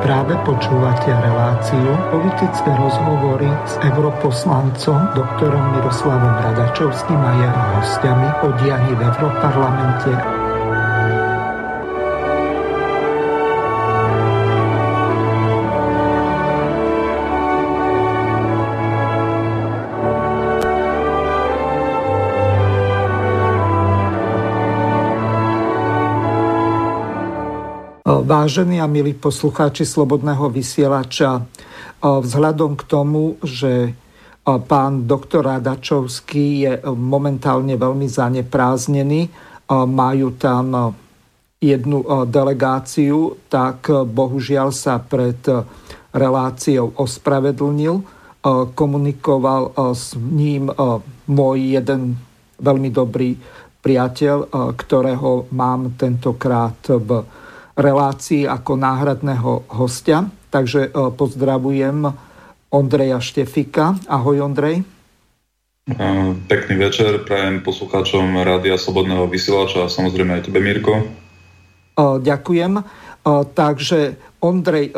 Práve 0.00 0.32
počúvate 0.48 1.12
reláciu 1.12 1.92
politické 2.08 2.72
rozhovory 2.72 3.52
s 3.68 3.76
europoslancom 3.84 5.12
doktorom 5.12 5.76
Miroslavom 5.76 6.34
Radačovským 6.40 7.20
a 7.20 7.32
jeho 7.36 7.62
hostiami 7.76 8.28
o 8.40 8.48
dianí 8.64 8.92
v 8.96 9.00
Europarlamente 9.04 10.39
Vážení 28.40 28.80
a 28.80 28.88
milí 28.88 29.12
poslucháči 29.12 29.84
Slobodného 29.84 30.48
vysielača, 30.48 31.44
vzhľadom 32.00 32.72
k 32.72 32.82
tomu, 32.88 33.36
že 33.44 33.92
pán 34.48 35.04
doktor 35.04 35.44
Radačovský 35.44 36.64
je 36.64 36.72
momentálne 36.88 37.76
veľmi 37.76 38.08
zanepráznený, 38.08 39.28
majú 39.68 40.40
tam 40.40 40.96
jednu 41.60 42.00
delegáciu, 42.32 43.44
tak 43.52 43.92
bohužiaľ 43.92 44.72
sa 44.72 44.96
pred 45.04 45.44
reláciou 46.16 46.96
ospravedlnil. 46.96 48.00
Komunikoval 48.72 49.76
s 49.92 50.16
ním 50.16 50.72
môj 51.28 51.76
jeden 51.76 52.16
veľmi 52.56 52.88
dobrý 52.88 53.36
priateľ, 53.84 54.48
ktorého 54.80 55.44
mám 55.52 55.92
tentokrát 56.00 56.80
v 56.88 57.20
relácii 57.80 58.44
ako 58.44 58.76
náhradného 58.76 59.64
hostia. 59.72 60.28
Takže 60.52 60.88
e, 60.88 60.90
pozdravujem 61.16 62.06
Ondreja 62.70 63.18
Štefika. 63.18 63.96
Ahoj 64.06 64.46
Ondrej. 64.46 64.84
Pekný 66.46 66.74
večer 66.78 67.26
prajem 67.26 67.66
poslucháčom 67.66 68.46
Rádia 68.46 68.78
Slobodného 68.78 69.26
vysielača 69.26 69.88
a 69.88 69.92
samozrejme 69.92 70.38
aj 70.38 70.42
tebe, 70.46 70.60
Mirko. 70.62 70.92
E, 71.00 71.04
ďakujem. 72.20 72.72
E, 72.78 72.82
takže 73.56 74.00
Ondrej, 74.40 74.96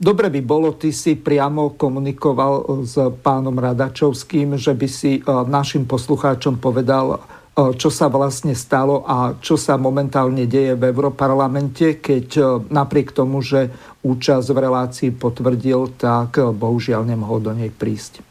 dobre 0.00 0.32
by 0.32 0.40
bolo, 0.40 0.72
ty 0.80 0.96
si 0.96 1.12
priamo 1.20 1.76
komunikoval 1.76 2.84
s 2.88 2.96
pánom 3.20 3.52
Radačovským, 3.52 4.56
že 4.56 4.72
by 4.72 4.88
si 4.88 5.20
našim 5.28 5.84
poslucháčom 5.84 6.56
povedal, 6.56 7.20
čo 7.52 7.92
sa 7.92 8.08
vlastne 8.08 8.56
stalo 8.56 9.04
a 9.04 9.36
čo 9.36 9.60
sa 9.60 9.76
momentálne 9.76 10.48
deje 10.48 10.72
v 10.72 10.88
Európarlamente, 10.88 12.00
keď 12.00 12.60
napriek 12.72 13.12
tomu, 13.12 13.44
že 13.44 13.68
účasť 14.00 14.48
v 14.48 14.58
relácii 14.58 15.10
potvrdil, 15.12 16.00
tak 16.00 16.40
bohužiaľ 16.40 17.04
nemohol 17.04 17.44
do 17.44 17.52
nej 17.52 17.68
prísť. 17.68 18.24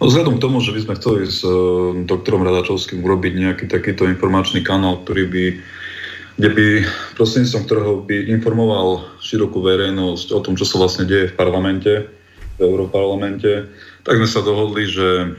Vzhľadom 0.00 0.40
k 0.40 0.44
tomu, 0.48 0.64
že 0.64 0.72
by 0.72 0.80
sme 0.80 0.96
chceli 0.96 1.22
s 1.28 1.44
doktorom 2.08 2.44
Radačovským 2.44 3.04
urobiť 3.04 3.32
nejaký 3.36 3.64
takýto 3.68 4.08
informačný 4.08 4.64
kanál, 4.64 5.04
ktorý 5.04 5.24
by, 5.28 5.44
kde 6.40 6.48
by 6.56 6.66
prostredníctvom 7.20 7.62
ktorého 7.68 7.92
by 8.04 8.16
informoval 8.32 9.04
širokú 9.20 9.60
verejnosť 9.60 10.28
o 10.32 10.40
tom, 10.40 10.56
čo 10.56 10.64
sa 10.64 10.80
vlastne 10.80 11.04
deje 11.04 11.32
v 11.32 11.36
parlamente, 11.36 12.10
v 12.56 12.60
Európarlamente, 12.60 13.68
tak 14.04 14.20
sme 14.20 14.28
sa 14.28 14.40
dohodli, 14.40 14.88
že 14.88 15.36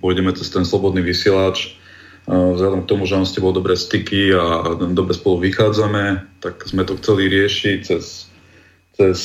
pôjdeme 0.00 0.32
cez 0.32 0.48
ten 0.48 0.64
slobodný 0.64 1.04
vysielač. 1.04 1.76
Vzhľadom 2.26 2.82
k 2.82 2.90
tomu, 2.90 3.06
že 3.06 3.14
mám 3.14 3.28
s 3.28 3.36
tebou 3.38 3.54
dobré 3.54 3.78
styky 3.78 4.34
a 4.34 4.74
dobre 4.90 5.14
spolu 5.14 5.46
vychádzame, 5.46 6.26
tak 6.42 6.58
sme 6.66 6.82
to 6.82 6.98
chceli 6.98 7.30
riešiť 7.30 7.78
cez, 7.86 8.26
cez, 8.98 9.18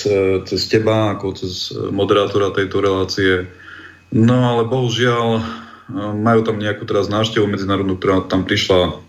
cez 0.45 0.61
teba, 0.69 1.17
ako 1.17 1.33
cez 1.33 1.73
moderátora 1.89 2.53
tejto 2.53 2.77
relácie. 2.77 3.49
No 4.13 4.53
ale 4.53 4.69
bohužiaľ 4.69 5.41
majú 6.13 6.41
tam 6.45 6.61
nejakú 6.61 6.85
teraz 6.85 7.09
návštevu 7.09 7.49
medzinárodnú, 7.49 7.97
ktorá 7.97 8.29
tam 8.29 8.45
prišla 8.45 9.01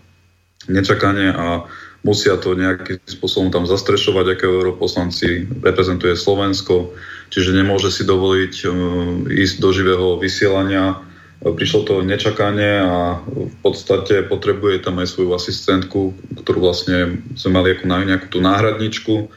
nečakane 0.65 1.29
a 1.29 1.69
musia 2.01 2.35
to 2.35 2.57
nejakým 2.57 2.97
spôsobom 3.05 3.53
tam 3.53 3.69
zastrešovať, 3.69 4.25
aké 4.35 4.45
europoslanci 4.49 5.47
reprezentuje 5.61 6.17
Slovensko, 6.17 6.91
čiže 7.29 7.55
nemôže 7.55 7.93
si 7.93 8.03
dovoliť 8.03 8.53
ísť 9.27 9.55
do 9.61 9.69
živého 9.69 10.17
vysielania 10.17 10.99
Prišlo 11.43 11.83
to 11.83 11.93
nečakane 12.07 12.71
a 12.79 13.19
v 13.27 13.55
podstate 13.59 14.23
potrebuje 14.23 14.87
tam 14.87 15.03
aj 15.03 15.11
svoju 15.11 15.35
asistentku, 15.35 16.15
ktorú 16.39 16.63
vlastne 16.63 17.19
sme 17.35 17.59
mali 17.59 17.75
ako 17.75 17.83
nejakú 17.83 18.27
tú 18.31 18.39
náhradničku. 18.39 19.27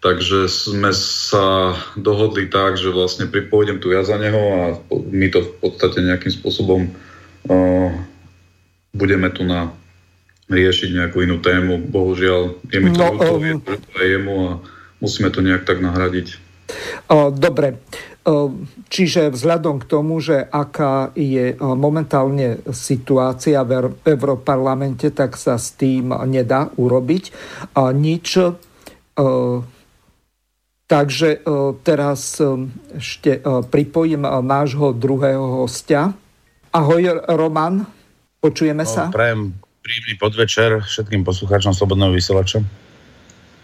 Takže 0.00 0.50
sme 0.50 0.90
sa 0.96 1.76
dohodli 1.94 2.50
tak, 2.50 2.80
že 2.80 2.90
vlastne 2.90 3.30
pôjdem 3.30 3.78
tu 3.78 3.94
ja 3.94 4.02
za 4.02 4.18
neho 4.18 4.42
a 4.58 4.62
my 4.90 5.26
to 5.30 5.44
v 5.44 5.52
podstate 5.60 6.02
nejakým 6.02 6.32
spôsobom 6.34 6.88
uh, 7.46 7.90
budeme 8.90 9.28
tu 9.30 9.46
na 9.46 9.70
riešiť 10.50 10.88
nejakú 10.98 11.22
inú 11.22 11.38
tému. 11.38 11.78
Bohužiaľ, 11.78 12.58
je 12.74 12.78
mi 12.82 12.90
to 12.90 13.06
no, 13.06 13.14
um... 13.22 13.62
aj 13.94 14.06
jemu 14.08 14.34
a 14.34 14.50
musíme 14.98 15.30
to 15.30 15.46
nejak 15.46 15.62
tak 15.62 15.78
nahradiť. 15.78 16.50
Dobre, 17.34 17.78
čiže 18.92 19.32
vzhľadom 19.32 19.80
k 19.80 19.88
tomu, 19.88 20.20
že 20.20 20.44
aká 20.44 21.10
je 21.16 21.56
momentálne 21.58 22.60
situácia 22.68 23.64
v 23.64 23.96
Európarlamente, 24.04 25.08
tak 25.10 25.40
sa 25.40 25.56
s 25.56 25.72
tým 25.72 26.12
nedá 26.28 26.68
urobiť 26.76 27.24
nič. 27.96 28.26
Takže 30.90 31.28
teraz 31.80 32.20
ešte 32.92 33.30
pripojím 33.72 34.22
nášho 34.44 34.92
druhého 34.92 35.64
hostia. 35.64 36.12
Ahoj, 36.70 37.24
Roman, 37.24 37.88
počujeme 38.38 38.84
sa? 38.84 39.08
Prajem 39.08 39.56
príjemný 39.80 40.14
podvečer 40.20 40.70
všetkým 40.86 41.26
poslucháčom 41.26 41.74
Slobodného 41.74 42.14
vysielača. 42.14 42.62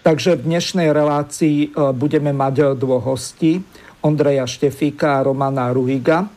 Takže 0.02 0.38
v 0.38 0.54
dnešnej 0.54 0.94
relácii 0.94 1.58
e, 1.66 1.68
budeme 1.94 2.30
mať 2.30 2.54
e, 2.58 2.64
dvoch 2.78 3.02
hostí, 3.02 3.62
Ondreja 4.02 4.44
Štefíka 4.44 5.20
a 5.20 5.24
Romana 5.24 5.72
Ruhiga. 5.72 6.24
E, 6.24 6.28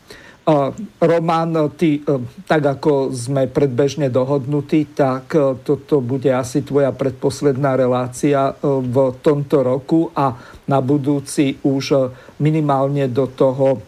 Roman, 0.99 1.73
ty, 1.75 1.99
tak 2.47 2.61
ako 2.79 3.11
sme 3.11 3.49
predbežne 3.49 4.07
dohodnutí, 4.07 4.95
tak 4.95 5.33
toto 5.65 5.99
bude 5.99 6.31
asi 6.31 6.61
tvoja 6.61 6.93
predposledná 6.95 7.75
relácia 7.75 8.55
v 8.63 8.95
tomto 9.19 9.63
roku 9.63 10.09
a 10.15 10.35
na 10.65 10.79
budúci 10.79 11.59
už 11.65 12.13
minimálne 12.39 13.05
do 13.09 13.29
toho 13.29 13.81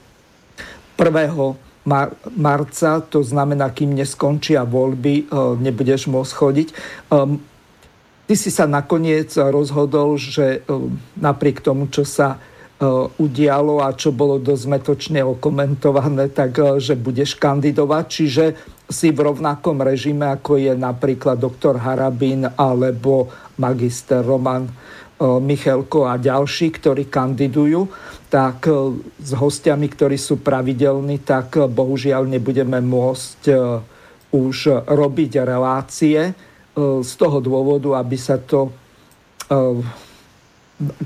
1. 0.95 1.89
marca, 2.37 3.01
to 3.01 3.25
znamená, 3.25 3.73
kým 3.73 3.97
neskončia 3.97 4.61
voľby, 4.61 5.33
nebudeš 5.57 6.13
môcť 6.13 6.33
chodiť. 6.37 6.67
Ty 8.31 8.39
si 8.39 8.47
sa 8.47 8.63
nakoniec 8.63 9.27
rozhodol, 9.35 10.15
že 10.15 10.63
e, 10.63 10.71
napriek 11.19 11.59
tomu, 11.59 11.91
čo 11.91 12.07
sa 12.07 12.39
e, 12.39 12.50
udialo 13.21 13.85
a 13.85 13.93
čo 13.93 14.09
bolo 14.09 14.41
dosť 14.41 14.65
metočne 14.65 15.21
okomentované, 15.21 16.33
tak 16.33 16.57
e, 16.57 16.81
že 16.81 16.97
budeš 16.97 17.37
kandidovať, 17.37 18.05
čiže 18.09 18.45
si 18.89 19.13
v 19.13 19.19
rovnakom 19.21 19.79
režime, 19.85 20.27
ako 20.27 20.57
je 20.57 20.73
napríklad 20.73 21.37
doktor 21.37 21.79
Harabín 21.79 22.43
alebo 22.43 23.31
magister 23.55 24.19
Roman 24.19 24.67
Michelko 25.21 26.09
a 26.09 26.17
ďalší, 26.17 26.75
ktorí 26.81 27.07
kandidujú, 27.07 27.87
tak 28.27 28.67
s 29.15 29.31
hostiami, 29.31 29.85
ktorí 29.85 30.17
sú 30.17 30.41
pravidelní, 30.41 31.21
tak 31.23 31.55
bohužiaľ 31.71 32.25
nebudeme 32.25 32.81
môcť 32.83 33.41
už 34.33 34.57
robiť 34.89 35.31
relácie 35.45 36.35
E, 36.71 37.03
z 37.03 37.11
toho 37.19 37.43
dôvodu, 37.43 37.99
aby 37.99 38.15
sa 38.15 38.39
to 38.39 38.71
e, 38.71 38.71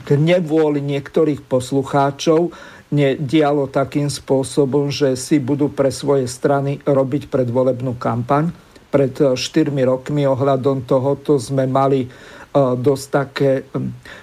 k 0.03 0.09
nevôli 0.15 0.79
niektorých 0.79 1.43
poslucháčov 1.45 2.55
nedialo 2.93 3.67
takým 3.67 4.07
spôsobom, 4.07 4.87
že 4.93 5.19
si 5.19 5.41
budú 5.41 5.67
pre 5.67 5.91
svoje 5.91 6.29
strany 6.31 6.79
robiť 6.85 7.27
predvolebnú 7.27 7.99
kampaň. 7.99 8.53
Pred 8.93 9.35
4 9.35 9.35
e, 9.35 9.83
rokmi 9.83 10.23
ohľadom 10.23 10.87
tohoto 10.87 11.35
sme 11.35 11.67
mali 11.67 12.07
dosť 12.55 13.05
také 13.11 13.67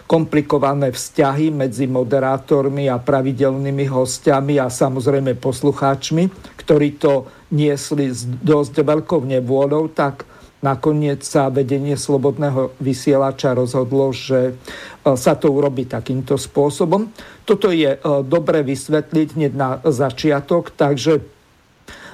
komplikované 0.09 0.89
vzťahy 0.89 1.53
medzi 1.53 1.85
moderátormi 1.85 2.89
a 2.89 2.97
pravidelnými 2.97 3.85
hostiami 3.93 4.57
a 4.57 4.73
samozrejme 4.73 5.37
poslucháčmi, 5.37 6.57
ktorí 6.57 6.97
to 6.97 7.29
niesli 7.53 8.09
s 8.09 8.25
dosť 8.25 8.81
veľkou 8.81 9.29
nevôľou, 9.29 9.93
tak 9.93 10.25
Nakoniec 10.63 11.27
sa 11.27 11.51
vedenie 11.51 11.99
slobodného 11.99 12.79
vysielača 12.79 13.51
rozhodlo, 13.51 14.15
že 14.15 14.55
e, 14.55 15.19
sa 15.19 15.35
to 15.35 15.51
urobí 15.51 15.91
takýmto 15.91 16.39
spôsobom. 16.39 17.11
Toto 17.43 17.75
je 17.75 17.99
e, 17.99 18.01
dobre 18.23 18.63
vysvetliť 18.63 19.29
hneď 19.35 19.53
na 19.59 19.83
začiatok, 19.83 20.71
takže 20.71 21.19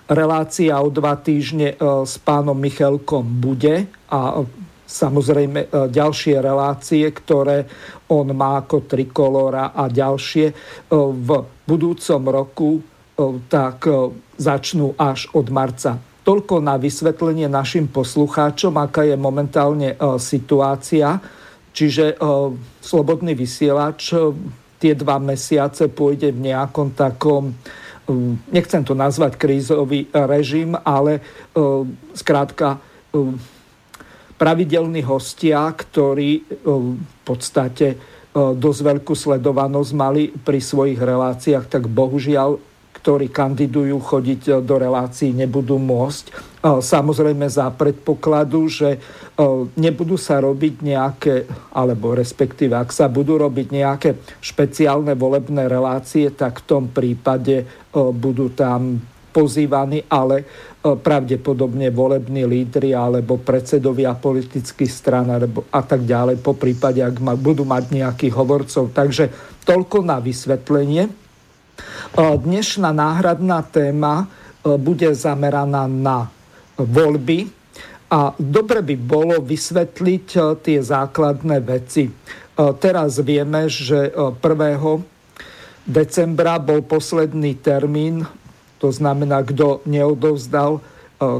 relácia 0.08 0.80
o 0.80 0.88
dva 0.88 1.20
týždne 1.20 1.76
e, 1.76 2.08
s 2.08 2.16
pánom 2.24 2.56
Michalkom 2.56 3.20
bude 3.36 3.84
a 4.08 4.40
samozrejme 4.88 5.92
ďalšie 5.92 6.40
relácie, 6.40 7.04
ktoré 7.04 7.68
on 8.08 8.32
má 8.32 8.64
ako 8.64 8.88
trikolora 8.88 9.76
a 9.76 9.92
ďalšie 9.92 10.46
v 10.88 11.28
budúcom 11.68 12.22
roku 12.24 12.80
tak 13.52 13.84
začnú 14.40 14.96
až 14.96 15.28
od 15.36 15.52
marca. 15.52 16.07
Toľko 16.28 16.60
na 16.60 16.76
vysvetlenie 16.76 17.48
našim 17.48 17.88
poslucháčom, 17.88 18.76
aká 18.76 19.08
je 19.08 19.16
momentálne 19.16 19.96
situácia. 20.20 21.16
Čiže 21.72 22.20
slobodný 22.84 23.32
vysielač 23.32 24.12
tie 24.76 24.92
dva 24.92 25.16
mesiace 25.16 25.88
pôjde 25.88 26.36
v 26.36 26.52
nejakom 26.52 26.92
takom 26.92 27.56
nechcem 28.52 28.84
to 28.84 28.92
nazvať 28.92 29.40
krízový 29.40 30.12
režim, 30.12 30.76
ale 30.84 31.24
zkrátka 32.12 32.76
pravidelní 34.36 35.00
hostia, 35.08 35.64
ktorí 35.72 36.44
v 36.60 37.20
podstate 37.24 37.96
dosť 38.36 38.80
veľkú 38.84 39.16
sledovanosť 39.16 39.92
mali 39.96 40.28
pri 40.28 40.60
svojich 40.60 41.00
reláciách, 41.00 41.72
tak 41.72 41.88
bohužiaľ 41.88 42.67
ktorí 43.00 43.30
kandidujú 43.30 43.96
chodiť 44.02 44.60
do 44.66 44.76
relácií, 44.76 45.30
nebudú 45.32 45.78
môcť. 45.78 46.24
Samozrejme 46.82 47.46
za 47.46 47.70
predpokladu, 47.70 48.66
že 48.66 48.98
nebudú 49.78 50.18
sa 50.18 50.42
robiť 50.42 50.74
nejaké, 50.82 51.46
alebo 51.72 52.12
respektíve 52.18 52.74
ak 52.74 52.90
sa 52.90 53.06
budú 53.06 53.38
robiť 53.38 53.66
nejaké 53.70 54.10
špeciálne 54.42 55.14
volebné 55.14 55.70
relácie, 55.70 56.34
tak 56.34 56.66
v 56.66 56.66
tom 56.66 56.84
prípade 56.90 57.62
budú 57.94 58.50
tam 58.52 58.98
pozývaní, 59.28 60.02
ale 60.10 60.42
pravdepodobne 60.82 61.94
volební 61.94 62.42
lídry 62.48 62.96
alebo 62.96 63.38
predsedovia 63.38 64.18
politických 64.18 64.90
stran 64.90 65.30
alebo 65.30 65.70
a 65.70 65.84
tak 65.86 66.02
ďalej, 66.02 66.42
po 66.42 66.58
prípade, 66.58 66.98
ak 66.98 67.22
budú 67.38 67.62
mať 67.62 67.94
nejakých 67.94 68.34
hovorcov. 68.34 68.90
Takže 68.90 69.30
toľko 69.62 70.02
na 70.02 70.18
vysvetlenie. 70.18 71.27
Dnešná 72.18 72.90
náhradná 72.90 73.62
téma 73.62 74.26
bude 74.64 75.14
zameraná 75.14 75.86
na 75.86 76.26
voľby 76.74 77.48
a 78.10 78.34
dobre 78.38 78.82
by 78.82 78.96
bolo 78.98 79.38
vysvetliť 79.38 80.26
tie 80.64 80.78
základné 80.82 81.62
veci. 81.62 82.10
Teraz 82.56 83.22
vieme, 83.22 83.70
že 83.70 84.10
1. 84.10 84.40
decembra 85.86 86.58
bol 86.58 86.82
posledný 86.82 87.54
termín, 87.62 88.26
to 88.82 88.90
znamená, 88.90 89.46
kto 89.46 89.86
neodovzdal 89.86 90.82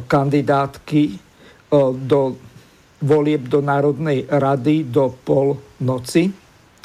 kandidátky 0.06 1.19
do 2.06 2.38
volieb 3.02 3.46
do 3.46 3.62
Národnej 3.62 4.26
rady 4.26 4.87
do 4.87 5.14
pol 5.23 5.58
noci 5.82 6.31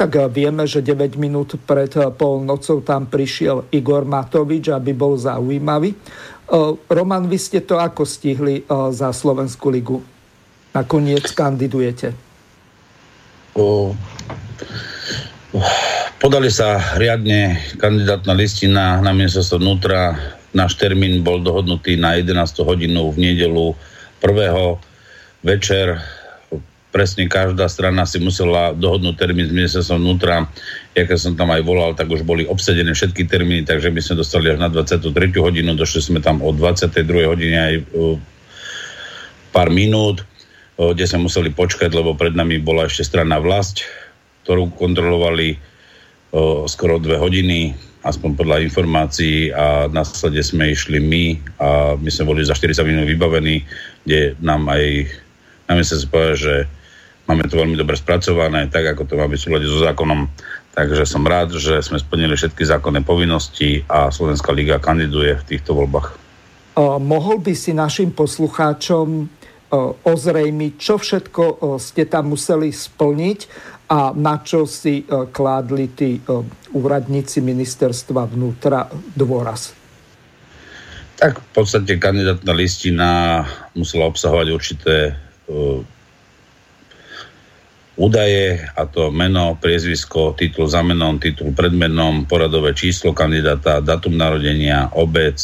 tak 0.04 0.20
eh, 0.20 0.28
vieme, 0.28 0.68
že 0.68 0.84
9 0.84 1.16
minút 1.16 1.56
pred 1.64 1.88
eh, 1.96 2.12
polnocou 2.12 2.84
tam 2.84 3.08
prišiel 3.08 3.72
Igor 3.72 4.04
Matovič, 4.04 4.68
aby 4.68 4.92
bol 4.92 5.16
zaujímavý. 5.16 5.96
Eh, 5.96 6.72
Roman, 6.92 7.24
vy 7.32 7.40
ste 7.40 7.64
to 7.64 7.80
ako 7.80 8.04
stihli 8.04 8.68
za 8.68 9.16
Slovenskú 9.16 9.72
ligu? 9.72 10.04
Nakoniec 10.76 11.32
kandidujete. 11.32 12.12
O, 13.54 13.94
podali 16.18 16.50
sa 16.50 16.98
riadne 16.98 17.62
kandidátna 17.78 18.34
listina 18.34 18.98
na 18.98 19.14
ministerstvo 19.14 19.62
vnútra. 19.62 20.18
Náš 20.50 20.82
termín 20.82 21.22
bol 21.22 21.46
dohodnutý 21.46 21.94
na 21.94 22.18
11 22.18 22.66
hodinu 22.66 23.14
v 23.14 23.18
nedelu 23.22 23.78
1. 24.18 25.46
večer 25.46 26.02
presne 26.94 27.25
každá 27.25 27.66
strana 27.66 28.06
si 28.06 28.22
musela 28.22 28.69
dohodnúť 28.78 29.18
termín 29.18 29.50
s 29.50 29.57
ministerstvom 29.57 29.98
vnútra. 29.98 30.45
Ja 30.94 31.10
keď 31.10 31.18
som 31.18 31.34
tam 31.34 31.50
aj 31.50 31.66
volal, 31.66 31.98
tak 31.98 32.06
už 32.13 32.22
boli 32.22 32.45
obsedené 32.45 32.94
všetky 32.94 33.25
termíny, 33.25 33.66
takže 33.66 33.90
my 33.90 33.98
sme 33.98 34.22
dostali 34.22 34.54
až 34.54 34.62
na 34.62 34.69
23. 34.69 35.10
hodinu, 35.42 35.74
došli 35.74 36.13
sme 36.13 36.19
tam 36.22 36.45
o 36.45 36.54
22. 36.54 37.01
hodine 37.25 37.57
aj 37.57 37.75
pár 39.50 39.74
minút, 39.74 40.22
kde 40.78 41.06
sme 41.10 41.25
museli 41.25 41.50
počkať, 41.50 41.90
lebo 41.90 42.13
pred 42.13 42.38
nami 42.38 42.62
bola 42.62 42.86
ešte 42.86 43.01
strana 43.10 43.42
vlast, 43.42 43.81
ktorú 44.46 44.78
kontrolovali 44.78 45.57
skoro 46.69 47.01
dve 47.01 47.18
hodiny, 47.18 47.74
aspoň 48.06 48.30
podľa 48.38 48.57
informácií 48.69 49.50
a 49.50 49.89
následne 49.89 50.44
sme 50.46 50.75
išli 50.75 51.00
my 51.01 51.25
a 51.57 51.69
my 51.98 52.10
sme 52.12 52.30
boli 52.30 52.46
za 52.46 52.54
40 52.54 52.86
minút 52.86 53.06
vybavení, 53.10 53.66
kde 54.06 54.38
nám 54.44 54.69
aj 54.69 55.10
na 55.63 55.80
sa 55.81 55.96
povedal, 56.06 56.36
že 56.38 56.56
Máme 57.24 57.48
to 57.48 57.56
veľmi 57.56 57.80
dobre 57.80 57.96
spracované, 57.96 58.68
tak 58.68 58.84
ako 58.84 59.08
to 59.08 59.16
má 59.16 59.31
byť 59.31 59.40
súľade 59.40 59.68
so 59.68 59.80
zákonom. 59.80 60.28
Takže 60.74 61.08
som 61.08 61.24
rád, 61.24 61.56
že 61.56 61.80
sme 61.80 62.02
splnili 62.02 62.36
všetky 62.36 62.68
zákonné 62.68 63.06
povinnosti 63.06 63.86
a 63.88 64.12
Slovenská 64.12 64.52
liga 64.52 64.81
kandiduje 64.81 65.40
v 65.40 65.48
týchto 65.48 65.78
voľbách. 65.78 66.18
Uh, 66.74 66.98
mohol 66.98 67.38
by 67.40 67.54
si 67.54 67.72
našim 67.72 68.10
poslucháčom 68.12 69.08
uh, 69.24 69.94
ozrejmiť, 70.04 70.74
čo 70.75 70.98
všetko 70.98 71.44
uh, 71.46 71.58
ste 71.78 72.10
tam 72.10 72.34
museli 72.34 72.74
splniť 72.74 73.40
a 73.94 74.10
na 74.18 74.42
čo 74.42 74.66
si 74.66 75.06
kládli 75.06 75.86
tí 75.94 76.18
úradníci 76.74 77.46
ministerstva 77.46 78.25
vnútra 78.25 78.90
dôraz? 79.14 79.75
Tak 81.22 81.38
v 81.38 81.50
podstate 81.54 82.02
kandidátna 82.02 82.58
listina 82.58 83.12
musela 83.78 84.10
obsahovať 84.10 84.48
určité 84.50 85.14
údaje, 87.94 88.57
a 88.74 88.90
to 88.90 89.13
meno, 89.13 89.54
priezvisko, 89.62 90.34
titul 90.34 90.66
za 90.66 90.81
menom, 90.81 91.22
titul 91.22 91.54
pred 91.54 91.74
menom, 91.74 92.25
poradové 92.25 92.74
číslo 92.74 93.13
kandidáta, 93.13 93.86
datum 93.86 94.18
narodenia, 94.18 94.89
obec. 94.98 95.38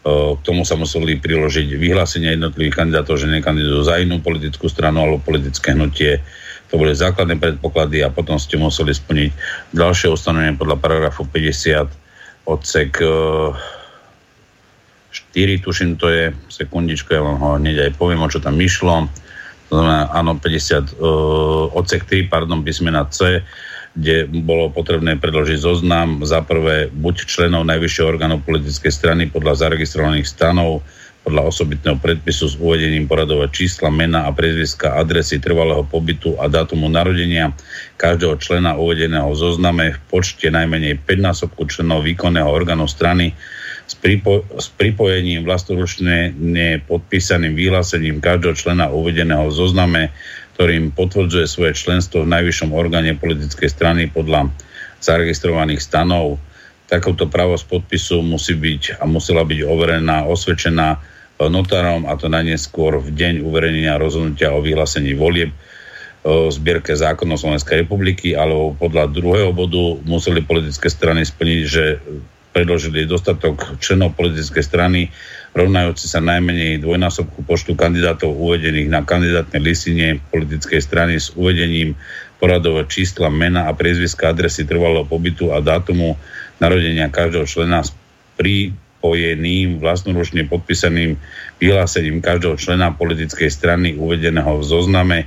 K 0.00 0.40
tomu 0.40 0.64
sa 0.64 0.80
museli 0.80 1.20
priložiť 1.20 1.76
vyhlásenia 1.76 2.32
jednotlivých 2.32 2.84
kandidátov, 2.84 3.20
že 3.20 3.28
nekandidujú 3.28 3.84
za 3.84 4.00
inú 4.00 4.20
politickú 4.24 4.68
stranu 4.68 5.04
alebo 5.04 5.20
politické 5.20 5.76
hnutie. 5.76 6.24
To 6.72 6.80
boli 6.80 6.96
základné 6.96 7.36
predpoklady 7.36 8.00
a 8.00 8.08
potom 8.08 8.40
ste 8.40 8.56
museli 8.56 8.96
splniť 8.96 9.30
ďalšie 9.76 10.08
ustanovenie 10.08 10.56
podľa 10.56 10.80
paragrafu 10.80 11.28
50 11.28 11.84
odsek 12.48 12.96
4, 15.10 15.64
tuším 15.64 16.00
to 16.00 16.06
je, 16.08 16.32
sekundičku, 16.48 17.12
ja 17.12 17.20
vám 17.20 17.36
ho 17.42 17.48
hneď 17.60 17.90
aj 17.90 18.00
poviem, 18.00 18.24
o 18.24 18.30
čo 18.30 18.40
tam 18.40 18.56
išlo 18.56 19.10
to 19.70 19.78
znamená, 19.78 20.10
áno, 20.10 20.34
50, 20.34 20.98
uh, 20.98 21.78
odsek 21.78 22.02
3, 22.02 22.26
pardon, 22.26 22.66
písmena 22.66 23.06
C, 23.06 23.38
kde 23.94 24.26
bolo 24.42 24.66
potrebné 24.70 25.14
predložiť 25.22 25.62
zoznam. 25.62 26.26
Za 26.26 26.42
prvé 26.42 26.90
buď 26.90 27.30
členov 27.30 27.70
najvyššieho 27.70 28.10
orgánu 28.10 28.42
politickej 28.42 28.90
strany 28.90 29.22
podľa 29.30 29.66
zaregistrovaných 29.66 30.26
stanov, 30.26 30.82
podľa 31.22 31.52
osobitného 31.52 32.00
predpisu 32.02 32.50
s 32.50 32.54
uvedením 32.58 33.06
poradového 33.06 33.46
čísla, 33.52 33.94
mena 33.94 34.26
a 34.26 34.34
prezviska, 34.34 34.98
adresy 34.98 35.38
trvalého 35.38 35.86
pobytu 35.86 36.34
a 36.42 36.50
dátumu 36.50 36.90
narodenia 36.90 37.54
každého 37.94 38.40
člena 38.42 38.74
uvedeného 38.74 39.30
v 39.30 39.38
zozname 39.38 39.84
v 39.94 39.98
počte 40.10 40.50
najmenej 40.50 40.98
5 41.04 41.28
násobku 41.30 41.62
členov 41.70 42.08
výkonného 42.08 42.48
orgánu 42.48 42.90
strany 42.90 43.36
s, 43.90 43.98
pripo- 43.98 44.46
s 44.54 44.70
pripojením 44.70 45.42
vlastnoručne 45.42 46.30
podpísaným 46.86 47.58
vyhlásením 47.58 48.22
každého 48.22 48.54
člena 48.54 48.86
uvedeného 48.86 49.50
v 49.50 49.56
zozname, 49.58 50.02
ktorým 50.54 50.94
potvrdzuje 50.94 51.50
svoje 51.50 51.72
členstvo 51.74 52.22
v 52.22 52.30
najvyššom 52.30 52.70
orgáne 52.70 53.18
politickej 53.18 53.66
strany 53.66 54.06
podľa 54.06 54.54
zaregistrovaných 55.02 55.82
stanov. 55.82 56.38
Takouto 56.86 57.26
pravosť 57.26 57.66
podpisu 57.66 58.22
musí 58.22 58.54
byť 58.54 59.02
a 59.02 59.10
musela 59.10 59.42
byť 59.42 59.58
overená, 59.66 60.22
osvedčená 60.30 61.02
notárom 61.40 62.06
a 62.06 62.14
to 62.14 62.30
najneskôr 62.30 63.00
v 63.00 63.10
deň 63.10 63.34
uverejnenia 63.42 63.98
rozhodnutia 63.98 64.54
o 64.54 64.62
vyhlásení 64.62 65.16
volieb 65.16 65.50
o 66.20 66.52
zbierke 66.52 66.92
zákonov 66.92 67.40
Slovenskej 67.40 67.88
republiky, 67.88 68.36
alebo 68.36 68.76
podľa 68.76 69.08
druhého 69.08 69.56
bodu 69.56 69.96
museli 70.04 70.44
politické 70.44 70.92
strany 70.92 71.24
splniť, 71.24 71.60
že 71.64 71.84
predložili 72.50 73.06
dostatok 73.06 73.78
členov 73.78 74.18
politickej 74.18 74.64
strany, 74.64 75.00
rovnajúci 75.54 76.06
sa 76.06 76.22
najmenej 76.22 76.82
dvojnásobku 76.82 77.46
počtu 77.46 77.78
kandidátov 77.78 78.34
uvedených 78.34 78.90
na 78.90 79.02
kandidátnej 79.06 79.62
listine 79.62 80.06
politickej 80.30 80.82
strany 80.82 81.18
s 81.18 81.34
uvedením 81.34 81.94
poradového 82.42 82.88
čísla, 82.88 83.30
mena 83.30 83.68
a 83.68 83.76
priezviska 83.76 84.32
adresy 84.32 84.64
trvalého 84.64 85.06
pobytu 85.06 85.54
a 85.54 85.62
dátumu 85.62 86.16
narodenia 86.58 87.12
každého 87.12 87.46
člena 87.46 87.84
s 87.84 87.92
pripojeným 88.40 89.78
vlastnoručne 89.78 90.48
podpísaným 90.48 91.20
vyhlásením 91.60 92.24
každého 92.24 92.56
člena 92.56 92.96
politickej 92.96 93.50
strany 93.52 93.94
uvedeného 93.94 94.56
v 94.56 94.64
zozname, 94.64 95.18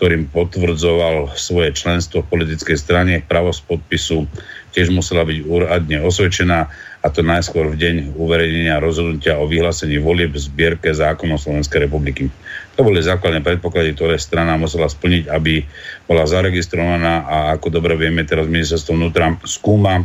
ktorým 0.00 0.32
potvrdzoval 0.32 1.36
svoje 1.38 1.76
členstvo 1.76 2.24
v 2.24 2.30
politickej 2.32 2.74
strane, 2.80 3.14
pravosť 3.22 3.60
podpisu 3.68 4.26
tiež 4.72 4.88
musela 4.88 5.22
byť 5.28 5.38
úradne 5.44 6.00
osvedčená 6.00 6.58
a 7.02 7.06
to 7.12 7.20
najskôr 7.20 7.68
v 7.68 7.76
deň 7.76 7.94
uverejnenia 8.16 8.80
rozhodnutia 8.80 9.36
o 9.36 9.44
vyhlásení 9.44 10.00
volieb 10.00 10.32
v 10.32 10.40
zbierke 10.40 10.88
zákonov 10.90 11.44
Slovenskej 11.44 11.86
republiky. 11.86 12.32
To 12.74 12.82
boli 12.82 13.04
základné 13.04 13.44
predpoklady, 13.44 13.92
ktoré 13.92 14.16
strana 14.16 14.56
musela 14.56 14.88
splniť, 14.88 15.28
aby 15.28 15.60
bola 16.08 16.24
zaregistrovaná 16.24 17.28
a 17.28 17.36
ako 17.54 17.68
dobre 17.68 18.00
vieme, 18.00 18.24
teraz 18.24 18.48
ministerstvo 18.48 18.96
vnútra 18.96 19.36
skúma 19.44 20.00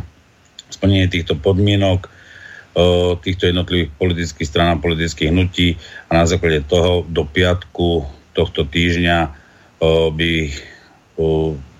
splnenie 0.68 1.08
týchto 1.08 1.34
podmienok 1.34 2.12
týchto 3.24 3.50
jednotlivých 3.50 3.90
politických 3.98 4.48
stran 4.48 4.68
a 4.70 4.78
politických 4.78 5.34
hnutí 5.34 5.74
a 6.12 6.22
na 6.22 6.24
základe 6.28 6.62
toho 6.68 7.02
do 7.10 7.26
piatku 7.26 8.06
tohto 8.36 8.62
týždňa 8.62 9.34
by 10.14 10.32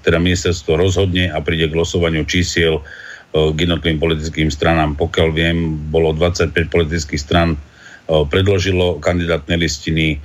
teda 0.09 0.17
ministerstvo 0.17 0.81
rozhodne 0.81 1.29
a 1.29 1.45
príde 1.45 1.69
k 1.69 1.77
losovaniu 1.77 2.25
čísiel 2.25 2.81
k 3.29 3.57
jednotlivým 3.61 4.00
politickým 4.00 4.49
stranám. 4.49 4.97
Pokiaľ 4.97 5.29
viem, 5.37 5.77
bolo 5.93 6.17
25 6.17 6.57
politických 6.73 7.21
stran 7.21 7.61
predložilo 8.09 8.97
kandidátne 9.05 9.61
listiny 9.61 10.17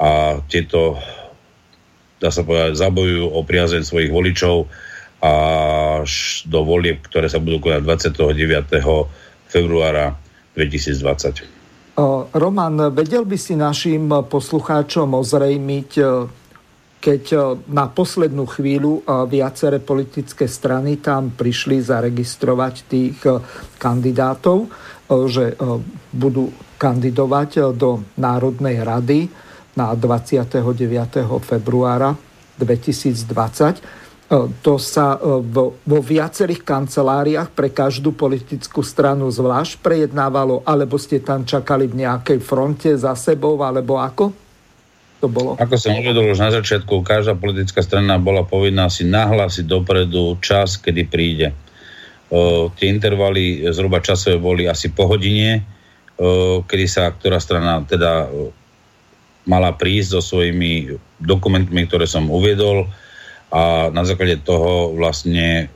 a 0.00 0.40
tieto, 0.48 0.96
dá 2.16 2.32
sa 2.32 2.40
povedať, 2.48 2.80
zabojujú 2.80 3.28
o 3.28 3.40
priazeň 3.44 3.84
svojich 3.84 4.08
voličov 4.08 4.72
až 5.20 6.44
do 6.48 6.64
volieb, 6.64 7.04
ktoré 7.04 7.28
sa 7.28 7.36
budú 7.36 7.60
konať 7.60 7.84
29. 8.08 8.72
februára 9.52 10.16
2020. 10.56 11.44
Roman, 12.32 12.92
vedel 12.92 13.28
by 13.28 13.36
si 13.36 13.52
našim 13.52 14.08
poslucháčom 14.08 15.12
ozrejmiť, 15.12 15.90
keď 16.96 17.54
na 17.70 17.86
poslednú 17.86 18.50
chvíľu 18.50 19.06
viaceré 19.30 19.78
politické 19.78 20.50
strany 20.50 20.98
tam 20.98 21.30
prišli 21.30 21.78
zaregistrovať 21.78 22.74
tých 22.88 23.18
kandidátov, 23.78 24.66
že 25.30 25.54
budú 26.10 26.50
kandidovať 26.76 27.76
do 27.78 28.02
Národnej 28.18 28.82
rady 28.82 29.30
na 29.76 29.92
29. 29.92 30.56
februára 31.44 32.16
2020. 32.56 33.76
E, 33.76 34.40
to 34.64 34.80
sa 34.80 35.20
vo, 35.20 35.76
vo 35.84 36.00
viacerých 36.00 36.64
kanceláriách 36.64 37.52
pre 37.52 37.68
každú 37.70 38.16
politickú 38.16 38.80
stranu 38.80 39.28
zvlášť 39.28 39.84
prejednávalo, 39.84 40.64
alebo 40.64 40.96
ste 40.96 41.20
tam 41.20 41.44
čakali 41.44 41.86
v 41.86 42.08
nejakej 42.08 42.40
fronte 42.40 42.90
za 42.96 43.12
sebou, 43.12 43.60
alebo 43.60 44.00
ako? 44.00 44.45
To 45.24 45.32
bolo? 45.32 45.56
Ako 45.56 45.80
som 45.80 45.96
uvedol 45.96 46.28
už 46.28 46.40
na 46.44 46.52
začiatku, 46.52 47.00
každá 47.00 47.32
politická 47.32 47.80
strana 47.80 48.20
bola 48.20 48.44
povinná 48.44 48.92
si 48.92 49.08
nahlásiť 49.08 49.64
dopredu 49.64 50.36
čas, 50.44 50.76
kedy 50.76 51.02
príde. 51.08 51.48
O, 52.28 52.68
tie 52.74 52.92
intervaly 52.92 53.64
zhruba 53.72 54.04
časové 54.04 54.36
boli 54.36 54.68
asi 54.68 54.92
po 54.92 55.08
hodine, 55.08 55.64
o, 56.20 56.60
kedy 56.66 56.84
sa 56.84 57.08
ktorá 57.08 57.40
strana 57.40 57.80
teda 57.86 58.28
mala 59.46 59.72
prísť 59.72 60.18
so 60.18 60.20
svojimi 60.20 60.98
dokumentmi, 61.22 61.86
ktoré 61.86 62.04
som 62.04 62.28
uviedol 62.28 62.90
a 63.54 63.88
na 63.94 64.02
základe 64.02 64.42
toho 64.42 64.92
vlastne 64.98 65.70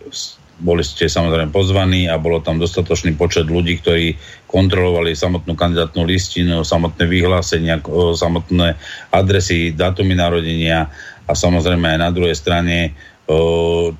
boli 0.60 0.84
ste 0.84 1.08
samozrejme 1.08 1.50
pozvaní 1.50 2.06
a 2.06 2.20
bolo 2.20 2.44
tam 2.44 2.60
dostatočný 2.60 3.16
počet 3.16 3.48
ľudí, 3.48 3.80
ktorí 3.80 4.14
kontrolovali 4.44 5.16
samotnú 5.16 5.56
kandidátnu 5.56 6.04
listinu, 6.04 6.60
samotné 6.60 7.08
vyhlásenia, 7.08 7.80
samotné 8.14 8.76
adresy, 9.10 9.72
dátumy 9.72 10.12
narodenia 10.12 10.92
a 11.24 11.32
samozrejme 11.32 11.96
aj 11.96 11.98
na 11.98 12.10
druhej 12.12 12.36
strane 12.36 12.92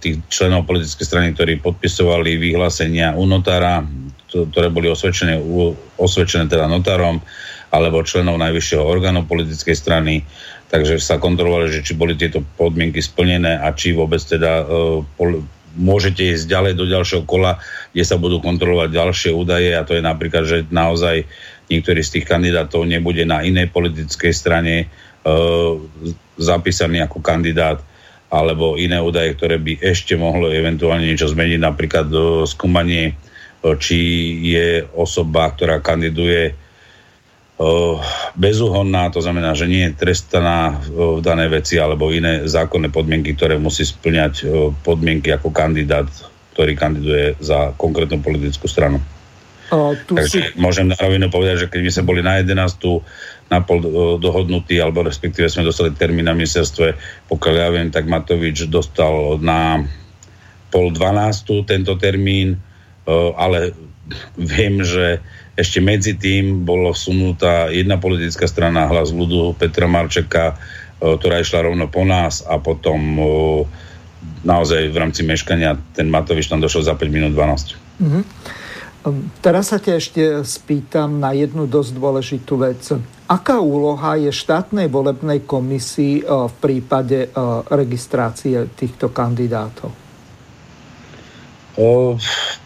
tých 0.02 0.20
členov 0.26 0.66
politickej 0.66 1.06
strany, 1.06 1.26
ktorí 1.32 1.62
podpisovali 1.62 2.34
vyhlásenia 2.36 3.14
u 3.14 3.24
notára, 3.30 3.80
ktoré 4.26 4.68
boli 4.74 4.90
osvedčené, 4.90 5.38
osvedčené 5.96 6.50
teda 6.50 6.66
notárom 6.66 7.22
alebo 7.70 8.02
členov 8.02 8.42
najvyššieho 8.42 8.82
orgánu 8.82 9.30
politickej 9.30 9.76
strany. 9.78 10.26
Takže 10.70 10.98
sa 10.98 11.22
kontrolovali, 11.22 11.70
že 11.70 11.86
či 11.86 11.94
boli 11.94 12.18
tieto 12.18 12.42
podmienky 12.58 12.98
splnené 12.98 13.58
a 13.58 13.70
či 13.70 13.94
vôbec 13.94 14.18
teda 14.22 14.66
môžete 15.78 16.34
ísť 16.34 16.50
ďalej 16.50 16.72
do 16.74 16.86
ďalšieho 16.88 17.22
kola, 17.26 17.60
kde 17.94 18.04
sa 18.06 18.18
budú 18.18 18.42
kontrolovať 18.42 18.90
ďalšie 18.90 19.30
údaje 19.30 19.70
a 19.74 19.86
to 19.86 19.94
je 19.94 20.02
napríklad, 20.02 20.44
že 20.46 20.66
naozaj 20.70 21.26
niektorý 21.70 22.02
z 22.02 22.18
tých 22.18 22.26
kandidátov 22.26 22.82
nebude 22.82 23.22
na 23.22 23.46
inej 23.46 23.70
politickej 23.70 24.32
strane 24.34 24.74
uh, 24.86 25.78
zapísaný 26.34 27.06
ako 27.06 27.22
kandidát 27.22 27.78
alebo 28.30 28.78
iné 28.78 28.98
údaje, 28.98 29.34
ktoré 29.34 29.58
by 29.58 29.82
ešte 29.82 30.14
mohlo 30.14 30.50
eventuálne 30.50 31.06
niečo 31.06 31.30
zmeniť, 31.30 31.60
napríklad 31.62 32.08
uh, 32.10 32.42
skúmanie, 32.46 33.14
uh, 33.14 33.74
či 33.78 33.98
je 34.42 34.82
osoba, 34.98 35.54
ktorá 35.54 35.78
kandiduje 35.78 36.58
bezúhonná, 38.40 39.12
to 39.12 39.20
znamená, 39.20 39.52
že 39.52 39.68
nie 39.68 39.84
je 39.92 39.96
trestaná 40.00 40.80
v 40.88 41.20
danej 41.20 41.60
veci 41.60 41.76
alebo 41.76 42.08
iné 42.08 42.48
zákonné 42.48 42.88
podmienky, 42.88 43.36
ktoré 43.36 43.60
musí 43.60 43.84
splňať 43.84 44.48
podmienky 44.80 45.28
ako 45.28 45.52
kandidát, 45.52 46.08
ktorý 46.56 46.72
kandiduje 46.72 47.36
za 47.36 47.76
konkrétnu 47.76 48.24
politickú 48.24 48.64
stranu. 48.64 48.96
O, 49.70 49.92
tu 49.92 50.16
Takže 50.16 50.50
si... 50.50 50.58
môžem 50.58 50.88
na 50.88 50.96
rovinu 50.96 51.28
povedať, 51.28 51.62
že 51.62 51.70
keď 51.70 51.80
my 51.84 51.90
sme 51.92 52.08
boli 52.08 52.20
na 52.24 52.40
11. 52.42 52.56
na 53.52 53.62
pol 53.62 53.78
dohodnutí, 54.18 54.80
alebo 54.80 55.04
respektíve 55.04 55.46
sme 55.46 55.62
dostali 55.62 55.94
termín 55.94 56.26
na 56.26 56.34
ministerstve, 56.34 56.96
pokiaľ 57.28 57.54
ja 57.54 57.68
viem, 57.70 57.88
tak 57.92 58.08
Matovič 58.08 58.66
dostal 58.66 59.38
na 59.38 59.84
pol 60.72 60.90
12. 60.90 61.68
tento 61.68 61.94
termín, 62.00 62.56
ale 63.36 63.76
viem, 64.34 64.82
že 64.82 65.22
ešte 65.60 65.84
medzi 65.84 66.16
tým 66.16 66.64
bolo 66.64 66.96
vsunutá 66.96 67.68
jedna 67.68 68.00
politická 68.00 68.48
strana 68.48 68.88
hlas 68.88 69.12
ľudu 69.12 69.52
Petra 69.60 69.84
Marčeka, 69.84 70.56
ktorá 70.96 71.40
išla 71.40 71.68
rovno 71.68 71.92
po 71.92 72.08
nás 72.08 72.40
a 72.40 72.56
potom 72.56 72.98
naozaj 74.40 74.88
v 74.88 74.96
rámci 74.96 75.20
meškania 75.20 75.76
ten 75.92 76.08
Matovič 76.08 76.48
tam 76.48 76.64
došiel 76.64 76.84
za 76.84 76.96
5 76.96 77.12
minút 77.12 77.32
12. 77.36 77.76
Mm-hmm. 78.00 78.24
Teraz 79.40 79.72
sa 79.72 79.80
ťa 79.80 79.92
ešte 79.96 80.22
spýtam 80.44 81.24
na 81.24 81.32
jednu 81.32 81.64
dosť 81.64 81.90
dôležitú 81.96 82.60
vec. 82.60 82.84
Aká 83.32 83.56
úloha 83.60 84.20
je 84.20 84.28
štátnej 84.28 84.92
volebnej 84.92 85.48
komisii 85.48 86.20
v 86.24 86.54
prípade 86.60 87.32
registrácie 87.72 88.68
týchto 88.76 89.08
kandidátov? 89.08 89.99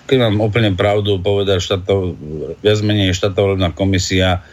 Keď 0.04 0.16
mám 0.20 0.40
úplne 0.40 0.72
pravdu 0.72 1.20
povedať, 1.20 1.60
štátov, 1.60 2.16
viac 2.60 2.78
menej 2.80 3.16
štátna 3.16 3.40
volebná 3.40 3.68
komisia 3.72 4.44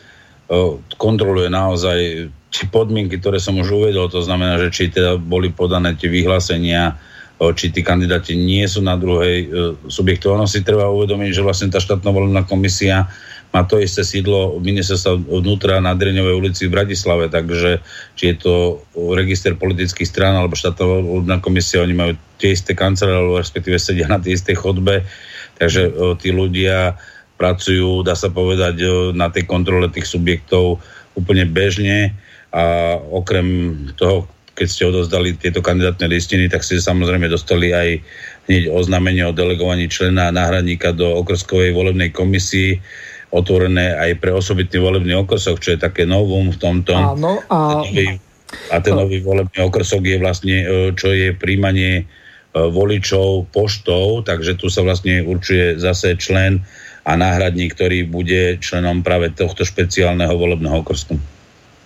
kontroluje 1.00 1.48
naozaj 1.48 2.28
či 2.52 2.64
podmienky, 2.68 3.16
ktoré 3.16 3.40
som 3.40 3.56
už 3.56 3.72
uvedol, 3.72 4.12
to 4.12 4.20
znamená, 4.20 4.60
že 4.60 4.76
či 4.76 4.84
teda 4.92 5.16
boli 5.16 5.48
podané 5.56 5.96
tie 5.96 6.12
vyhlásenia, 6.12 7.00
či 7.42 7.72
tí 7.72 7.82
kandidáti 7.82 8.38
nie 8.38 8.68
sú 8.68 8.86
na 8.86 8.94
druhej 8.94 9.38
o, 9.42 9.48
subjektu. 9.90 10.30
Ono 10.30 10.46
si 10.46 10.62
treba 10.62 10.92
uvedomiť, 10.94 11.32
že 11.34 11.42
vlastne 11.42 11.74
tá 11.74 11.82
štátna 11.82 12.14
volebná 12.14 12.46
komisia 12.46 13.10
má 13.52 13.68
to 13.68 13.84
isté 13.84 14.08
sídlo 14.08 14.60
ministerstva 14.64 15.28
vnútra 15.28 15.84
na 15.84 15.92
Dreňovej 15.92 16.36
ulici 16.40 16.72
v 16.72 16.76
Bratislave, 16.80 17.28
takže 17.28 17.84
či 18.16 18.32
je 18.32 18.36
to 18.40 18.54
register 18.96 19.60
politických 19.60 20.08
strán 20.08 20.40
alebo 20.40 20.56
štátna 20.56 20.88
volebná 20.88 21.38
komisia, 21.44 21.84
oni 21.84 21.96
majú 21.96 22.14
tie 22.40 22.56
isté 22.56 22.72
kancelárie, 22.72 23.36
respektíve 23.36 23.76
sedia 23.76 24.08
na 24.08 24.24
tej 24.24 24.40
istej 24.40 24.56
chodbe, 24.56 25.04
takže 25.60 25.92
o, 25.92 26.16
tí 26.16 26.32
ľudia 26.32 26.96
pracujú, 27.36 28.08
dá 28.08 28.16
sa 28.16 28.32
povedať, 28.32 28.76
o, 28.88 29.12
na 29.12 29.28
tej 29.28 29.44
kontrole 29.44 29.92
tých 29.92 30.08
subjektov 30.08 30.80
úplne 31.20 31.44
bežne. 31.44 32.16
A 32.52 32.96
okrem 33.00 33.76
toho, 33.96 34.28
keď 34.56 34.68
ste 34.68 34.84
odozdali 34.88 35.36
tieto 35.40 35.64
kandidátne 35.64 36.12
listiny, 36.12 36.52
tak 36.52 36.68
ste 36.68 36.84
samozrejme 36.84 37.32
dostali 37.32 37.72
aj 37.72 38.04
hneď 38.48 38.68
oznámenie 38.68 39.24
o 39.24 39.36
delegovaní 39.36 39.88
člena 39.88 40.30
náhradníka 40.36 40.92
do 40.92 41.08
okrskovej 41.24 41.72
volebnej 41.72 42.12
komisii, 42.12 42.78
otvorené 43.32 43.96
aj 43.96 44.20
pre 44.20 44.36
osobitný 44.36 44.78
volebný 44.84 45.14
okrsok, 45.24 45.58
čo 45.64 45.70
je 45.76 45.80
také 45.80 46.04
novum 46.04 46.52
v 46.52 46.58
tomto. 46.60 46.94
Áno, 46.94 47.40
a... 47.48 47.82
A 48.68 48.84
ten 48.84 48.92
nový 48.92 49.24
volebný 49.24 49.64
okrsok 49.64 50.04
je 50.04 50.18
vlastne, 50.20 50.58
e, 50.60 50.66
čo 50.92 51.16
je 51.16 51.32
príjmanie 51.32 52.04
e, 52.04 52.06
voličov 52.52 53.48
poštou, 53.48 54.28
takže 54.28 54.60
tu 54.60 54.68
sa 54.68 54.84
vlastne 54.84 55.24
určuje 55.24 55.80
zase 55.80 56.20
člen 56.20 56.60
a 57.08 57.16
náhradník, 57.16 57.72
ktorý 57.72 58.12
bude 58.12 58.60
členom 58.60 59.08
práve 59.08 59.32
tohto 59.32 59.64
špeciálneho 59.64 60.36
volebného 60.36 60.84
okrsku. 60.84 61.16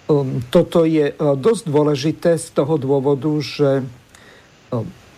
Um, 0.09 0.41
toto 0.49 0.89
je 0.89 1.13
e, 1.13 1.15
dosť 1.17 1.63
dôležité 1.69 2.31
z 2.41 2.47
toho 2.57 2.81
dôvodu, 2.81 3.29
že 3.45 3.85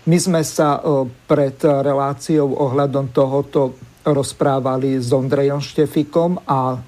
my 0.07 0.17
sme 0.19 0.43
sa 0.43 0.77
pred 1.25 1.57
reláciou 1.63 2.53
ohľadom 2.53 3.09
tohoto 3.15 3.75
rozprávali 4.07 4.95
s 4.99 5.11
Ondrejom 5.11 5.59
Štefikom 5.59 6.39
a 6.47 6.79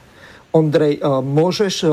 Ondrej, 0.56 0.98
e, 0.98 1.02
môžeš 1.22 1.76
e, 1.84 1.90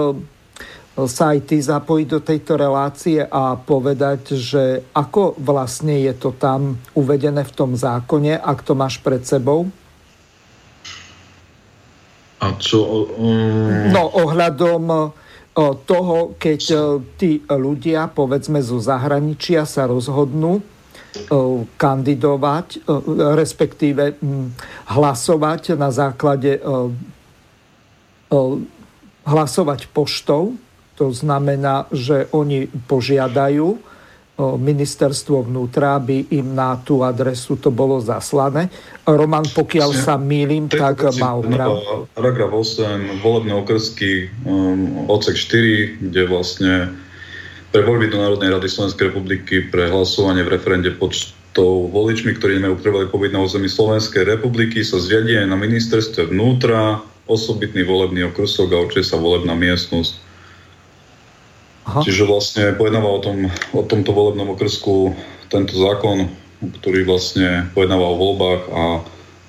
sa 1.04 1.36
aj 1.36 1.52
ty 1.52 1.60
zapojiť 1.60 2.06
do 2.08 2.20
tejto 2.24 2.56
relácie 2.56 3.20
a 3.20 3.52
povedať, 3.60 4.32
že 4.32 4.80
ako 4.96 5.36
vlastne 5.36 5.92
je 6.00 6.14
to 6.16 6.32
tam 6.32 6.80
uvedené 6.96 7.44
v 7.44 7.52
tom 7.52 7.76
zákone, 7.76 8.32
ak 8.32 8.64
to 8.64 8.72
máš 8.72 8.96
pred 9.04 9.20
sebou? 9.20 9.68
A 12.40 12.56
čo? 12.56 13.12
Um... 13.12 13.92
No 13.92 14.08
ohľadom 14.08 15.12
toho, 15.84 16.36
keď 16.36 16.60
tí 17.16 17.40
ľudia, 17.48 18.12
povedzme 18.12 18.60
zo 18.60 18.76
zahraničia, 18.76 19.64
sa 19.64 19.88
rozhodnú 19.88 20.60
kandidovať, 21.76 22.86
respektíve 23.36 24.18
hlasovať 24.90 25.74
na 25.74 25.90
základe 25.90 26.60
hlasovať 29.26 29.80
poštou. 29.90 30.54
To 30.96 31.06
znamená, 31.12 31.84
že 31.92 32.24
oni 32.32 32.70
požiadajú 32.88 33.96
ministerstvo 34.36 35.48
vnútra, 35.48 35.96
aby 35.96 36.28
im 36.28 36.52
na 36.52 36.76
tú 36.76 37.00
adresu 37.00 37.56
to 37.56 37.72
bolo 37.72 37.96
zaslané. 38.04 38.68
Roman, 39.08 39.48
pokiaľ 39.48 39.90
sa 39.96 40.20
mýlim, 40.20 40.68
tak 40.68 41.08
má 41.16 41.40
oprav. 41.40 41.80
Paragraf 42.12 42.52
8, 42.52 43.24
volebné 43.24 43.56
okrsky, 43.56 44.28
um, 44.44 45.08
odsek 45.08 45.40
4, 45.40 46.12
kde 46.12 46.22
vlastne 46.28 46.92
pre 47.76 47.84
voľby 47.84 48.08
do 48.08 48.24
Národnej 48.24 48.56
rady 48.56 48.72
Slovenskej 48.72 49.12
republiky 49.12 49.68
pre 49.68 49.92
hlasovanie 49.92 50.40
v 50.40 50.56
referende 50.56 50.96
počtou 50.96 51.92
voličmi, 51.92 52.32
ktorí 52.32 52.56
nemajú 52.56 52.80
trvalý 52.80 53.12
pobyt 53.12 53.36
na 53.36 53.44
území 53.44 53.68
Slovenskej 53.68 54.24
republiky, 54.24 54.80
sa 54.80 54.96
zriadie 54.96 55.44
na 55.44 55.60
ministerstve 55.60 56.32
vnútra 56.32 57.04
osobitný 57.28 57.84
volebný 57.84 58.32
okrsok 58.32 58.72
a 58.72 58.80
určite 58.80 59.12
sa 59.12 59.20
volebná 59.20 59.52
miestnosť 59.52 60.24
Aha. 61.84 62.00
Čiže 62.00 62.24
vlastne 62.24 62.64
pojednáva 62.80 63.12
o, 63.12 63.20
tom, 63.20 63.46
o 63.76 63.82
tomto 63.84 64.10
volebnom 64.16 64.56
okrsku 64.56 65.12
tento 65.52 65.76
zákon, 65.76 66.32
ktorý 66.80 67.04
vlastne 67.04 67.68
pojednáva 67.76 68.08
o 68.08 68.16
voľbách 68.16 68.62
a 68.72 68.82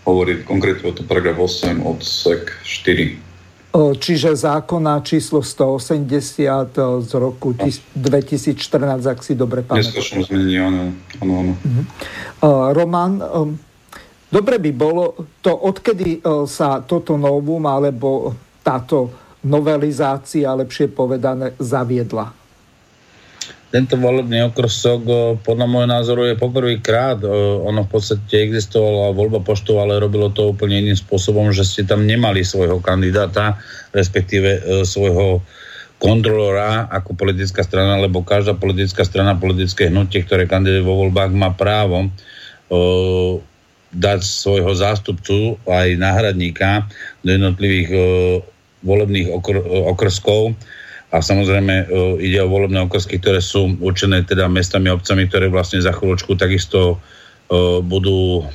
hovorí 0.04 0.44
konkrétne 0.44 0.92
o 0.92 0.94
to 0.94 1.08
paragraf 1.08 1.40
8 1.40 1.80
odsek 1.80 2.52
4. 2.62 3.27
Čiže 3.76 4.34
zákona 4.34 5.04
číslo 5.04 5.44
180 5.44 7.04
z 7.04 7.12
roku 7.20 7.54
2014, 7.54 8.58
ak 9.06 9.20
si 9.22 9.36
dobre 9.36 9.62
pamätám. 9.62 10.02
Zmenení, 10.02 10.56
áno. 10.58 10.84
áno, 11.22 11.34
áno. 11.46 11.54
Uh-huh. 11.54 11.84
Roman, 12.74 13.22
dobre 14.32 14.58
by 14.58 14.72
bolo 14.72 15.20
to, 15.44 15.52
odkedy 15.52 16.24
sa 16.48 16.82
toto 16.82 17.20
novum 17.20 17.62
alebo 17.70 18.34
táto 18.66 19.14
novelizácia, 19.46 20.58
lepšie 20.58 20.90
povedané, 20.90 21.54
zaviedla? 21.62 22.47
Tento 23.68 24.00
volebný 24.00 24.48
okrsok 24.48 25.02
podľa 25.44 25.68
môjho 25.68 25.90
názoru 25.92 26.24
je 26.24 26.40
poprvýkrát. 26.40 27.20
Ono 27.68 27.84
v 27.84 27.90
podstate 27.92 28.48
existovala 28.48 29.12
voľba 29.12 29.44
poštov, 29.44 29.84
ale 29.84 30.00
robilo 30.00 30.32
to 30.32 30.56
úplne 30.56 30.88
iným 30.88 30.96
spôsobom, 30.96 31.52
že 31.52 31.68
ste 31.68 31.84
tam 31.84 32.08
nemali 32.08 32.48
svojho 32.48 32.80
kandidáta, 32.80 33.60
respektíve 33.92 34.50
e, 34.56 34.62
svojho 34.88 35.44
kontrolora 36.00 36.88
ako 36.88 37.18
politická 37.18 37.66
strana, 37.66 38.00
lebo 38.00 38.24
každá 38.24 38.56
politická 38.56 39.04
strana, 39.04 39.36
politické 39.36 39.92
hnutie, 39.92 40.24
ktoré 40.24 40.48
kandiduje 40.48 40.86
vo 40.86 41.04
voľbách, 41.04 41.34
má 41.34 41.52
právo 41.52 42.14
dať 43.92 44.20
svojho 44.22 44.72
zástupcu 44.78 45.58
aj 45.66 45.98
náhradníka 45.98 46.86
do 47.26 47.30
jednotlivých 47.34 47.90
volebných 48.84 49.28
okr- 49.32 49.66
okrskov 49.90 50.54
a 51.08 51.24
samozrejme 51.24 51.74
e, 51.74 51.86
ide 52.20 52.44
o 52.44 52.52
volebné 52.52 52.84
okrsky, 52.84 53.24
ktoré 53.24 53.40
sú 53.40 53.80
určené 53.80 54.28
teda 54.28 54.52
mestami 54.52 54.92
a 54.92 54.98
obcami, 55.00 55.24
ktoré 55.32 55.48
vlastne 55.48 55.80
za 55.80 55.96
chvíľočku 55.96 56.36
takisto 56.36 57.00
e, 57.48 57.80
budú 57.80 58.44
e, 58.44 58.46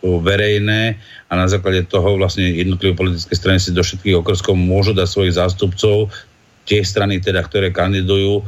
verejné. 0.00 0.96
A 1.28 1.32
na 1.36 1.44
základe 1.44 1.84
toho 1.92 2.16
vlastne 2.16 2.48
jednotlivé 2.48 2.96
politické 2.96 3.36
strany 3.36 3.60
si 3.60 3.76
do 3.76 3.84
všetkých 3.84 4.24
okrskov 4.24 4.56
môžu 4.56 4.96
dať 4.96 5.04
svojich 5.04 5.36
zástupcov, 5.36 6.08
tie 6.64 6.80
strany 6.80 7.20
teda, 7.20 7.44
ktoré 7.44 7.74
kandidujú 7.74 8.44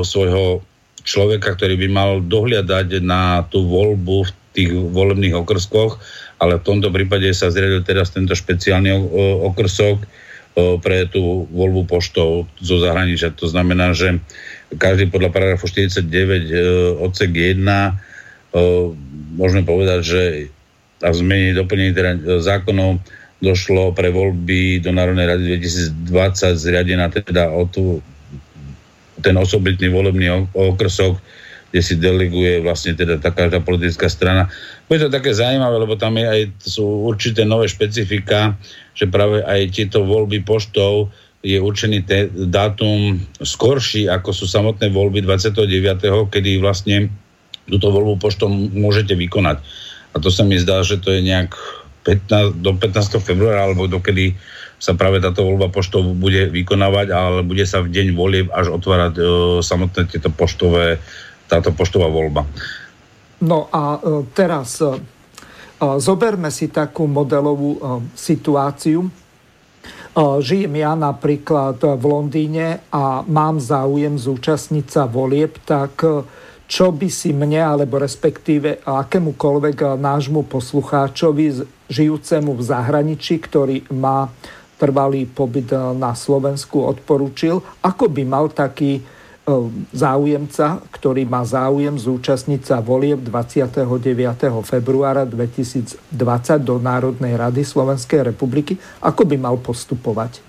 svojho 0.00 0.64
človeka, 1.04 1.52
ktorý 1.52 1.76
by 1.76 1.88
mal 1.92 2.10
dohliadať 2.24 3.04
na 3.04 3.44
tú 3.52 3.60
voľbu 3.68 4.24
v 4.24 4.30
tých 4.56 4.70
volebných 4.72 5.36
okrskoch. 5.36 6.00
Ale 6.40 6.56
v 6.56 6.64
tomto 6.64 6.88
prípade 6.88 7.28
sa 7.36 7.52
zriadil 7.52 7.84
teraz 7.84 8.08
tento 8.08 8.32
špeciálny 8.32 8.88
okrsok 9.52 10.00
pre 10.54 11.10
tú 11.10 11.50
voľbu 11.50 11.90
poštov 11.90 12.46
zo 12.62 12.76
zahraničia. 12.78 13.34
To 13.42 13.50
znamená, 13.50 13.90
že 13.90 14.22
každý 14.78 15.10
podľa 15.10 15.34
paragrafu 15.34 15.66
49 15.66 16.06
e, 16.06 16.54
odsek 17.02 17.30
1 17.34 17.58
môžeme 19.34 19.66
povedať, 19.66 20.00
že 20.06 20.22
a 21.04 21.12
v 21.12 21.20
zmene 21.20 21.58
doplnení 21.58 21.92
teda 21.92 22.10
zákonov 22.40 23.02
došlo 23.44 23.92
pre 23.92 24.08
voľby 24.08 24.80
do 24.80 24.88
Národnej 24.94 25.28
rady 25.28 25.42
2020 26.08 26.56
zriadená 26.56 27.12
teda 27.12 27.52
o 27.52 27.68
tú, 27.68 28.00
ten 29.20 29.36
osobitný 29.36 29.92
volebný 29.92 30.48
okrsok 30.56 31.20
kde 31.74 31.82
si 31.82 31.98
deleguje 31.98 32.62
vlastne 32.62 32.94
teda 32.94 33.18
tá 33.18 33.34
každá 33.34 33.58
politická 33.58 34.06
strana. 34.06 34.46
Bude 34.86 35.02
to 35.02 35.10
také 35.10 35.34
zaujímavé, 35.34 35.74
lebo 35.82 35.98
tam 35.98 36.14
je 36.14 36.22
aj, 36.22 36.40
sú 36.62 37.10
určité 37.10 37.42
nové 37.42 37.66
špecifika, 37.66 38.54
že 38.94 39.10
práve 39.10 39.42
aj 39.42 39.74
tieto 39.74 40.06
voľby 40.06 40.46
poštov 40.46 41.10
je 41.42 41.58
určený 41.58 42.06
te, 42.06 42.30
dátum 42.30 43.18
skorší, 43.42 44.06
ako 44.06 44.30
sú 44.30 44.46
samotné 44.46 44.94
voľby 44.94 45.26
29., 45.26 46.30
kedy 46.30 46.62
vlastne 46.62 47.10
túto 47.66 47.90
voľbu 47.90 48.22
poštou 48.22 48.46
môžete 48.54 49.18
vykonať. 49.18 49.58
A 50.14 50.22
to 50.22 50.30
sa 50.30 50.46
mi 50.46 50.54
zdá, 50.62 50.86
že 50.86 51.02
to 51.02 51.10
je 51.10 51.26
nejak 51.26 51.58
15, 52.06 52.62
do 52.62 52.70
15. 52.78 53.18
februára, 53.18 53.66
alebo 53.66 53.90
dokedy 53.90 54.38
sa 54.78 54.94
práve 54.94 55.18
táto 55.18 55.42
voľba 55.42 55.74
poštov 55.74 56.14
bude 56.22 56.54
vykonávať, 56.54 57.10
ale 57.10 57.42
bude 57.42 57.66
sa 57.66 57.82
v 57.82 57.90
deň 57.90 58.06
volieb 58.14 58.46
až 58.54 58.70
otvárať 58.70 59.14
e, 59.18 59.22
samotné 59.58 60.06
tieto 60.06 60.30
poštové 60.30 61.02
táto 61.48 61.70
poštová 61.72 62.08
voľba. 62.08 62.46
No 63.44 63.68
a 63.68 63.98
e, 63.98 64.24
teraz 64.32 64.80
e, 64.80 64.88
e, 64.88 64.98
zoberme 66.00 66.48
si 66.48 66.72
takú 66.72 67.04
modelovú 67.04 68.02
situáciu. 68.14 69.10
Žijem 70.14 70.78
ja 70.78 70.94
napríklad 70.94 71.82
v 71.82 72.04
Londýne 72.06 72.86
a 72.94 73.26
mám 73.26 73.58
záujem 73.58 74.14
zúčastniť 74.14 74.86
sa 74.86 75.10
volieb, 75.10 75.58
tak 75.66 76.06
čo 76.70 76.86
by 76.94 77.08
si 77.10 77.34
mne, 77.34 77.58
alebo 77.58 77.98
respektíve 77.98 78.86
akémukoľvek 78.86 79.98
nášmu 79.98 80.46
poslucháčovi 80.46 81.66
žijúcemu 81.90 82.50
v 82.54 82.62
zahraničí, 82.62 83.42
ktorý 83.42 83.90
má 83.90 84.30
trvalý 84.78 85.26
pobyt 85.26 85.74
na 85.98 86.14
Slovensku 86.14 86.86
odporúčil, 86.86 87.58
ako 87.82 88.06
by 88.06 88.22
mal 88.22 88.54
taký 88.54 89.02
záujemca, 89.92 90.80
ktorý 90.88 91.28
má 91.28 91.44
záujem 91.44 92.00
zúčastniť 92.00 92.64
sa 92.64 92.80
volieb 92.80 93.20
29. 93.20 93.84
februára 94.64 95.28
2020 95.28 96.00
do 96.64 96.80
Národnej 96.80 97.36
rady 97.36 97.60
Slovenskej 97.60 98.24
republiky, 98.24 98.80
ako 99.04 99.28
by 99.28 99.36
mal 99.36 99.60
postupovať? 99.60 100.40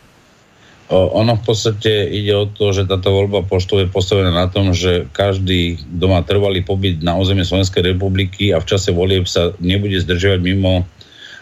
Ono 0.95 1.33
v 1.33 1.43
podstate 1.43 2.07
ide 2.07 2.31
o 2.37 2.45
to, 2.45 2.71
že 2.71 2.85
táto 2.85 3.09
voľba 3.09 3.41
poštov 3.43 3.83
je 3.83 3.89
postavená 3.89 4.29
na 4.29 4.47
tom, 4.47 4.71
že 4.71 5.09
každý, 5.11 5.81
kto 5.81 6.05
má 6.05 6.21
trvalý 6.21 6.61
pobyt 6.61 7.01
na 7.01 7.17
území 7.17 7.41
Slovenskej 7.41 7.97
republiky 7.97 8.53
a 8.55 8.61
v 8.61 8.69
čase 8.69 8.93
volieb 8.93 9.25
sa 9.25 9.51
nebude 9.59 9.97
zdržiavať 9.97 10.39
mimo 10.45 10.85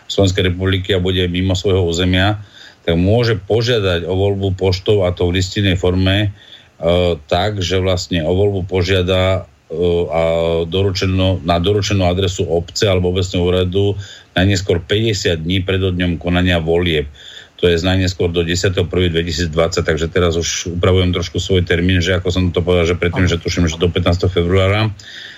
Slovenskej 0.07 0.47
republiky 0.49 0.95
a 0.95 1.03
bude 1.03 1.27
mimo 1.27 1.53
svojho 1.59 1.85
územia, 1.85 2.39
tak 2.87 2.95
môže 2.95 3.35
požiadať 3.35 4.07
o 4.07 4.15
voľbu 4.15 4.55
poštov 4.55 5.05
a 5.05 5.11
to 5.11 5.27
v 5.27 5.43
listinnej 5.43 5.75
forme 5.75 6.31
E, 6.31 6.52
tak, 7.29 7.61
že 7.61 7.79
vlastne 7.79 8.25
o 8.25 8.31
voľbu 8.33 8.67
požiada 8.67 9.45
e, 9.69 9.75
a 10.09 10.21
doručenú, 10.67 11.39
na 11.45 11.61
doručenú 11.61 12.03
adresu 12.03 12.43
obce 12.49 12.89
alebo 12.89 13.13
obecného 13.13 13.43
úradu 13.43 13.95
najneskôr 14.33 14.81
50 14.81 15.45
dní 15.45 15.61
pred 15.61 15.79
dňom 15.79 16.17
konania 16.17 16.57
volieb. 16.57 17.07
To 17.61 17.71
je 17.71 17.79
najneskôr 17.79 18.27
do 18.27 18.43
10.1.2020, 18.43 19.55
takže 19.87 20.11
teraz 20.11 20.35
už 20.35 20.75
upravujem 20.75 21.15
trošku 21.15 21.39
svoj 21.39 21.63
termín, 21.63 22.03
že 22.03 22.19
ako 22.19 22.27
som 22.27 22.43
to 22.51 22.59
povedal, 22.59 22.91
že 22.91 22.99
predtým, 22.99 23.23
že 23.29 23.39
tuším, 23.39 23.71
že 23.71 23.79
do 23.79 23.87
15. 23.87 24.27
februára. 24.27 24.91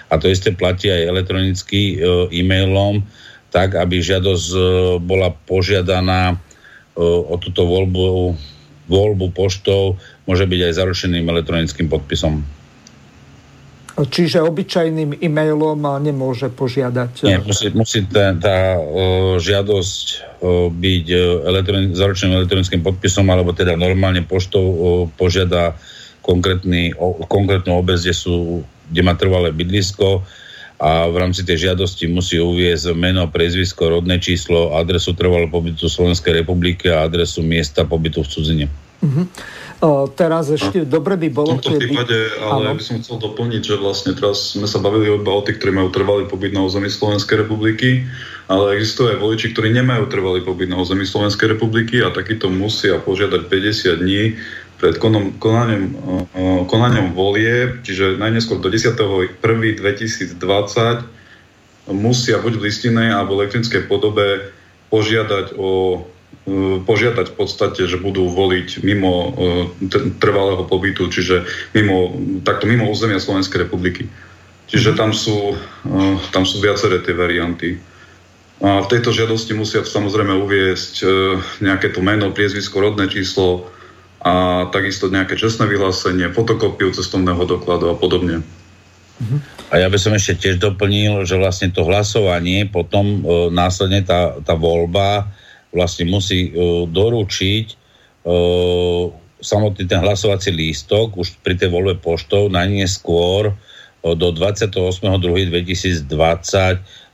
A 0.10 0.18
to 0.18 0.26
isté 0.26 0.50
platí 0.50 0.90
aj 0.90 1.06
elektronicky 1.06 2.02
e, 2.02 2.26
e-mailom, 2.34 3.06
tak 3.54 3.78
aby 3.78 4.02
žiadosť 4.02 4.48
bola 5.06 5.32
požiadaná 5.48 6.36
o 7.00 7.36
túto 7.40 7.64
voľbu 7.68 8.36
voľbu 8.86 9.34
poštou 9.34 9.98
môže 10.26 10.46
byť 10.46 10.60
aj 10.70 10.74
zaručeným 10.74 11.26
elektronickým 11.26 11.88
podpisom. 11.90 12.46
Čiže 13.96 14.44
obyčajným 14.44 15.24
e-mailom 15.24 15.80
nemôže 16.04 16.52
požiadať. 16.52 17.32
Nie, 17.32 17.40
musí, 17.40 17.72
musí 17.72 18.04
tá, 18.04 18.36
tá 18.36 18.76
o, 18.76 19.40
žiadosť 19.40 20.06
o, 20.44 20.68
byť 20.68 21.06
elektroni- 21.48 21.96
zaručeným 21.96 22.44
elektronickým 22.44 22.84
podpisom, 22.84 23.24
alebo 23.32 23.56
teda 23.56 23.80
normálne 23.80 24.20
poštou 24.28 24.66
o, 24.68 24.90
požiada 25.08 25.80
konkrétny, 26.20 26.92
o, 27.00 27.24
konkrétnu 27.24 27.80
obec, 27.80 27.96
kde, 28.04 28.12
sú, 28.12 28.68
kde 28.92 29.00
má 29.00 29.16
trvalé 29.16 29.56
bydlisko 29.56 30.28
a 30.76 31.08
v 31.08 31.16
rámci 31.16 31.48
tej 31.48 31.72
žiadosti 31.72 32.12
musí 32.12 32.36
uviezť 32.36 32.92
meno, 33.00 33.32
prezvisko, 33.32 33.96
rodné 33.96 34.20
číslo, 34.20 34.76
adresu 34.76 35.16
trvalého 35.16 35.48
pobytu 35.48 35.88
Slovenskej 35.88 36.44
republiky 36.44 36.92
a 36.92 37.08
adresu 37.08 37.40
miesta 37.40 37.88
pobytu 37.88 38.28
v 38.28 38.28
cudzine. 38.28 38.68
Uh-huh. 39.06 39.30
O, 39.86 40.10
teraz 40.10 40.50
ešte 40.50 40.82
no. 40.82 40.90
dobre 40.90 41.14
by 41.20 41.30
bolo... 41.30 41.62
V 41.62 41.62
tomto 41.62 41.78
prípade, 41.78 42.18
ale 42.42 42.72
ja 42.72 42.74
by 42.74 42.82
som 42.82 42.98
chcel 42.98 43.22
doplniť, 43.22 43.62
že 43.62 43.76
vlastne 43.78 44.18
teraz 44.18 44.58
sme 44.58 44.66
sa 44.66 44.82
bavili 44.82 45.14
iba 45.14 45.30
o 45.30 45.46
tých, 45.46 45.62
ktorí 45.62 45.78
majú 45.78 45.94
trvalý 45.94 46.26
pobyt 46.26 46.58
na 46.58 46.66
území 46.66 46.90
Slovenskej 46.90 47.46
republiky, 47.46 48.02
ale 48.50 48.80
existujú 48.80 49.14
aj 49.14 49.22
voliči, 49.22 49.54
ktorí 49.54 49.70
nemajú 49.78 50.10
trvalý 50.10 50.42
pobyt 50.42 50.74
na 50.74 50.82
území 50.82 51.06
Slovenskej 51.06 51.54
republiky 51.54 52.02
a 52.02 52.10
takýto 52.10 52.50
musia 52.50 52.98
požiadať 52.98 53.46
50 53.46 54.02
dní 54.02 54.40
pred 54.76 54.98
konom, 55.00 55.38
konaním, 55.40 55.96
konaním 56.68 57.16
volie, 57.16 57.80
čiže 57.86 58.20
najneskôr 58.20 58.60
do 58.60 58.68
10.1.2020 58.68 60.42
musia 61.94 62.42
buď 62.42 62.54
v 62.58 62.64
listinej 62.66 63.14
alebo 63.14 63.38
elektronickej 63.38 63.86
podobe 63.86 64.52
požiadať 64.90 65.54
o 65.60 66.02
požiadať 66.86 67.34
v 67.34 67.36
podstate, 67.36 67.90
že 67.90 67.98
budú 67.98 68.30
voliť 68.30 68.86
mimo 68.86 69.14
e, 69.14 69.30
trvalého 70.22 70.62
pobytu, 70.70 71.10
čiže 71.10 71.42
mimo, 71.74 72.14
takto 72.46 72.70
mimo 72.70 72.86
územia 72.86 73.18
Slovenskej 73.18 73.66
republiky. 73.66 74.06
Čiže 74.70 74.94
tam 74.94 75.10
sú, 75.10 75.58
e, 75.58 75.98
tam 76.30 76.46
sú 76.46 76.62
viaceré 76.62 77.02
tie 77.02 77.18
varianty. 77.18 77.82
A 78.62 78.86
v 78.86 78.90
tejto 78.94 79.10
žiadosti 79.10 79.58
musia 79.58 79.82
samozrejme 79.82 80.32
uviesť 80.32 81.04
nejaké 81.60 81.92
to 81.92 82.00
meno, 82.00 82.32
priezvisko, 82.32 82.80
rodné 82.80 83.12
číslo 83.12 83.68
a 84.24 84.66
takisto 84.72 85.12
nejaké 85.12 85.36
čestné 85.36 85.68
vyhlásenie, 85.68 86.32
fotokopiu 86.32 86.94
cestovného 86.94 87.42
dokladu 87.46 87.90
a 87.92 87.96
podobne. 87.98 88.46
Mhm. 89.18 89.38
A 89.74 89.82
ja 89.82 89.90
by 89.90 89.98
som 89.98 90.14
ešte 90.14 90.46
tiež 90.46 90.62
doplnil, 90.62 91.26
že 91.26 91.42
vlastne 91.42 91.74
to 91.74 91.82
hlasovanie, 91.90 92.70
potom 92.70 93.26
e, 93.26 93.50
následne 93.50 94.06
tá, 94.06 94.38
tá 94.46 94.54
voľba 94.54 95.26
vlastne 95.76 96.08
musí 96.08 96.56
uh, 96.56 96.88
doručiť 96.88 97.66
uh, 98.24 99.12
samotný 99.44 99.84
ten 99.84 100.00
hlasovací 100.00 100.56
lístok 100.56 101.20
už 101.20 101.44
pri 101.44 101.60
tej 101.60 101.68
voľbe 101.68 102.00
poštou 102.00 102.48
najneskôr 102.48 103.52
uh, 103.52 104.16
do 104.16 104.32
28.2.2020 104.32 106.08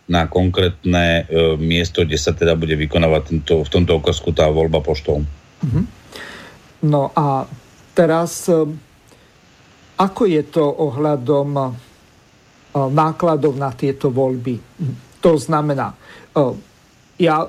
na 0.06 0.30
konkrétne 0.30 1.26
uh, 1.26 1.58
miesto, 1.58 2.06
kde 2.06 2.22
sa 2.22 2.38
teda 2.38 2.54
bude 2.54 2.78
vykonávať 2.78 3.22
tento, 3.34 3.66
v 3.66 3.70
tomto 3.74 3.98
okazku 3.98 4.30
tá 4.30 4.46
voľba 4.54 4.86
poštou. 4.86 5.26
Mm-hmm. 5.66 5.86
No 6.86 7.14
a 7.14 7.46
teraz 7.94 8.50
ako 10.02 10.24
je 10.26 10.42
to 10.50 10.66
ohľadom 10.66 11.78
nákladov 12.74 13.54
na 13.54 13.70
tieto 13.78 14.10
voľby? 14.10 14.58
To 15.22 15.38
znamená, 15.38 15.94
ja 17.22 17.46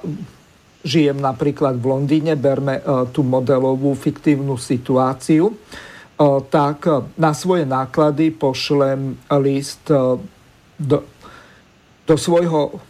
žijem 0.82 1.18
napríklad 1.18 1.78
v 1.78 1.86
Londýne, 1.86 2.34
berme 2.34 2.78
e, 2.78 2.82
tú 3.14 3.22
modelovú 3.22 3.94
fiktívnu 3.94 4.58
situáciu, 4.58 5.50
e, 5.50 5.54
tak 6.50 6.86
e, 6.86 7.06
na 7.18 7.32
svoje 7.32 7.62
náklady 7.62 8.34
pošlem 8.34 9.16
list 9.38 9.86
do, 10.78 10.98
do 12.06 12.14
svojho 12.18 12.82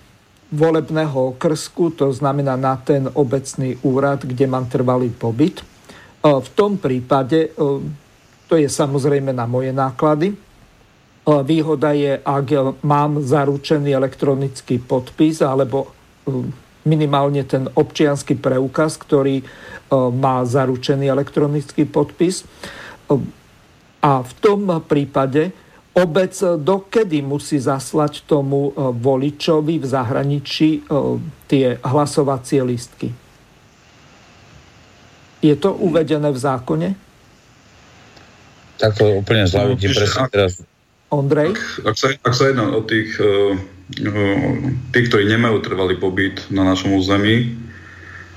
volebného 0.53 1.37
okrsku, 1.37 1.97
to 1.97 2.13
znamená 2.13 2.57
na 2.57 2.77
ten 2.77 3.09
obecný 3.09 3.81
úrad, 3.85 4.25
kde 4.25 4.45
mám 4.45 4.69
trvalý 4.69 5.09
pobyt. 5.09 5.65
V 6.23 6.49
tom 6.55 6.77
prípade, 6.77 7.57
to 8.47 8.55
je 8.55 8.69
samozrejme 8.69 9.33
na 9.33 9.49
moje 9.49 9.73
náklady, 9.73 10.37
výhoda 11.25 11.97
je, 11.97 12.21
ak 12.21 12.79
mám 12.85 13.25
zaručený 13.25 13.97
elektronický 13.97 14.79
podpis 14.79 15.43
alebo 15.43 15.91
minimálne 16.83 17.47
ten 17.47 17.71
občianský 17.71 18.39
preukaz, 18.39 18.99
ktorý 18.99 19.43
e, 19.43 19.45
má 20.11 20.43
zaručený 20.43 21.07
elektronický 21.07 21.87
podpis. 21.87 22.43
E, 22.43 22.47
a 24.03 24.13
v 24.23 24.33
tom 24.43 24.67
prípade 24.83 25.55
obec 25.95 26.35
dokedy 26.59 27.23
musí 27.23 27.63
zaslať 27.63 28.27
tomu 28.27 28.73
e, 28.75 28.91
voličovi 28.99 29.79
v 29.79 29.87
zahraničí 29.87 30.71
tie 31.47 31.79
hlasovacie 31.79 32.61
listky? 32.67 33.09
Je 35.43 35.55
to 35.59 35.75
uvedené 35.75 36.31
v 36.31 36.39
zákone? 36.39 36.89
Tak 38.79 38.99
to 38.99 39.23
úplne 39.23 39.47
zľavím 39.47 39.79
no, 39.79 39.95
presne 39.95 40.27
teraz. 40.31 40.53
Ondrej? 41.13 41.55
Ak, 41.55 41.95
ak, 41.95 41.97
sa, 41.99 42.07
ak 42.15 42.35
sa 42.35 42.45
jedná 42.51 42.67
o 42.75 42.83
tých 42.83 43.15
uh 43.23 43.55
tí, 44.93 44.99
ktorí 45.09 45.25
nemajú 45.27 45.63
trvalý 45.65 45.99
pobyt 45.99 46.47
na 46.49 46.65
našom 46.65 46.97
území, 46.97 47.59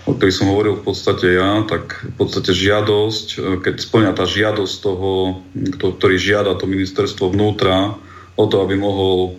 o 0.05 0.13
ktorých 0.13 0.37
som 0.37 0.51
hovoril 0.53 0.77
v 0.77 0.85
podstate 0.85 1.33
ja, 1.33 1.65
tak 1.65 2.05
v 2.05 2.15
podstate 2.21 2.53
žiadosť, 2.53 3.27
e, 3.35 3.37
keď 3.61 3.75
splňa 3.81 4.11
tá 4.13 4.25
žiadosť 4.29 4.73
toho, 4.85 5.41
ktorý 5.81 6.15
žiada 6.21 6.53
to 6.57 6.69
ministerstvo 6.69 7.33
vnútra 7.33 7.97
o 8.37 8.43
to, 8.45 8.61
aby 8.61 8.77
mohol 8.77 9.33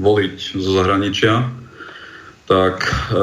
voliť 0.00 0.58
zo 0.58 0.70
zahraničia, 0.82 1.46
tak 2.50 2.82
e, 2.82 3.22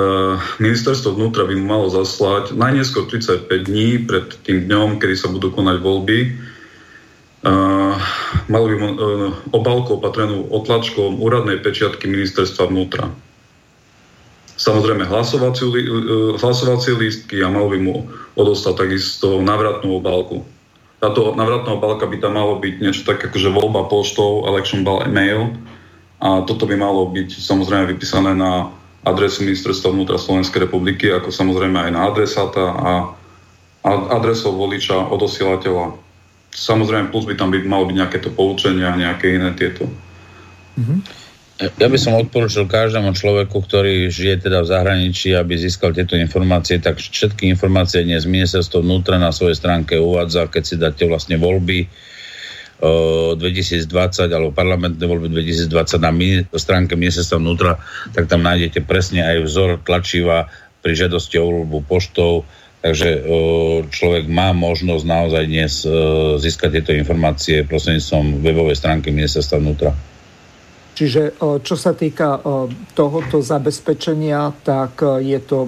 ministerstvo 0.63 1.19
vnútra 1.19 1.43
by 1.43 1.53
mu 1.60 1.65
malo 1.67 1.88
zaslať 1.91 2.55
najnieskôr 2.55 3.12
35 3.12 3.51
dní 3.67 4.08
pred 4.08 4.32
tým 4.47 4.63
dňom, 4.71 5.03
kedy 5.03 5.15
sa 5.19 5.27
budú 5.27 5.51
konať 5.51 5.84
voľby, 5.84 6.19
Uh, 7.39 7.95
mal 8.52 8.67
by 8.67 8.75
uh, 8.75 8.91
obálku 9.56 9.95
opatrenú 9.95 10.52
otlačkom 10.52 11.23
úradnej 11.23 11.63
pečiatky 11.63 12.12
ministerstva 12.12 12.67
vnútra. 12.67 13.08
Samozrejme 14.60 15.08
uh, 15.08 15.12
hlasovacie 16.36 16.93
lístky 16.99 17.39
a 17.39 17.47
mal 17.47 17.71
by 17.71 17.80
mu 17.80 18.12
odostať 18.36 18.75
takisto 18.75 19.39
navratnú 19.39 20.04
obálku. 20.04 20.43
Táto 20.99 21.32
navratná 21.32 21.80
obálka 21.80 22.12
by 22.12 22.19
tam 22.19 22.36
malo 22.36 22.60
byť 22.60 22.75
niečo 22.84 23.08
tak 23.08 23.23
akože 23.23 23.56
voľba 23.56 23.88
poštou, 23.88 24.43
election 24.43 24.84
ball 24.84 24.99
email 25.08 25.56
a 26.19 26.43
toto 26.43 26.67
by 26.67 26.75
malo 26.75 27.08
byť 27.08 27.39
samozrejme 27.39 27.95
vypísané 27.95 28.36
na 28.36 28.67
adresu 29.08 29.47
ministerstva 29.47 29.95
vnútra 29.95 30.19
Slovenskej 30.19 30.67
republiky, 30.67 31.08
ako 31.08 31.32
samozrejme 31.32 31.88
aj 31.88 31.91
na 31.95 32.02
adresáta 32.04 32.63
a 32.75 32.91
adresou 34.12 34.60
voliča 34.60 35.08
odosielateľa 35.08 36.09
Samozrejme, 36.49 37.13
plus 37.13 37.29
by 37.29 37.38
tam 37.38 37.53
by 37.53 37.62
malo 37.65 37.85
byť 37.85 37.95
nejaké 37.95 38.17
to 38.19 38.33
poučenie 38.33 38.81
a 38.81 38.97
nejaké 38.97 39.38
iné 39.38 39.53
tieto. 39.53 39.85
Mm-hmm. 40.79 40.99
Ja 41.59 41.91
by 41.91 41.99
som 41.99 42.15
odporučil 42.15 42.71
každému 42.71 43.12
človeku, 43.19 43.59
ktorý 43.59 44.07
žije 44.07 44.47
teda 44.47 44.63
v 44.63 44.71
zahraničí, 44.71 45.35
aby 45.35 45.59
získal 45.59 45.91
tieto 45.91 46.15
informácie, 46.15 46.79
tak 46.79 47.03
všetky 47.03 47.51
informácie 47.51 48.07
dnes 48.07 48.23
ministerstvo 48.23 48.79
vnútra 48.79 49.19
na 49.19 49.35
svojej 49.35 49.59
stránke 49.59 49.99
uvádza, 49.99 50.47
keď 50.47 50.63
si 50.63 50.75
dáte 50.79 51.03
vlastne 51.03 51.35
voľby 51.35 51.83
uh, 51.83 53.35
2020 53.35 53.91
alebo 54.31 54.55
parlamentné 54.55 55.03
voľby 55.03 55.35
2020 55.35 55.99
na 55.99 56.12
stránke 56.55 56.95
ministerstva 56.95 57.43
vnútra, 57.43 57.75
tak 58.15 58.31
tam 58.31 58.39
nájdete 58.39 58.79
presne 58.88 59.27
aj 59.27 59.43
vzor 59.43 59.69
tlačiva 59.83 60.47
pri 60.79 60.95
žiadosti 60.95 61.43
o 61.43 61.43
voľbu 61.43 61.83
poštou, 61.91 62.47
Takže 62.80 63.28
človek 63.92 64.32
má 64.32 64.56
možnosť 64.56 65.04
naozaj 65.04 65.44
dnes 65.52 65.84
získať 66.39 66.80
tieto 66.80 66.96
informácie 66.96 67.68
prostredníctvom 67.68 68.39
webovej 68.39 68.80
stránky 68.80 69.12
ministerstva 69.12 69.60
vnútra. 69.60 69.92
Čiže 70.96 71.36
čo 71.39 71.76
sa 71.76 71.92
týka 71.92 72.39
tohoto 72.96 73.44
zabezpečenia, 73.44 74.56
tak 74.63 75.04
je 75.20 75.39
to 75.44 75.68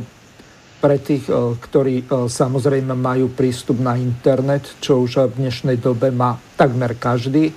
pre 0.80 0.98
tých, 1.04 1.28
ktorí 1.62 2.08
samozrejme 2.32 2.96
majú 2.96 3.28
prístup 3.36 3.84
na 3.84 4.00
internet, 4.00 4.80
čo 4.80 5.04
už 5.04 5.36
v 5.36 5.46
dnešnej 5.46 5.84
dobe 5.84 6.16
má 6.16 6.40
takmer 6.56 6.96
každý, 6.96 7.52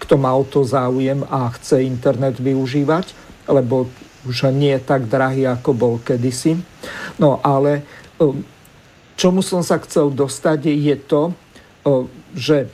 kto 0.00 0.16
má 0.16 0.32
o 0.32 0.48
to 0.48 0.64
záujem 0.64 1.20
a 1.28 1.52
chce 1.52 1.84
internet 1.84 2.40
využívať, 2.40 3.12
lebo 3.52 3.88
už 4.24 4.48
nie 4.56 4.72
je 4.74 4.82
tak 4.82 5.06
drahý, 5.12 5.44
ako 5.44 5.70
bol 5.76 5.94
kedysi. 6.00 6.56
No 7.20 7.36
ale 7.44 7.84
čomu 9.14 9.40
som 9.42 9.62
sa 9.62 9.78
chcel 9.82 10.10
dostať, 10.10 10.70
je 10.70 10.96
to, 10.98 11.22
že 12.34 12.70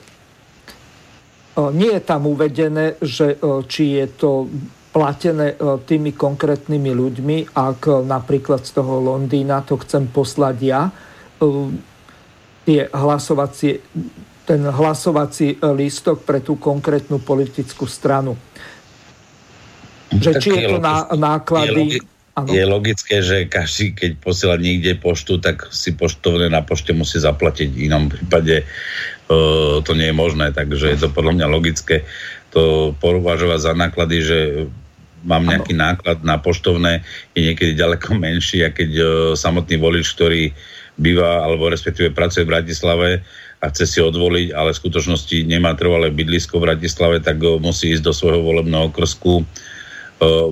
nie 1.75 1.91
je 1.91 2.01
tam 2.01 2.25
uvedené, 2.31 2.95
že 3.03 3.35
či 3.67 3.99
je 3.99 4.07
to 4.07 4.47
platené 4.91 5.55
tými 5.87 6.11
konkrétnymi 6.15 6.91
ľuďmi, 6.91 7.37
ak 7.55 8.07
napríklad 8.07 8.63
z 8.67 8.71
toho 8.75 8.99
Londýna 8.99 9.63
to 9.63 9.79
chcem 9.79 10.07
poslať 10.11 10.55
ja, 10.63 10.91
tie 12.67 12.81
hlasovacie, 12.91 13.83
ten 14.43 14.61
hlasovací 14.63 15.59
lístok 15.59 16.23
pre 16.27 16.43
tú 16.43 16.59
konkrétnu 16.59 17.19
politickú 17.23 17.87
stranu. 17.87 18.35
Že 20.11 20.31
či 20.43 20.49
je 20.55 20.61
to 20.71 20.77
na, 20.79 21.07
náklady... 21.15 21.99
Je, 21.99 22.09
logi- 22.37 22.55
je 22.55 22.63
logické, 22.63 23.15
že 23.19 23.37
každý, 23.47 23.91
keď 23.91 24.11
posiela 24.23 24.55
niekde 24.55 24.95
poštu, 24.95 25.39
tak 25.43 25.67
si 25.73 25.91
poštovné 25.91 26.47
na 26.47 26.63
pošte 26.63 26.95
musí 26.95 27.19
zaplatiť. 27.19 27.69
V 27.71 27.91
inom 27.91 28.07
prípade 28.07 28.63
uh, 28.63 29.83
to 29.83 29.91
nie 29.95 30.11
je 30.11 30.15
možné, 30.15 30.55
takže 30.55 30.95
je 30.95 30.99
to 30.99 31.07
podľa 31.11 31.41
mňa 31.41 31.47
logické 31.51 32.07
to 32.51 32.91
považovať 32.99 33.59
za 33.63 33.73
náklady, 33.75 34.17
že 34.23 34.37
mám 35.23 35.45
nejaký 35.45 35.73
ano. 35.77 35.93
náklad 35.93 36.17
na 36.25 36.35
poštovné, 36.41 37.05
je 37.37 37.41
niekedy 37.51 37.77
ďaleko 37.77 38.15
menší 38.23 38.63
a 38.63 38.69
keď 38.71 38.91
uh, 38.95 39.05
samotný 39.35 39.75
volič, 39.79 40.11
ktorý 40.15 40.51
býva 40.99 41.47
alebo 41.47 41.71
respektíve 41.71 42.11
pracuje 42.11 42.43
v 42.43 42.51
Bratislave 42.51 43.09
a 43.61 43.65
chce 43.69 43.85
si 43.87 43.99
odvoliť, 44.01 44.57
ale 44.57 44.73
v 44.73 44.81
skutočnosti 44.81 45.47
nemá 45.47 45.73
trvalé 45.77 46.11
bydlisko 46.11 46.59
v 46.59 46.73
Bratislave, 46.73 47.17
tak 47.23 47.39
uh, 47.43 47.59
musí 47.59 47.91
ísť 47.91 48.03
do 48.03 48.13
svojho 48.15 48.41
volebného 48.43 48.87
okrsku 48.91 49.43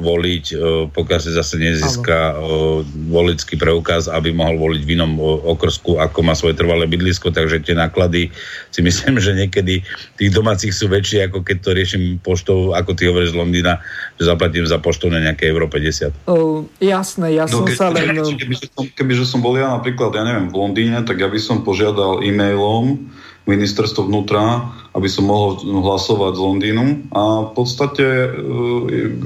voliť, 0.01 0.45
uh, 0.57 0.61
pokiaľ 0.89 1.19
sa 1.21 1.31
zase 1.45 1.61
nezíska 1.61 2.33
uh, 2.33 2.81
volický 3.13 3.53
preukaz, 3.53 4.09
aby 4.09 4.33
mohol 4.33 4.57
voliť 4.57 4.81
v 4.81 4.93
inom 4.97 5.21
uh, 5.21 5.45
okrsku, 5.53 6.01
ako 6.01 6.25
má 6.25 6.33
svoje 6.33 6.57
trvalé 6.57 6.89
bydlisko, 6.89 7.29
takže 7.29 7.61
tie 7.61 7.77
náklady 7.77 8.33
si 8.73 8.81
myslím, 8.81 9.21
že 9.21 9.37
niekedy 9.37 9.85
tých 10.17 10.31
domácich 10.33 10.73
sú 10.73 10.89
väčšie, 10.89 11.29
ako 11.29 11.45
keď 11.45 11.57
to 11.61 11.69
riešim 11.77 12.03
poštou, 12.17 12.73
ako 12.73 12.97
ty 12.97 13.05
hovoríš 13.05 13.37
z 13.37 13.39
Londýna, 13.39 13.77
že 14.17 14.25
zaplatím 14.25 14.65
za 14.65 14.81
poštovné 14.81 15.21
nejaké 15.21 15.45
euro 15.53 15.69
50. 15.69 16.25
Uh, 16.25 16.65
jasné, 16.81 17.37
ja 17.37 17.45
no, 17.45 17.61
som 17.61 17.69
keď, 17.69 17.77
sa 17.77 17.93
len... 17.93 18.17
Keby, 18.17 18.55
som, 18.57 18.83
keby 18.89 19.13
že 19.13 19.25
som 19.29 19.39
bol 19.39 19.53
ja 19.53 19.69
napríklad, 19.69 20.17
ja 20.17 20.25
neviem, 20.25 20.49
v 20.49 20.55
Londýne, 20.57 21.05
tak 21.05 21.21
ja 21.21 21.29
by 21.29 21.37
som 21.37 21.61
požiadal 21.61 22.25
e-mailom 22.25 23.05
ministerstvo 23.49 24.05
vnútra, 24.05 24.69
aby 24.93 25.09
som 25.09 25.25
mohol 25.25 25.57
hlasovať 25.65 26.37
z 26.37 26.41
Londýnu. 26.45 26.85
A 27.09 27.49
v 27.49 27.51
podstate, 27.57 28.05
e, 28.05 28.27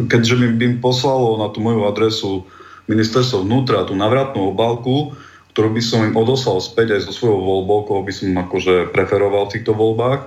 keďže 0.07 0.35
mi 0.39 0.47
by 0.55 0.79
poslalo 0.79 1.35
na 1.43 1.51
tú 1.51 1.59
moju 1.59 1.83
adresu 1.83 2.47
ministerstvo 2.87 3.43
vnútra 3.43 3.83
tú 3.83 3.95
navratnú 3.95 4.55
obálku, 4.55 5.15
ktorú 5.53 5.69
by 5.75 5.81
som 5.83 5.99
im 6.07 6.17
odoslal 6.17 6.59
späť 6.63 6.97
aj 6.97 7.07
so 7.07 7.11
svojou 7.13 7.39
voľbou, 7.39 7.85
koho 7.85 8.01
by 8.01 8.13
som 8.15 8.33
akože 8.33 8.89
preferoval 8.89 9.47
v 9.47 9.53
týchto 9.59 9.77
voľbách, 9.77 10.25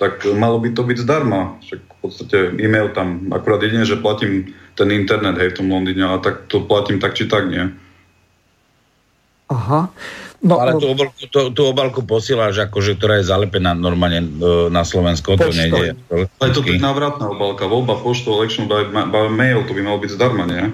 tak 0.00 0.24
malo 0.32 0.56
by 0.62 0.72
to 0.72 0.86
byť 0.86 0.96
zdarma. 1.04 1.60
Však 1.60 1.80
v 1.80 1.98
podstate 2.00 2.38
e-mail 2.56 2.88
tam, 2.96 3.28
akurát 3.34 3.60
jedine, 3.60 3.84
že 3.84 4.00
platím 4.00 4.54
ten 4.78 4.88
internet 4.94 5.36
hej 5.36 5.52
v 5.52 5.58
tom 5.60 5.68
Londýne, 5.68 6.08
ale 6.08 6.24
tak 6.24 6.48
to 6.48 6.64
platím 6.64 6.96
tak 6.96 7.12
či 7.12 7.28
tak, 7.28 7.52
nie? 7.52 7.68
Aha. 9.50 9.90
No, 10.40 10.56
ale 10.56 10.80
tú 10.80 10.96
obalku, 10.96 11.20
tú, 11.28 11.52
tú 11.52 11.62
obalku 11.68 12.00
posieláš, 12.00 12.64
akože, 12.64 12.96
ktorá 12.96 13.20
je 13.20 13.28
zalepená 13.28 13.76
normálne 13.76 14.24
e, 14.24 14.28
na 14.72 14.88
Slovensko, 14.88 15.36
to 15.36 15.52
nejde. 15.52 16.00
Ale 16.40 16.48
to 16.56 16.64
je 16.64 16.80
návratná 16.80 17.28
obalka, 17.28 17.68
voľba 17.68 18.00
poštou, 18.00 18.40
election 18.40 18.64
by, 18.64 18.88
by 18.88 19.28
mail, 19.28 19.60
to 19.68 19.76
by 19.76 19.84
malo 19.84 20.00
byť 20.00 20.16
zdarma, 20.16 20.48
nie? 20.48 20.72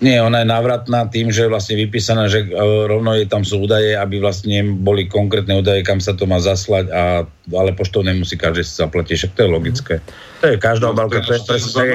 Nie, 0.00 0.24
ona 0.24 0.42
je 0.42 0.48
návratná 0.48 1.06
tým, 1.06 1.30
že 1.30 1.46
je 1.46 1.52
vlastne 1.52 1.76
vypísaná, 1.76 2.32
že 2.32 2.48
e, 2.48 2.56
rovno 2.88 3.12
je 3.12 3.28
tam 3.28 3.44
sú 3.44 3.60
údaje, 3.60 3.92
aby 3.92 4.24
vlastne 4.24 4.72
boli 4.72 5.04
konkrétne 5.04 5.60
údaje, 5.60 5.84
kam 5.84 6.00
sa 6.00 6.16
to 6.16 6.24
má 6.24 6.40
zaslať, 6.40 6.88
a, 6.88 7.28
ale 7.52 7.76
poštou 7.76 8.00
nemusí 8.00 8.40
každý 8.40 8.64
si 8.64 8.72
zaplatiť, 8.72 9.14
však 9.20 9.32
to 9.36 9.40
je 9.44 9.50
logické. 9.52 9.94
To 10.40 10.44
je 10.48 10.56
každá 10.56 10.88
no, 10.88 10.96
obalka, 10.96 11.20
to 11.20 11.36
je 11.36 11.44
presne 11.44 11.92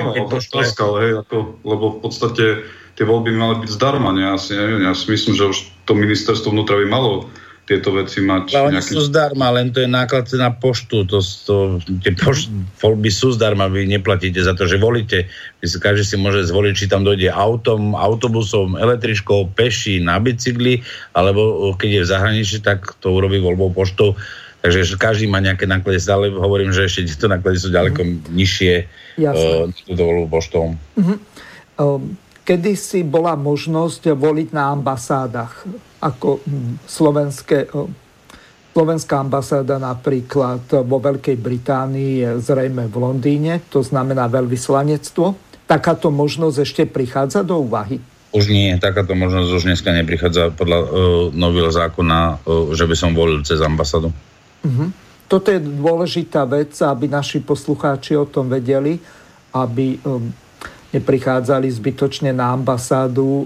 lebo 1.66 1.86
v 1.98 2.00
podstate 2.06 2.46
tie 2.94 3.06
voľby 3.08 3.34
mali 3.34 3.66
byť 3.66 3.70
zdarma, 3.74 4.14
ne? 4.14 4.30
Ja 4.30 4.38
si, 4.38 4.54
neviem, 4.54 4.86
ja 4.86 4.94
si 4.94 5.10
myslím, 5.10 5.34
že 5.34 5.46
už 5.50 5.58
to 5.90 5.98
ministerstvo 5.98 6.54
vnútra 6.54 6.78
by 6.78 6.86
malo 6.86 7.26
tieto 7.66 7.94
veci 7.94 8.22
mať. 8.22 8.58
Ale 8.58 8.78
nejaký... 8.78 8.98
sú 8.98 9.02
zdarma, 9.10 9.54
len 9.54 9.70
to 9.70 9.86
je 9.86 9.90
náklad 9.90 10.26
na 10.38 10.50
poštu. 10.50 11.06
To, 11.06 11.22
to, 11.22 11.78
tie 12.02 12.18
pošt, 12.18 12.50
voľby 12.82 13.14
sú 13.14 13.34
zdarma, 13.38 13.70
vy 13.70 13.86
neplatíte 13.86 14.42
za 14.42 14.58
to, 14.58 14.66
že 14.66 14.82
volíte. 14.82 15.30
Každý 15.62 16.02
si 16.02 16.18
môže 16.18 16.50
zvoliť, 16.50 16.74
či 16.74 16.86
tam 16.90 17.06
dojde 17.06 17.30
autom, 17.30 17.94
autobusom, 17.94 18.74
električkou, 18.74 19.54
peši, 19.54 20.02
na 20.02 20.18
bicykli, 20.18 20.82
alebo 21.14 21.74
keď 21.78 21.90
je 21.90 22.02
v 22.02 22.10
zahraničí, 22.10 22.58
tak 22.66 22.98
to 23.06 23.14
urobí 23.14 23.38
voľbou 23.38 23.70
poštou. 23.70 24.18
Takže 24.66 24.98
každý 24.98 25.30
má 25.30 25.38
nejaké 25.38 25.70
náklady. 25.70 26.02
Stále 26.02 26.34
hovorím, 26.34 26.74
že 26.74 26.90
ešte 26.90 27.06
tieto 27.06 27.30
náklady 27.30 27.58
sú 27.62 27.70
ďaleko 27.70 28.02
mm. 28.02 28.34
nižšie 28.34 28.74
uh, 29.24 29.70
túto 29.86 30.04
voľbu 30.04 30.28
poštou. 30.28 30.74
Mm-hmm. 30.98 31.18
Um, 31.80 32.18
kedy 32.50 32.74
si 32.74 33.06
bola 33.06 33.38
možnosť 33.38 34.18
voliť 34.18 34.58
na 34.58 34.74
ambasádach, 34.74 35.70
ako 36.02 36.42
hm, 36.42 36.82
slovenské, 36.90 37.70
slovenská 38.74 39.22
ambasáda 39.22 39.78
napríklad 39.78 40.66
vo 40.82 40.98
Veľkej 40.98 41.38
Británii 41.38 42.26
je 42.26 42.30
zrejme 42.42 42.90
v 42.90 42.96
Londýne, 42.98 43.62
to 43.70 43.86
znamená 43.86 44.26
veľvyslanectvo. 44.26 45.38
Takáto 45.70 46.10
možnosť 46.10 46.58
ešte 46.66 46.84
prichádza 46.90 47.46
do 47.46 47.62
úvahy? 47.62 48.02
Už 48.34 48.50
nie, 48.50 48.74
takáto 48.82 49.14
možnosť 49.14 49.50
už 49.54 49.64
dneska 49.70 49.94
neprichádza 49.94 50.50
podľa 50.50 50.80
uh, 50.82 50.90
nového 51.30 51.70
zákona, 51.70 52.42
uh, 52.42 52.74
že 52.74 52.90
by 52.90 52.96
som 52.98 53.14
volil 53.14 53.46
cez 53.46 53.62
ambasádu. 53.62 54.10
Uh-huh. 54.66 54.90
Toto 55.30 55.54
je 55.54 55.62
dôležitá 55.62 56.50
vec, 56.50 56.74
aby 56.82 57.06
naši 57.06 57.46
poslucháči 57.46 58.18
o 58.18 58.26
tom 58.26 58.50
vedeli, 58.50 58.98
aby 59.54 60.02
um, 60.02 60.34
neprichádzali 60.90 61.70
zbytočne 61.70 62.34
na 62.34 62.58
ambasádu, 62.58 63.46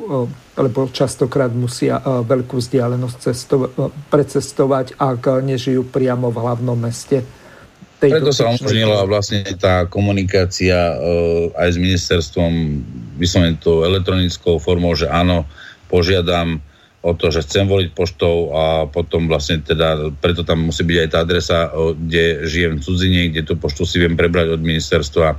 lebo 0.56 0.88
častokrát 0.88 1.52
musia 1.52 2.00
veľkú 2.04 2.56
vzdialenosť 2.56 3.18
cesto- 3.20 3.72
precestovať, 4.08 4.96
ak 4.96 5.44
nežijú 5.44 5.84
priamo 5.92 6.32
v 6.32 6.38
hlavnom 6.40 6.80
meste. 6.80 7.20
Preto 8.00 8.36
sa 8.36 8.52
umožnila 8.52 9.08
vlastne 9.08 9.44
tá 9.56 9.88
komunikácia 9.88 10.76
aj 11.56 11.70
s 11.72 11.78
ministerstvom, 11.80 12.52
vyslovene 13.16 13.56
to 13.60 13.88
elektronickou 13.88 14.60
formou, 14.60 14.92
že 14.96 15.08
áno, 15.08 15.48
požiadam 15.88 16.60
o 17.04 17.12
to, 17.12 17.32
že 17.32 17.44
chcem 17.44 17.68
voliť 17.68 17.92
poštou 17.92 18.56
a 18.56 18.64
potom 18.88 19.28
vlastne 19.28 19.60
teda, 19.60 20.16
preto 20.24 20.48
tam 20.48 20.72
musí 20.72 20.88
byť 20.88 20.98
aj 21.04 21.10
tá 21.12 21.18
adresa, 21.20 21.60
kde 22.00 22.48
žijem 22.48 22.80
v 22.80 22.84
cudzine, 22.88 23.22
kde 23.32 23.44
tú 23.44 23.60
poštu 23.60 23.84
si 23.84 24.00
viem 24.00 24.16
prebrať 24.16 24.56
od 24.56 24.64
ministerstva 24.64 25.36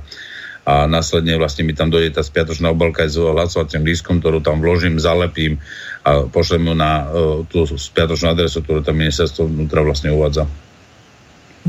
a 0.65 0.89
následne 0.89 1.37
vlastne 1.37 1.61
mi 1.61 1.77
tam 1.77 1.93
dojde 1.93 2.17
tá 2.17 2.25
spiatočná 2.25 2.73
obalka 2.73 3.05
aj 3.05 3.13
s 3.13 3.17
hlasovacím 3.21 3.85
lístkom, 3.85 4.17
ktorú 4.17 4.41
tam 4.41 4.65
vložím, 4.65 4.97
zalepím 4.97 5.61
a 6.01 6.25
pošlem 6.25 6.65
ju 6.65 6.73
na 6.73 6.91
uh, 7.05 7.45
tú 7.45 7.69
spiatočnú 7.69 8.33
adresu, 8.33 8.65
ktorú 8.65 8.81
tam 8.81 8.97
ministerstvo 8.97 9.45
vnútra 9.45 9.85
vlastne 9.85 10.09
uvádza. 10.09 10.49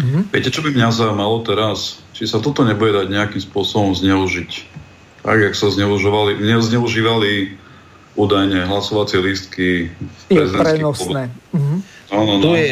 Mm-hmm. 0.00 0.22
Viete, 0.32 0.52
čo 0.52 0.64
by 0.64 0.72
mňa 0.72 0.88
zaujímalo 0.92 1.44
teraz? 1.44 2.00
Či 2.16 2.28
sa 2.28 2.40
toto 2.40 2.64
nebude 2.64 2.96
dať 2.96 3.09
nejakým 3.12 3.42
spôsobom 3.44 3.92
zneužiť? 3.96 4.50
Tak, 5.24 5.38
jak 5.44 5.54
sa 5.56 5.68
zneužívali, 5.72 6.40
zneužívali 6.40 7.32
údajne 8.16 8.64
hlasovacie 8.64 9.20
lístky 9.20 9.92
je 10.32 10.44
prenosné. 10.56 11.28
Mm-hmm. 11.52 11.78
No, 12.12 12.20
no, 12.24 12.32
no. 12.40 12.44
Tu, 12.44 12.50
je, 12.56 12.70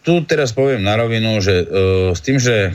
tu 0.00 0.12
teraz 0.24 0.56
poviem 0.56 0.80
na 0.80 0.96
rovinu, 0.96 1.36
že 1.44 1.68
uh, 1.68 2.16
s 2.16 2.20
tým, 2.24 2.40
že 2.40 2.72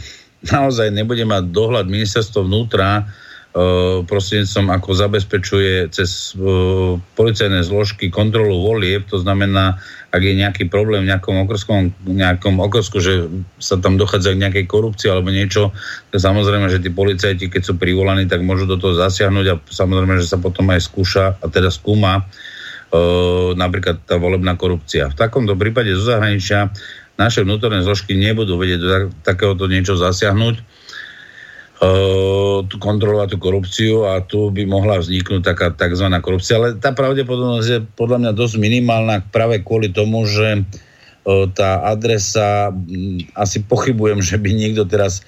naozaj 0.49 0.89
nebude 0.89 1.21
mať 1.21 1.53
dohľad 1.53 1.85
ministerstvo 1.85 2.49
vnútra 2.49 3.05
uh, 3.05 4.01
prostredníctvom, 4.09 4.73
ako 4.73 4.89
zabezpečuje 4.97 5.93
cez 5.93 6.33
uh, 6.33 6.97
policajné 7.13 7.61
zložky 7.61 8.09
kontrolu 8.09 8.65
volieb, 8.65 9.05
to 9.05 9.21
znamená, 9.21 9.77
ak 10.09 10.21
je 10.25 10.33
nejaký 10.33 10.63
problém 10.67 11.05
v 11.05 11.13
nejakom 11.13 11.45
okrskom, 11.45 11.93
nejakom 12.09 12.57
okrsku, 12.57 12.97
že 12.99 13.29
sa 13.61 13.77
tam 13.77 14.01
dochádza 14.01 14.33
k 14.33 14.41
nejakej 14.41 14.65
korupcii 14.65 15.13
alebo 15.13 15.29
niečo, 15.29 15.69
to 16.09 16.17
samozrejme, 16.17 16.67
že 16.73 16.81
tí 16.81 16.89
policajti, 16.89 17.47
keď 17.53 17.61
sú 17.61 17.73
privolaní, 17.77 18.25
tak 18.25 18.41
môžu 18.41 18.65
do 18.65 18.81
toho 18.81 18.97
zasiahnuť 18.97 19.45
a 19.51 19.55
samozrejme, 19.69 20.17
že 20.17 20.27
sa 20.27 20.41
potom 20.41 20.65
aj 20.73 20.81
skúša 20.81 21.37
a 21.37 21.45
teda 21.47 21.69
skúma 21.69 22.25
uh, 22.25 23.53
napríklad 23.53 24.03
tá 24.03 24.17
volebná 24.17 24.57
korupcia. 24.57 25.13
V 25.13 25.19
takomto 25.19 25.53
prípade 25.53 25.93
zo 25.93 26.11
zahraničia 26.11 26.73
naše 27.19 27.43
vnútorné 27.43 27.83
zložky 27.83 28.15
nebudú 28.15 28.57
vedieť 28.59 28.79
do 28.79 28.87
takéhoto 29.23 29.67
niečo 29.67 29.97
zasiahnuť, 29.99 30.55
uh, 30.59 30.63
kontrolovať 32.67 33.29
tú 33.33 33.37
korupciu 33.37 34.05
a 34.07 34.21
tu 34.23 34.51
by 34.51 34.65
mohla 34.67 34.99
vzniknúť 34.99 35.43
taká 35.43 35.71
tzv. 35.73 36.05
korupcia. 36.21 36.55
Ale 36.57 36.75
tá 36.79 36.93
pravdepodobnosť 36.95 37.67
je 37.67 37.79
podľa 37.97 38.17
mňa 38.25 38.31
dosť 38.35 38.57
minimálna 38.57 39.21
práve 39.29 39.59
kvôli 39.61 39.89
tomu, 39.91 40.25
že 40.27 40.63
uh, 40.63 40.65
tá 41.51 41.81
adresa, 41.87 42.73
asi 43.37 43.59
pochybujem, 43.63 44.21
že 44.29 44.37
by 44.39 44.53
niekto 44.53 44.85
teraz 44.87 45.21
E, 45.23 45.25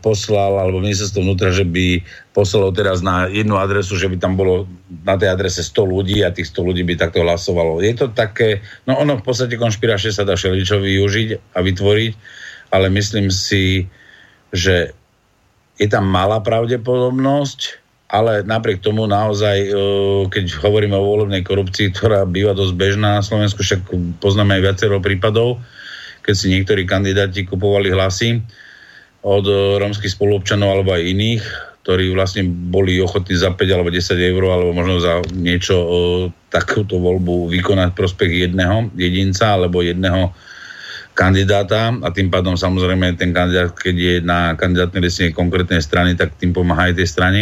poslal, 0.00 0.56
alebo 0.56 0.80
ministerstvo 0.80 1.20
vnútra, 1.20 1.52
že 1.52 1.66
by 1.68 2.00
poslalo 2.32 2.72
teraz 2.72 3.04
na 3.04 3.28
jednu 3.28 3.60
adresu, 3.60 3.96
že 4.00 4.08
by 4.08 4.16
tam 4.16 4.32
bolo 4.32 4.64
na 5.04 5.20
tej 5.20 5.28
adrese 5.28 5.60
100 5.60 5.84
ľudí 5.84 6.24
a 6.24 6.32
tých 6.32 6.48
100 6.52 6.68
ľudí 6.72 6.82
by 6.84 6.96
takto 6.96 7.20
hlasovalo. 7.20 7.84
Je 7.84 7.92
to 7.92 8.08
také, 8.12 8.64
no 8.88 8.96
ono 8.96 9.20
v 9.20 9.24
podstate 9.24 9.60
konšpiračne 9.60 10.12
sa 10.16 10.24
dá 10.24 10.32
všeličo 10.32 10.80
využiť 10.80 11.56
a 11.56 11.58
vytvoriť, 11.60 12.12
ale 12.72 12.86
myslím 12.92 13.28
si, 13.28 13.84
že 14.52 14.96
je 15.76 15.88
tam 15.92 16.08
malá 16.08 16.40
pravdepodobnosť, 16.40 17.84
ale 18.08 18.46
napriek 18.46 18.80
tomu 18.80 19.04
naozaj, 19.04 19.56
e, 19.60 19.70
keď 20.30 20.62
hovoríme 20.62 20.96
o 20.96 21.04
volebnej 21.04 21.44
korupcii, 21.44 21.92
ktorá 21.92 22.24
býva 22.24 22.56
dosť 22.56 22.74
bežná 22.78 23.20
na 23.20 23.22
Slovensku, 23.24 23.60
však 23.60 23.92
poznáme 24.22 24.56
aj 24.56 24.62
viacero 24.62 25.02
prípadov, 25.02 25.60
keď 26.24 26.34
si 26.34 26.46
niektorí 26.54 26.88
kandidáti 26.88 27.44
kupovali 27.44 27.92
hlasy 27.92 28.40
od 29.26 29.44
rómskych 29.82 30.14
spoluobčanov 30.14 30.70
alebo 30.70 30.94
aj 30.94 31.02
iných, 31.02 31.42
ktorí 31.82 32.14
vlastne 32.14 32.46
boli 32.46 33.02
ochotní 33.02 33.34
za 33.34 33.50
5 33.50 33.58
alebo 33.74 33.90
10 33.90 33.98
eur 34.14 34.42
alebo 34.46 34.70
možno 34.70 35.02
za 35.02 35.18
niečo 35.34 35.74
o, 35.74 35.98
takúto 36.50 37.02
voľbu 37.02 37.50
vykonať 37.50 37.90
prospech 37.98 38.46
jedného 38.46 38.94
jedinca 38.94 39.58
alebo 39.58 39.82
jedného 39.82 40.30
kandidáta 41.18 41.90
a 41.90 42.08
tým 42.14 42.30
pádom 42.30 42.54
samozrejme 42.54 43.18
ten 43.18 43.34
kandidát, 43.34 43.74
keď 43.74 43.96
je 43.96 44.14
na 44.22 44.54
kandidátnej 44.54 45.10
listine 45.10 45.34
konkrétnej 45.34 45.82
strany, 45.82 46.14
tak 46.14 46.36
tým 46.38 46.52
pomáha 46.54 46.92
aj 46.92 47.02
tej 47.02 47.08
strane. 47.08 47.40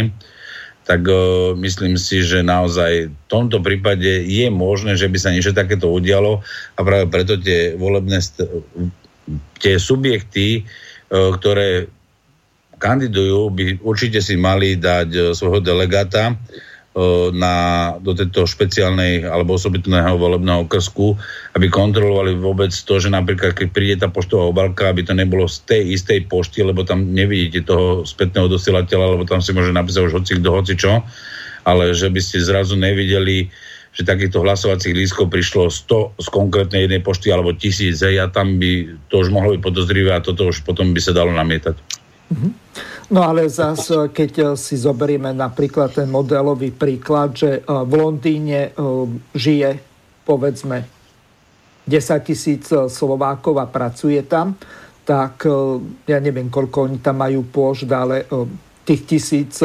Tak 0.85 1.01
uh, 1.05 1.57
myslím 1.59 1.97
si, 1.97 2.21
že 2.21 2.45
naozaj 2.45 3.09
v 3.11 3.25
tomto 3.27 3.59
prípade 3.59 4.23
je 4.23 4.47
možné, 4.47 4.95
že 4.95 5.09
by 5.09 5.17
sa 5.19 5.33
niečo 5.33 5.51
takéto 5.51 5.91
udialo 5.91 6.39
a 6.77 6.79
práve 6.85 7.09
preto 7.11 7.35
tie 7.35 7.75
volebné 7.75 8.21
st- 8.21 8.47
tie 9.57 9.75
subjekty, 9.81 10.63
ktoré 11.35 11.87
kandidujú, 12.77 13.49
by 13.51 13.63
určite 13.81 14.19
si 14.19 14.35
mali 14.35 14.75
dať 14.75 15.09
e, 15.11 15.19
svojho 15.31 15.63
delegáta 15.63 16.31
e, 16.31 16.35
na, 17.31 17.55
do 18.03 18.11
tejto 18.11 18.43
špeciálnej 18.43 19.25
alebo 19.25 19.55
osobitného 19.55 20.19
volebného 20.19 20.67
okrsku, 20.67 21.15
aby 21.55 21.71
kontrolovali 21.71 22.35
vôbec 22.35 22.71
to, 22.71 22.95
že 22.99 23.09
napríklad 23.11 23.55
keď 23.55 23.67
príde 23.71 23.95
tá 24.03 24.07
poštová 24.11 24.51
obalka, 24.51 24.91
aby 24.91 25.07
to 25.07 25.15
nebolo 25.15 25.47
z 25.47 25.63
tej 25.65 25.81
istej 25.95 26.27
pošty, 26.27 26.67
lebo 26.67 26.83
tam 26.83 27.15
nevidíte 27.15 27.65
toho 27.65 28.03
spätného 28.03 28.51
dosielateľa, 28.51 29.15
lebo 29.17 29.23
tam 29.23 29.39
si 29.39 29.55
môže 29.55 29.71
napísať 29.71 30.11
už 30.11 30.13
hoci 30.21 30.31
kto, 30.39 30.49
hoci 30.51 30.73
čo, 30.75 31.01
ale 31.65 31.95
že 31.95 32.11
by 32.11 32.21
ste 32.21 32.43
zrazu 32.43 32.75
nevideli, 32.77 33.49
že 33.95 34.03
takýchto 34.03 34.43
hlasovacích 34.43 34.91
lístkov 34.91 35.31
prišlo 35.31 35.71
100 35.71 36.19
z 36.19 36.27
konkrétnej 36.27 36.83
jednej 36.83 36.99
pošty 36.99 37.31
alebo 37.31 37.55
tisíc, 37.55 38.03
a 38.03 38.27
tam 38.27 38.59
by 38.59 38.91
to 39.07 39.23
už 39.23 39.31
mohlo 39.31 39.55
byť 39.55 39.61
podozrivé 39.63 40.11
a 40.11 40.19
toto 40.19 40.51
už 40.51 40.67
potom 40.67 40.91
by 40.91 40.99
sa 40.99 41.15
dalo 41.15 41.31
namietať. 41.31 41.79
Mm-hmm. 42.25 42.51
No 43.13 43.21
ale 43.21 43.45
zase, 43.47 44.09
keď 44.09 44.31
eh, 44.35 44.45
si 44.57 44.75
zoberieme 44.75 45.29
napríklad 45.31 45.93
ten 45.93 46.09
modelový 46.09 46.73
príklad, 46.73 47.37
že 47.37 47.61
eh, 47.61 47.63
v 47.63 47.93
Londýne 47.93 48.61
eh, 48.69 48.75
žije 49.37 49.69
povedzme 50.25 50.77
10 51.85 52.01
tisíc 52.25 52.65
Slovákov 52.73 53.61
a 53.61 53.69
pracuje 53.69 54.17
tam, 54.25 54.57
tak 55.05 55.45
ja 56.09 56.17
neviem, 56.17 56.49
koľko 56.49 56.89
oni 56.89 56.97
tam 56.97 57.21
majú 57.21 57.45
pôžd, 57.45 57.85
ale 57.93 58.25
tých 58.81 59.05
tisíc 59.05 59.61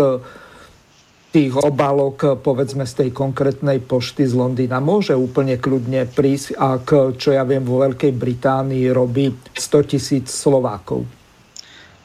tých 1.31 1.55
obalok, 1.55 2.43
povedzme 2.43 2.83
z 2.83 3.07
tej 3.07 3.11
konkrétnej 3.15 3.79
pošty 3.79 4.27
z 4.27 4.35
Londýna, 4.35 4.83
môže 4.83 5.15
úplne 5.15 5.63
kľudne 5.63 6.11
prísť, 6.11 6.59
ak, 6.59 6.87
čo 7.15 7.31
ja 7.31 7.47
viem, 7.47 7.63
vo 7.63 7.87
Veľkej 7.87 8.11
Británii 8.11 8.91
robí 8.91 9.31
100 9.55 9.91
tisíc 9.95 10.27
Slovákov. 10.27 11.07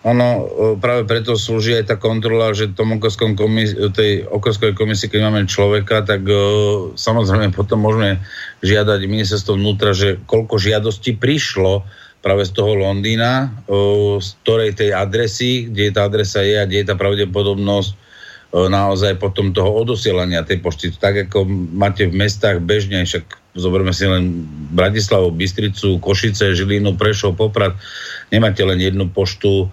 Ono 0.05 0.27
e, 0.29 0.43
práve 0.77 1.09
preto 1.09 1.33
slúži 1.33 1.81
aj 1.81 1.89
tá 1.89 1.95
kontrola, 1.97 2.53
že 2.53 2.69
tom 2.77 2.93
okrskom 3.01 3.33
komis- 3.33 3.73
tej 3.73 4.29
okrskovej 4.29 4.77
komisii, 4.77 5.09
keď 5.09 5.21
máme 5.25 5.49
človeka, 5.49 6.05
tak 6.05 6.21
uh, 6.29 6.93
samozrejme 6.93 7.49
potom 7.49 7.81
môžeme 7.81 8.21
žiadať 8.61 9.01
ministerstvo 9.09 9.57
vnútra, 9.57 9.97
že 9.97 10.21
koľko 10.29 10.61
žiadostí 10.61 11.17
prišlo 11.17 11.81
práve 12.21 12.45
z 12.45 12.53
toho 12.53 12.77
Londýna, 12.77 13.49
uh, 13.65 14.21
z 14.21 14.29
ktorej 14.45 14.77
tej 14.77 14.93
adresy, 14.93 15.73
kde 15.73 15.89
tá 15.89 16.05
adresa 16.05 16.45
je 16.45 16.53
a 16.61 16.69
kde 16.69 16.85
je 16.85 16.89
tá 16.93 16.93
pravdepodobnosť 16.93 18.04
naozaj 18.55 19.19
potom 19.19 19.51
toho 19.51 19.83
odosielania 19.83 20.47
tej 20.47 20.63
pošty. 20.63 20.95
Tak 20.95 21.27
ako 21.27 21.43
máte 21.75 22.07
v 22.07 22.15
mestách 22.15 22.63
bežne, 22.63 23.03
však 23.03 23.55
zoberme 23.59 23.91
si 23.91 24.07
len 24.07 24.47
Bratislavu, 24.71 25.35
Bystricu, 25.35 25.99
Košice, 25.99 26.55
Žilinu, 26.55 26.95
Prešov, 26.95 27.35
Poprad, 27.35 27.75
nemáte 28.31 28.63
len 28.63 28.79
jednu 28.79 29.11
poštu, 29.11 29.67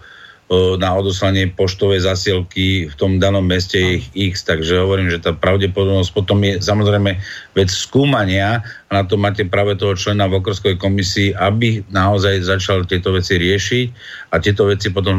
na 0.53 0.93
odoslanie 0.93 1.49
poštovej 1.49 2.05
zasielky 2.05 2.85
v 2.91 2.95
tom 3.01 3.17
danom 3.17 3.41
meste 3.41 3.81
je 3.81 4.05
ich 4.05 4.07
x, 4.13 4.45
takže 4.45 4.85
hovorím, 4.85 5.09
že 5.09 5.23
tá 5.23 5.33
pravdepodobnosť 5.33 6.13
potom 6.13 6.45
je 6.45 6.61
samozrejme 6.61 7.17
vec 7.57 7.69
skúmania 7.73 8.61
a 8.61 8.91
na 8.93 9.03
to 9.07 9.17
máte 9.17 9.49
práve 9.49 9.81
toho 9.81 9.97
člena 9.97 10.29
v 10.29 10.45
okrskovej 10.45 10.77
komisii, 10.77 11.33
aby 11.33 11.81
naozaj 11.89 12.45
začal 12.45 12.85
tieto 12.85 13.17
veci 13.17 13.41
riešiť 13.41 13.87
a 14.29 14.37
tieto 14.45 14.69
veci 14.69 14.93
potom, 14.93 15.17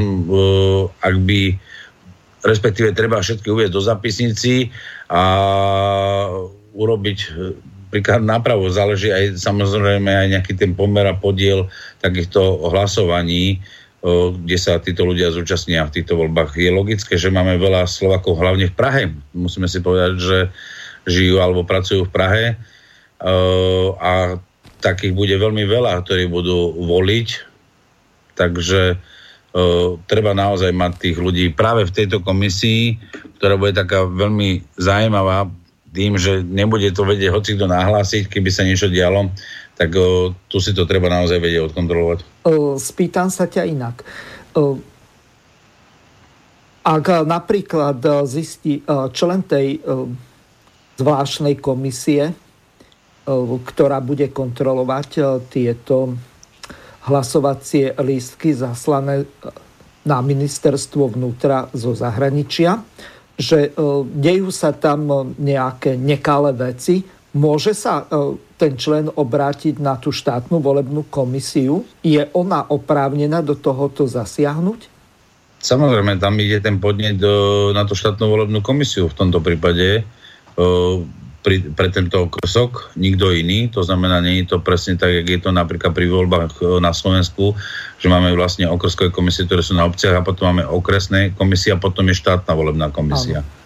ak 1.01 1.15
by 1.25 1.41
respektíve 2.43 2.91
treba 2.91 3.23
všetky 3.23 3.47
uvieť 3.47 3.71
do 3.71 3.81
zapisnici 3.81 4.69
a 5.07 5.23
urobiť 6.75 7.17
príklad 7.89 8.25
napravo. 8.25 8.67
Záleží 8.67 9.09
aj 9.13 9.39
samozrejme 9.39 10.11
aj 10.11 10.27
nejaký 10.37 10.53
ten 10.59 10.75
pomer 10.75 11.07
a 11.07 11.15
podiel 11.15 11.71
takýchto 12.03 12.69
hlasovaní, 12.73 13.63
kde 14.43 14.57
sa 14.59 14.83
títo 14.83 15.07
ľudia 15.07 15.31
zúčastnia 15.31 15.87
v 15.87 16.01
týchto 16.01 16.19
voľbách. 16.19 16.59
Je 16.59 16.73
logické, 16.73 17.15
že 17.15 17.31
máme 17.31 17.55
veľa 17.55 17.87
Slovakov 17.87 18.35
hlavne 18.41 18.67
v 18.67 18.75
Prahe. 18.75 19.03
Musíme 19.31 19.71
si 19.71 19.79
povedať, 19.79 20.19
že 20.19 20.37
žijú 21.07 21.39
alebo 21.39 21.63
pracujú 21.63 22.09
v 22.09 22.11
Prahe 22.11 22.45
a 24.03 24.35
takých 24.83 25.15
bude 25.15 25.35
veľmi 25.39 25.63
veľa, 25.63 26.03
ktorí 26.03 26.27
budú 26.27 26.75
voliť. 26.83 27.27
Takže 28.35 28.99
treba 30.09 30.33
naozaj 30.33 30.73
mať 30.73 30.93
tých 30.97 31.17
ľudí 31.21 31.53
práve 31.53 31.85
v 31.85 31.93
tejto 31.93 32.25
komisii, 32.25 32.97
ktorá 33.37 33.53
bude 33.53 33.77
taká 33.77 34.01
veľmi 34.09 34.65
zaujímavá 34.81 35.45
tým, 35.93 36.17
že 36.17 36.41
nebude 36.41 36.89
to 36.89 37.05
vedieť 37.05 37.29
hoci 37.29 37.53
kto 37.53 37.69
nahlásiť, 37.69 38.25
keby 38.25 38.49
sa 38.49 38.65
niečo 38.65 38.89
dialo, 38.89 39.29
tak 39.77 39.93
o, 39.93 40.33
tu 40.49 40.57
si 40.57 40.73
to 40.73 40.89
treba 40.89 41.05
naozaj 41.05 41.37
vedieť 41.37 41.69
odkontrolovať. 41.69 42.19
Spýtam 42.81 43.29
sa 43.29 43.45
ťa 43.45 43.63
inak. 43.69 44.01
Ak 46.83 47.05
napríklad 47.29 48.25
zistí 48.25 48.81
člen 49.13 49.45
tej 49.45 49.85
zvláštnej 50.97 51.61
komisie, 51.61 52.33
ktorá 53.69 54.01
bude 54.01 54.33
kontrolovať 54.33 55.09
tieto 55.47 56.17
hlasovacie 57.03 57.95
lístky 57.99 58.55
zaslané 58.55 59.27
na 60.03 60.19
ministerstvo 60.19 61.15
vnútra 61.15 61.71
zo 61.71 61.95
zahraničia, 61.95 62.83
že 63.39 63.71
dejú 64.13 64.51
sa 64.51 64.75
tam 64.75 65.33
nejaké 65.39 65.95
nekalé 65.99 66.51
veci, 66.53 67.01
môže 67.33 67.73
sa 67.73 68.05
ten 68.59 68.77
člen 68.77 69.09
obrátiť 69.09 69.81
na 69.81 69.97
tú 69.97 70.13
štátnu 70.13 70.61
volebnú 70.61 71.07
komisiu? 71.09 71.81
Je 72.05 72.23
ona 72.35 72.63
oprávnená 72.67 73.41
do 73.41 73.57
tohoto 73.57 74.05
zasiahnuť? 74.05 74.91
Samozrejme, 75.63 76.19
tam 76.19 76.35
ide 76.43 76.59
ten 76.59 76.77
podnet 76.77 77.17
na 77.71 77.83
tú 77.87 77.95
štátnu 77.95 78.27
volebnú 78.27 78.59
komisiu 78.59 79.07
v 79.07 79.15
tomto 79.15 79.39
prípade 79.39 80.03
pri, 81.43 81.59
pre 81.75 81.91
tento 81.91 82.31
okrsok, 82.31 82.95
nikto 82.95 83.35
iný. 83.35 83.67
To 83.75 83.83
znamená, 83.83 84.23
nie 84.23 84.41
je 84.41 84.55
to 84.55 84.63
presne 84.63 84.95
tak, 84.95 85.11
jak 85.11 85.27
je 85.27 85.39
to 85.43 85.51
napríklad 85.51 85.91
pri 85.91 86.07
voľbách 86.07 86.79
na 86.79 86.95
Slovensku, 86.95 87.53
že 87.99 88.07
máme 88.07 88.31
vlastne 88.33 88.65
okrskové 88.65 89.11
komisie, 89.11 89.43
ktoré 89.43 89.59
sú 89.59 89.75
na 89.75 89.83
obciach 89.83 90.23
a 90.23 90.25
potom 90.25 90.55
máme 90.55 90.63
okresné 90.63 91.35
komisie 91.35 91.75
a 91.75 91.81
potom 91.83 92.07
je 92.07 92.15
štátna 92.15 92.55
volebná 92.55 92.87
komisia. 92.89 93.43
Áno 93.43 93.61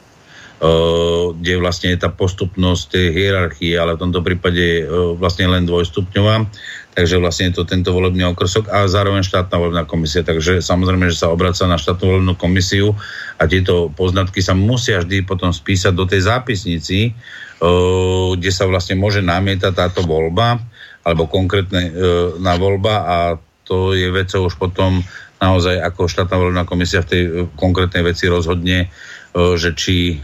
kde 1.38 1.62
vlastne 1.62 1.94
je 1.94 2.02
tá 2.02 2.10
postupnosť 2.10 2.84
tej 2.90 3.08
hierarchie, 3.14 3.78
ale 3.78 3.94
v 3.94 4.10
tomto 4.10 4.26
prípade 4.26 4.58
je 4.58 4.80
vlastne 5.14 5.46
len 5.46 5.70
dvojstupňová. 5.70 6.50
Takže 6.98 7.22
vlastne 7.22 7.54
je 7.54 7.62
to 7.62 7.70
tento 7.70 7.94
volebný 7.94 8.26
okrsok 8.34 8.74
a 8.74 8.90
zároveň 8.90 9.22
štátna 9.22 9.54
volebná 9.54 9.84
komisia. 9.86 10.26
Takže 10.26 10.66
samozrejme, 10.66 11.14
že 11.14 11.22
sa 11.22 11.30
obraca 11.30 11.70
na 11.70 11.78
štátnu 11.78 12.10
volebnú 12.10 12.34
komisiu 12.34 12.98
a 13.38 13.46
tieto 13.46 13.94
poznatky 13.94 14.42
sa 14.42 14.58
musia 14.58 15.06
vždy 15.06 15.30
potom 15.30 15.54
spísať 15.54 15.94
do 15.94 16.10
tej 16.10 16.26
zápisnici, 16.26 17.14
kde 17.58 18.52
sa 18.54 18.70
vlastne 18.70 18.98
môže 18.98 19.26
namietať 19.26 19.74
táto 19.74 20.06
voľba 20.06 20.62
alebo 21.02 21.26
konkrétne 21.26 21.90
na 22.38 22.54
voľba 22.60 22.96
a 23.06 23.18
to 23.66 23.98
je 23.98 24.08
vecou 24.14 24.46
už 24.46 24.56
potom 24.62 25.02
naozaj 25.38 25.82
ako 25.82 26.10
štátna 26.10 26.36
volebná 26.38 26.64
komisia 26.66 27.02
v 27.02 27.10
tej 27.10 27.24
konkrétnej 27.58 28.06
veci 28.06 28.30
rozhodne, 28.30 28.90
že 29.34 29.74
či 29.74 30.22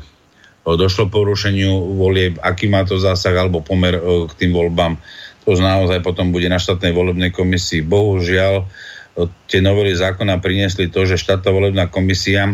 došlo 0.63 1.11
porušeniu 1.11 1.99
volieb, 1.99 2.39
aký 2.39 2.71
má 2.71 2.87
to 2.87 2.95
zásah 2.95 3.35
alebo 3.35 3.59
pomer 3.59 3.99
k 3.99 4.33
tým 4.39 4.55
voľbám. 4.55 4.95
To 5.43 5.59
naozaj 5.59 5.99
potom 5.99 6.31
bude 6.31 6.47
na 6.47 6.55
štátnej 6.55 6.95
volebnej 6.95 7.35
komisii. 7.35 7.83
Bohužiaľ, 7.83 8.63
tie 9.51 9.59
novely 9.59 9.91
zákona 9.91 10.39
priniesli 10.39 10.87
to, 10.87 11.03
že 11.03 11.19
štátna 11.19 11.51
volebná 11.51 11.85
komisia 11.91 12.47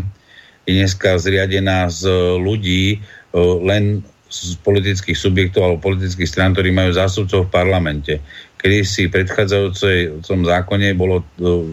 je 0.65 0.73
dneska 0.73 1.21
zriadená 1.21 1.85
z 1.93 2.09
ľudí 2.41 3.05
len 3.63 4.01
z 4.29 4.55
politických 4.61 5.17
subjektov 5.17 5.61
alebo 5.65 5.89
politických 5.89 6.29
strán, 6.29 6.53
ktorí 6.53 6.69
majú 6.69 6.93
zástupcov 6.93 7.49
v 7.49 7.53
parlamente. 7.53 8.13
Kedy 8.61 8.77
si 8.85 9.01
v 9.09 9.17
predchádzajúcom 9.19 10.39
zákone 10.45 10.93
bolo 10.93 11.25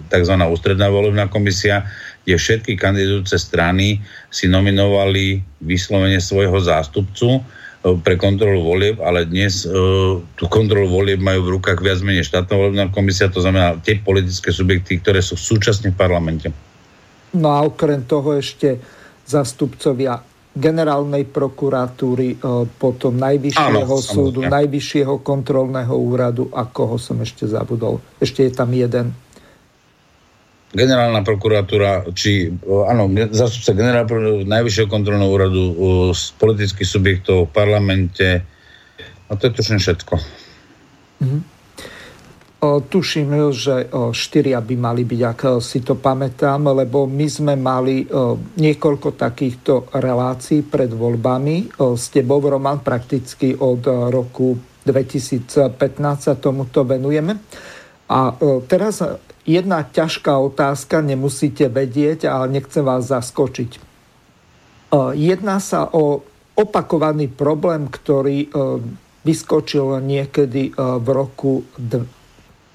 tzv. 0.08 0.34
ústredná 0.40 0.88
volebná 0.88 1.28
komisia, 1.28 1.84
kde 2.24 2.40
všetky 2.40 2.80
kandidujúce 2.80 3.36
strany 3.36 4.00
si 4.32 4.48
nominovali 4.48 5.44
vyslovene 5.60 6.18
svojho 6.18 6.56
zástupcu, 6.58 7.44
pre 8.02 8.18
kontrolu 8.18 8.66
volieb, 8.66 8.98
ale 8.98 9.22
dnes 9.30 9.62
uh, 9.62 10.18
tú 10.34 10.44
kontrolu 10.50 10.90
volieb 10.90 11.22
majú 11.22 11.46
v 11.46 11.52
rukách 11.60 11.78
viac 11.78 12.02
menej 12.02 12.26
štátna 12.26 12.54
volebná 12.58 12.84
komisia, 12.90 13.30
to 13.30 13.38
znamená 13.38 13.78
tie 13.78 14.02
politické 14.02 14.50
subjekty, 14.50 14.98
ktoré 14.98 15.22
sú 15.22 15.38
súčasne 15.38 15.94
v 15.94 16.00
parlamente. 16.00 16.50
No 17.36 17.54
a 17.54 17.62
okrem 17.62 18.02
toho 18.02 18.34
ešte 18.34 18.82
zastupcovia 19.22 20.18
generálnej 20.56 21.28
prokuratúry, 21.28 22.40
potom 22.80 23.12
najvyššieho 23.20 23.84
Áno, 23.84 24.00
súdu, 24.00 24.40
samozrejme. 24.40 24.56
najvyššieho 24.56 25.14
kontrolného 25.20 25.92
úradu 25.92 26.48
a 26.48 26.64
koho 26.64 26.96
som 26.96 27.20
ešte 27.20 27.44
zabudol. 27.44 28.00
Ešte 28.16 28.48
je 28.48 28.52
tam 28.56 28.72
jeden 28.72 29.12
generálna 30.76 31.24
prokuratúra, 31.24 32.04
či, 32.12 32.52
áno, 32.68 33.08
zastupca 33.32 33.72
generálneho 33.72 34.44
najvyššieho 34.44 34.88
kontrolného 34.92 35.30
úradu 35.32 35.62
z 36.12 36.36
politických 36.36 36.88
subjektov 36.88 37.48
v 37.48 37.54
parlamente. 37.54 38.28
A 39.26 39.32
to 39.40 39.48
je 39.48 39.52
tuším 39.56 39.80
všetko. 39.80 40.14
Mm-hmm. 41.24 41.55
Tuším, 42.64 43.52
že 43.52 43.92
štyria 44.16 44.64
by 44.64 44.74
mali 44.80 45.04
byť, 45.04 45.20
ak 45.22 45.40
si 45.60 45.84
to 45.84 45.92
pamätám, 45.92 46.72
lebo 46.72 47.04
my 47.04 47.26
sme 47.28 47.54
mali 47.54 48.08
niekoľko 48.56 49.12
takýchto 49.12 49.92
relácií 49.92 50.64
pred 50.64 50.88
voľbami 50.88 51.76
s 51.76 52.08
tebou, 52.08 52.40
Roman, 52.40 52.80
prakticky 52.80 53.52
od 53.52 53.84
roku 54.08 54.56
2015 54.88 55.52
sa 56.16 56.34
tomuto 56.40 56.88
venujeme. 56.88 57.36
A 58.08 58.32
teraz 58.64 59.04
jedna 59.44 59.84
ťažká 59.84 60.32
otázka, 60.40 61.04
nemusíte 61.04 61.68
vedieť, 61.68 62.24
ale 62.24 62.56
nechcem 62.56 62.80
vás 62.80 63.12
zaskočiť. 63.12 63.78
Jedná 65.12 65.60
sa 65.60 65.92
o 65.92 66.24
opakovaný 66.56 67.28
problém, 67.28 67.84
ktorý 67.84 68.48
vyskočil 69.26 70.00
niekedy 70.00 70.72
v 70.78 71.06
roku 71.12 71.68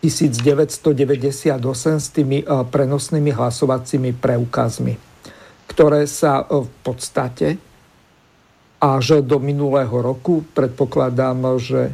1998 0.01 1.61
s 2.01 2.07
tými 2.09 2.41
prenosnými 2.45 3.31
hlasovacími 3.31 4.17
preukazmi, 4.17 4.97
ktoré 5.69 6.09
sa 6.09 6.41
v 6.43 6.65
podstate 6.81 7.61
až 8.81 9.21
do 9.21 9.37
minulého 9.37 9.93
roku, 9.93 10.41
predpokladám, 10.57 11.61
že 11.61 11.93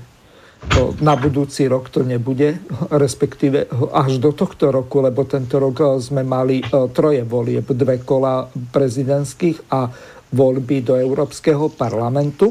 na 1.03 1.13
budúci 1.19 1.67
rok 1.69 1.91
to 1.91 2.01
nebude, 2.01 2.57
respektíve 2.89 3.67
až 3.91 4.17
do 4.17 4.33
tohto 4.33 4.71
roku, 4.71 5.03
lebo 5.03 5.27
tento 5.27 5.59
rok 5.59 5.99
sme 6.01 6.23
mali 6.23 6.63
troje 6.95 7.21
volieb, 7.27 7.67
dve 7.75 8.01
kola 8.01 8.47
prezidentských 8.49 9.69
a 9.69 9.91
voľby 10.31 10.81
do 10.81 10.95
Európskeho 10.95 11.69
parlamentu. 11.75 12.49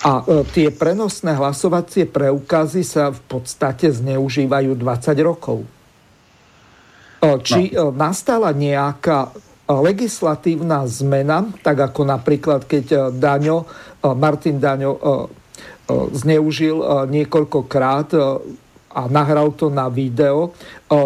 A 0.00 0.24
eh, 0.24 0.44
tie 0.52 0.68
prenosné 0.72 1.36
hlasovacie 1.36 2.08
preukazy 2.08 2.82
sa 2.86 3.12
v 3.12 3.20
podstate 3.28 3.92
zneužívajú 3.92 4.72
20 4.76 5.20
rokov. 5.20 5.64
Či 7.20 7.76
no. 7.76 7.92
nastala 7.92 8.48
nejaká 8.56 9.28
legislatívna 9.68 10.88
zmena, 10.88 11.46
tak 11.60 11.92
ako 11.92 12.08
napríklad 12.08 12.64
keď 12.64 13.12
Daňo, 13.12 13.68
Martin 14.16 14.56
Daňo 14.56 14.96
zneužil 16.16 16.80
niekoľkokrát 17.06 18.08
a 18.90 19.02
nahral 19.06 19.52
to 19.52 19.68
na 19.68 19.86
video 19.92 20.56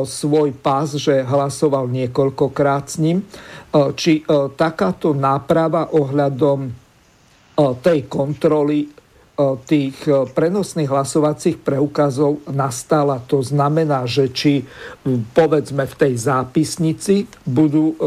svoj 0.06 0.54
pás, 0.54 0.96
že 0.96 1.26
hlasoval 1.26 1.90
niekoľkokrát 1.90 2.88
s 2.88 2.96
ním. 3.02 3.26
Či 3.74 4.22
takáto 4.54 5.12
náprava 5.12 5.90
ohľadom 5.92 6.83
tej 7.54 8.10
kontroly 8.10 8.90
tých 9.66 10.06
prenosných 10.06 10.86
hlasovacích 10.86 11.58
preukazov 11.58 12.46
nastala. 12.54 13.18
To 13.26 13.42
znamená, 13.42 14.06
že 14.06 14.30
či 14.30 14.62
povedzme 15.34 15.90
v 15.90 15.94
tej 15.98 16.14
zápisnici 16.14 17.26
budú 17.42 17.98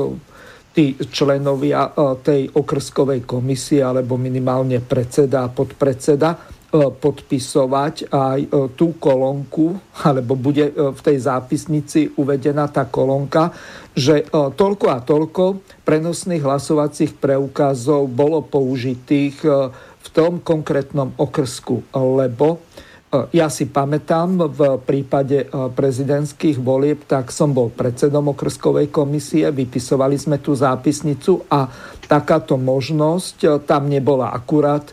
tí 0.71 0.95
členovia 1.11 1.91
tej 2.23 2.47
okrskovej 2.55 3.27
komisie 3.27 3.83
alebo 3.83 4.15
minimálne 4.15 4.79
predseda 4.79 5.43
a 5.43 5.51
podpredseda 5.51 6.29
E, 6.35 6.56
podpisovať 6.73 8.11
aj 8.11 8.39
e, 8.43 8.49
tú 8.75 8.99
kolónku, 8.99 9.79
alebo 10.03 10.35
bude 10.35 10.67
e, 10.67 10.73
v 10.91 10.99
tej 10.99 11.17
zápisnici 11.23 12.11
uvedená 12.19 12.67
tá 12.67 12.83
kolónka, 12.83 13.55
že 13.97 14.29
toľko 14.29 14.85
a 14.93 15.01
toľko 15.01 15.43
prenosných 15.81 16.45
hlasovacích 16.45 17.17
preukazov 17.17 18.05
bolo 18.13 18.45
použitých 18.45 19.41
v 19.97 20.07
tom 20.13 20.37
konkrétnom 20.37 21.17
okrsku, 21.17 21.89
lebo 21.97 22.66
ja 23.07 23.47
si 23.47 23.71
pamätám, 23.71 24.51
v 24.51 24.83
prípade 24.83 25.47
prezidentských 25.51 26.59
volieb, 26.59 27.07
tak 27.07 27.31
som 27.31 27.55
bol 27.55 27.71
predsedom 27.71 28.35
okrskovej 28.35 28.91
komisie, 28.91 29.47
vypisovali 29.47 30.19
sme 30.19 30.43
tú 30.43 30.51
zápisnicu 30.51 31.47
a 31.47 31.71
takáto 32.03 32.59
možnosť 32.59 33.63
tam 33.63 33.87
nebola 33.87 34.35
akurát 34.35 34.91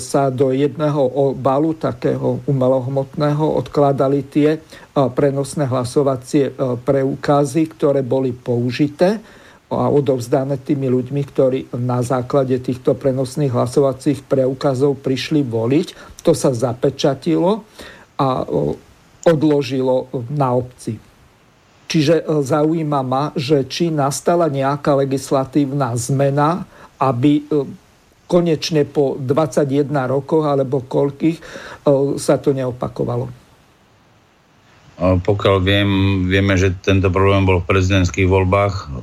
sa 0.00 0.32
do 0.32 0.56
jedného 0.56 1.04
obalu 1.04 1.76
takého 1.76 2.40
umelohmotného 2.48 3.44
odkladali 3.60 4.24
tie 4.24 4.64
prenosné 4.96 5.68
hlasovacie 5.68 6.48
preukazy, 6.80 7.62
ktoré 7.76 8.00
boli 8.00 8.32
použité 8.32 9.20
a 9.78 9.90
odovzdané 9.90 10.58
tými 10.58 10.90
ľuďmi, 10.90 11.22
ktorí 11.24 11.58
na 11.78 12.00
základe 12.00 12.58
týchto 12.58 12.94
prenosných 12.94 13.52
hlasovacích 13.52 14.24
preukazov 14.26 14.98
prišli 15.02 15.42
voliť. 15.42 16.20
To 16.24 16.32
sa 16.32 16.54
zapečatilo 16.54 17.66
a 18.16 18.46
odložilo 19.24 20.08
na 20.30 20.54
obci. 20.54 20.96
Čiže 21.84 22.26
zaujíma 22.26 23.00
ma, 23.04 23.30
že 23.36 23.68
či 23.68 23.92
nastala 23.92 24.50
nejaká 24.50 24.98
legislatívna 24.98 25.94
zmena, 25.94 26.66
aby 26.98 27.44
konečne 28.24 28.88
po 28.88 29.20
21 29.20 29.92
rokoch 30.08 30.48
alebo 30.48 30.80
koľkých 30.82 31.38
sa 32.16 32.34
to 32.40 32.56
neopakovalo. 32.56 33.28
Pokiaľ 34.98 35.56
viem, 35.60 35.90
vieme, 36.30 36.54
že 36.54 36.70
tento 36.70 37.10
problém 37.10 37.42
bol 37.42 37.58
v 37.60 37.68
prezidentských 37.68 38.30
voľbách 38.30 38.94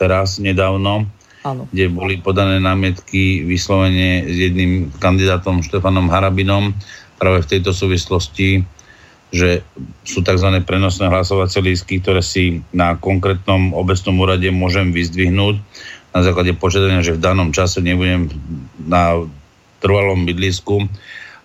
teraz 0.00 0.40
nedávno, 0.40 1.04
ano. 1.44 1.68
kde 1.68 1.92
boli 1.92 2.16
podané 2.16 2.56
námietky 2.56 3.44
vyslovene 3.44 4.24
s 4.24 4.36
jedným 4.48 4.88
kandidátom 4.96 5.60
Štefanom 5.60 6.08
Harabinom 6.08 6.72
práve 7.20 7.44
v 7.44 7.50
tejto 7.52 7.76
súvislosti, 7.76 8.64
že 9.28 9.60
sú 10.08 10.24
tzv. 10.24 10.48
prenosné 10.64 11.12
hlasovacie 11.12 11.60
lístky, 11.60 12.00
ktoré 12.00 12.24
si 12.24 12.64
na 12.72 12.96
konkrétnom 12.96 13.76
obecnom 13.76 14.16
úrade 14.24 14.48
môžem 14.48 14.88
vyzdvihnúť 14.88 15.60
na 16.10 16.20
základe 16.24 16.56
požiadania, 16.56 17.04
že 17.04 17.14
v 17.14 17.22
danom 17.22 17.52
čase 17.52 17.84
nebudem 17.84 18.32
na 18.80 19.20
trvalom 19.84 20.24
bydlisku 20.24 20.88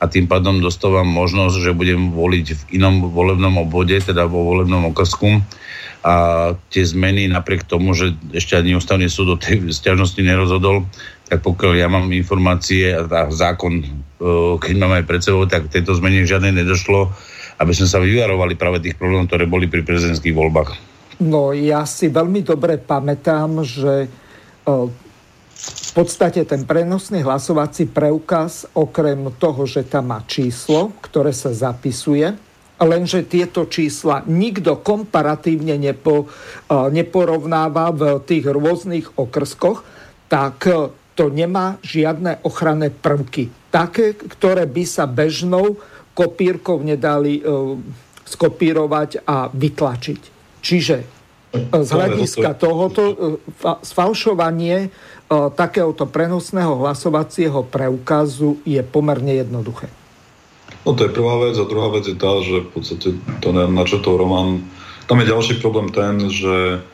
a 0.02 0.10
tým 0.10 0.26
pádom 0.26 0.60
dostávam 0.60 1.06
možnosť, 1.06 1.56
že 1.62 1.78
budem 1.78 2.12
voliť 2.12 2.46
v 2.52 2.62
inom 2.82 3.14
volebnom 3.14 3.62
obvode, 3.62 3.96
teda 4.00 4.28
vo 4.28 4.44
volebnom 4.44 4.92
okrsku 4.92 5.44
a 6.06 6.16
tie 6.70 6.86
zmeny 6.86 7.26
napriek 7.26 7.66
tomu, 7.66 7.98
že 7.98 8.14
ešte 8.30 8.54
ani 8.54 8.78
ústavný 8.78 9.10
súd 9.10 9.34
o 9.34 9.42
tej 9.42 9.74
stiažnosti 9.74 10.22
nerozhodol, 10.22 10.86
tak 11.26 11.42
pokiaľ 11.42 11.74
ja 11.74 11.90
mám 11.90 12.14
informácie 12.14 12.94
a 12.94 13.34
zákon, 13.34 13.82
e, 13.82 13.86
keď 14.62 14.74
mám 14.78 14.94
aj 15.02 15.10
pred 15.10 15.22
sebou, 15.26 15.50
tak 15.50 15.74
tejto 15.74 15.98
zmene 15.98 16.22
žiadnej 16.22 16.62
nedošlo, 16.62 17.10
aby 17.58 17.74
sme 17.74 17.90
sa 17.90 17.98
vyvarovali 17.98 18.54
práve 18.54 18.86
tých 18.86 18.94
problémov, 19.02 19.26
ktoré 19.26 19.50
boli 19.50 19.66
pri 19.66 19.82
prezidentských 19.82 20.38
voľbách. 20.38 20.78
No 21.26 21.58
ja 21.58 21.82
si 21.90 22.14
veľmi 22.14 22.46
dobre 22.46 22.78
pamätám, 22.78 23.66
že 23.66 24.06
e, 24.06 24.08
v 25.58 25.92
podstate 25.98 26.46
ten 26.46 26.70
prenosný 26.70 27.26
hlasovací 27.26 27.90
preukaz, 27.90 28.70
okrem 28.78 29.34
toho, 29.42 29.66
že 29.66 29.90
tam 29.90 30.14
má 30.14 30.22
číslo, 30.30 30.94
ktoré 31.02 31.34
sa 31.34 31.50
zapisuje, 31.50 32.45
lenže 32.82 33.24
tieto 33.24 33.72
čísla 33.72 34.28
nikto 34.28 34.84
komparatívne 34.84 35.80
nepo, 35.80 36.28
neporovnáva 36.68 37.96
v 37.96 38.02
tých 38.28 38.46
rôznych 38.52 39.16
okrskoch, 39.16 39.96
tak 40.28 40.68
e, 40.68 40.92
to 41.16 41.32
nemá 41.32 41.80
žiadne 41.80 42.44
ochranné 42.44 42.92
prvky. 42.92 43.48
Také, 43.72 44.16
ktoré 44.16 44.68
by 44.68 44.84
sa 44.84 45.08
bežnou 45.08 45.80
kopírkou 46.12 46.84
nedali 46.84 47.40
e, 47.40 47.44
skopírovať 48.26 49.24
a 49.24 49.48
vytlačiť. 49.48 50.22
Čiže 50.60 50.98
e, 51.00 51.06
z 51.72 51.90
hľadiska 51.90 52.60
tohoto 52.60 53.04
sfalšovanie 53.86 54.92
takéhoto 55.58 56.06
prenosného 56.06 56.86
hlasovacieho 56.86 57.66
preukazu 57.66 58.62
je 58.62 58.78
pomerne 58.86 59.42
jednoduché. 59.42 59.90
No 60.86 60.94
to 60.94 61.10
je 61.10 61.18
prvá 61.18 61.50
vec 61.50 61.58
a 61.58 61.66
druhá 61.66 61.90
vec 61.90 62.06
je 62.06 62.14
tá, 62.14 62.40
že 62.46 62.62
v 62.62 62.70
podstate 62.70 63.08
to 63.42 63.50
načrtol 63.52 64.22
Roman. 64.22 64.62
Tam 65.10 65.18
je 65.18 65.30
ďalší 65.30 65.58
problém 65.58 65.90
ten, 65.90 66.30
že 66.30 66.86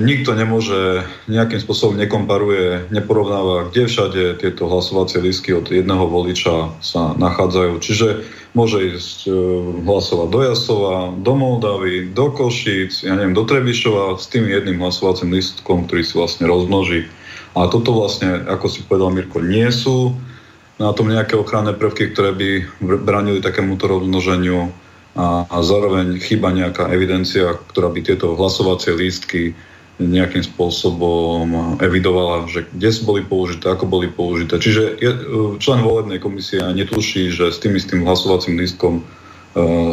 nikto 0.00 0.32
nemôže 0.32 1.04
nejakým 1.28 1.60
spôsobom 1.60 2.00
nekomparuje, 2.00 2.88
neporovnáva, 2.88 3.68
kde 3.68 3.84
všade 3.84 4.22
tieto 4.40 4.64
hlasovacie 4.64 5.20
lístky 5.20 5.52
od 5.52 5.68
jedného 5.68 6.08
voliča 6.08 6.72
sa 6.80 7.12
nachádzajú. 7.20 7.72
Čiže 7.76 8.24
môže 8.56 8.96
ísť 8.96 9.28
e, 9.28 9.32
hlasovať 9.84 10.28
do 10.32 10.40
Jasova, 10.40 11.12
do 11.20 11.32
Moldavy, 11.36 12.08
do 12.16 12.32
Košíc, 12.32 13.04
ja 13.04 13.12
neviem, 13.12 13.36
do 13.36 13.44
Trebišova 13.44 14.16
s 14.16 14.24
tým 14.32 14.48
jedným 14.48 14.80
hlasovacím 14.80 15.36
lístkom, 15.36 15.84
ktorý 15.84 16.00
si 16.00 16.16
vlastne 16.16 16.48
rozmnoží. 16.48 17.04
A 17.52 17.68
toto 17.68 17.92
vlastne, 17.92 18.48
ako 18.48 18.72
si 18.72 18.80
povedal 18.88 19.12
Mirko, 19.12 19.44
nie 19.44 19.68
sú 19.68 20.16
na 20.78 20.94
tom 20.94 21.10
nejaké 21.10 21.34
ochranné 21.34 21.74
prvky, 21.74 22.14
ktoré 22.14 22.30
by 22.32 22.50
bránili 23.02 23.42
takémuto 23.42 23.90
rozmnoženiu 23.90 24.70
a, 25.18 25.42
a 25.50 25.56
zároveň 25.66 26.22
chýba 26.22 26.54
nejaká 26.54 26.86
evidencia, 26.94 27.58
ktorá 27.74 27.90
by 27.90 28.00
tieto 28.06 28.38
hlasovacie 28.38 28.94
lístky 28.94 29.58
nejakým 29.98 30.46
spôsobom 30.46 31.74
evidovala, 31.82 32.46
že 32.46 32.70
kde 32.70 32.90
boli 33.02 33.22
použité, 33.26 33.66
ako 33.66 33.90
boli 33.90 34.06
použité. 34.06 34.62
Čiže 34.62 34.82
je, 35.02 35.10
člen 35.58 35.82
volebnej 35.82 36.22
komisie 36.22 36.62
netuší, 36.62 37.34
že 37.34 37.50
s 37.50 37.58
tým 37.58 37.74
istým 37.74 38.06
hlasovacím 38.06 38.62
lístkom 38.62 39.02
uh, 39.02 39.04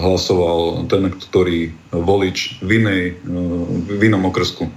hlasoval 0.06 0.86
ten, 0.86 1.10
ktorý 1.10 1.74
volič 1.90 2.62
v, 2.62 2.86
inej, 2.86 3.04
uh, 3.26 3.66
v 3.98 4.02
inom 4.06 4.30
okrsku. 4.30 4.70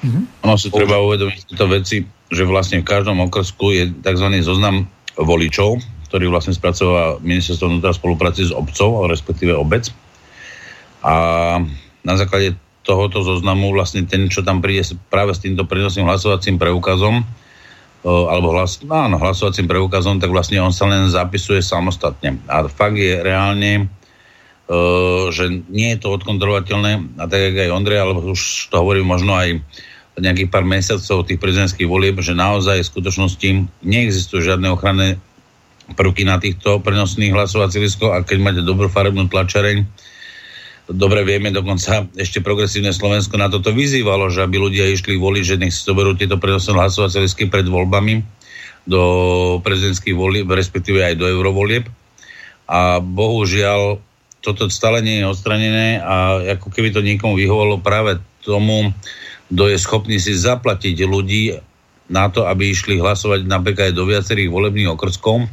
Mm-hmm. 0.00 0.24
Ono 0.48 0.56
si 0.56 0.72
treba 0.72 0.96
uvedomiť 1.04 1.52
tieto 1.52 1.68
veci, 1.68 2.08
že 2.32 2.48
vlastne 2.48 2.80
v 2.80 2.88
každom 2.88 3.20
okrsku 3.28 3.76
je 3.76 3.92
tzv. 3.92 4.26
zoznam 4.40 4.88
voličov, 5.20 5.78
ktorý 6.08 6.26
vlastne 6.26 6.56
spracováva 6.56 7.22
ministerstvo 7.22 7.70
vnútra 7.70 7.94
spolupráci 7.94 8.48
s 8.48 8.52
obcov, 8.52 9.06
respektíve 9.06 9.54
obec. 9.54 9.92
A 11.06 11.14
na 12.02 12.14
základe 12.16 12.56
tohoto 12.82 13.20
zoznamu 13.22 13.70
vlastne 13.76 14.08
ten, 14.08 14.26
čo 14.26 14.40
tam 14.40 14.64
príde 14.64 14.82
práve 15.12 15.36
s 15.36 15.44
týmto 15.44 15.68
prenosným 15.68 16.08
hlasovacím 16.08 16.56
preukazom, 16.56 17.22
alebo 18.02 18.56
hlas, 18.56 18.80
no 18.80 18.96
áno, 18.96 19.20
hlasovacím 19.20 19.68
preukazom, 19.68 20.16
tak 20.16 20.32
vlastne 20.32 20.56
on 20.64 20.72
sa 20.72 20.88
len 20.88 21.04
zapisuje 21.12 21.60
samostatne. 21.60 22.40
A 22.48 22.64
fakt 22.64 22.96
je 22.96 23.20
reálne, 23.20 23.92
že 25.28 25.44
nie 25.68 25.92
je 25.92 26.00
to 26.00 26.08
odkontrolovateľné, 26.16 27.20
a 27.20 27.24
tak 27.28 27.52
aj 27.52 27.68
Ondrej, 27.68 28.00
alebo 28.00 28.32
už 28.32 28.72
to 28.72 28.80
hovorím 28.80 29.12
možno 29.12 29.36
aj 29.36 29.60
nejakých 30.20 30.52
pár 30.52 30.64
mesiacov 30.68 31.26
tých 31.26 31.40
prezidentských 31.40 31.88
volieb, 31.88 32.20
že 32.20 32.36
naozaj 32.36 32.84
v 32.84 32.90
skutočnosti 32.92 33.48
neexistujú 33.82 34.40
žiadne 34.44 34.68
ochranné 34.70 35.16
prvky 35.96 36.22
na 36.22 36.38
týchto 36.38 36.78
prenosných 36.78 37.34
hlasovacích 37.34 37.82
liskoch 37.82 38.14
a 38.14 38.22
keď 38.22 38.38
máte 38.38 38.62
dobrú 38.62 38.86
farebnú 38.86 39.26
tlačareň, 39.26 39.82
dobre 40.90 41.22
vieme, 41.22 41.50
dokonca 41.54 42.06
ešte 42.14 42.42
progresívne 42.42 42.94
Slovensko 42.94 43.38
na 43.38 43.50
toto 43.50 43.74
vyzývalo, 43.74 44.30
že 44.30 44.42
aby 44.42 44.58
ľudia 44.58 44.86
išli 44.90 45.18
voliť, 45.18 45.44
že 45.44 45.56
nech 45.58 45.74
si 45.74 45.82
zoberú 45.82 46.14
tieto 46.14 46.38
prenosné 46.38 46.74
hlasovacie 46.74 47.22
lisky 47.22 47.46
pred 47.50 47.66
voľbami 47.66 48.22
do 48.86 49.02
prezidentských 49.62 50.16
volieb, 50.16 50.50
respektíve 50.50 51.02
aj 51.02 51.14
do 51.18 51.26
eurovolieb. 51.30 51.86
A 52.70 53.02
bohužiaľ 53.02 53.98
toto 54.40 54.72
stále 54.72 55.04
nie 55.04 55.20
je 55.20 55.28
odstranené 55.28 56.00
a 56.00 56.40
ako 56.58 56.72
keby 56.72 56.94
to 56.94 57.04
niekomu 57.04 57.36
vyhovalo 57.36 57.82
práve 57.82 58.18
tomu, 58.40 58.90
kto 59.50 59.62
je 59.66 59.76
schopný 59.82 60.16
si 60.22 60.32
zaplatiť 60.32 60.96
ľudí 61.04 61.58
na 62.10 62.30
to, 62.30 62.46
aby 62.46 62.70
išli 62.70 62.98
hlasovať 62.98 63.46
napríklad 63.46 63.90
aj 63.90 63.94
do 63.94 64.06
viacerých 64.06 64.50
volebných 64.50 64.90
okrskov, 64.94 65.46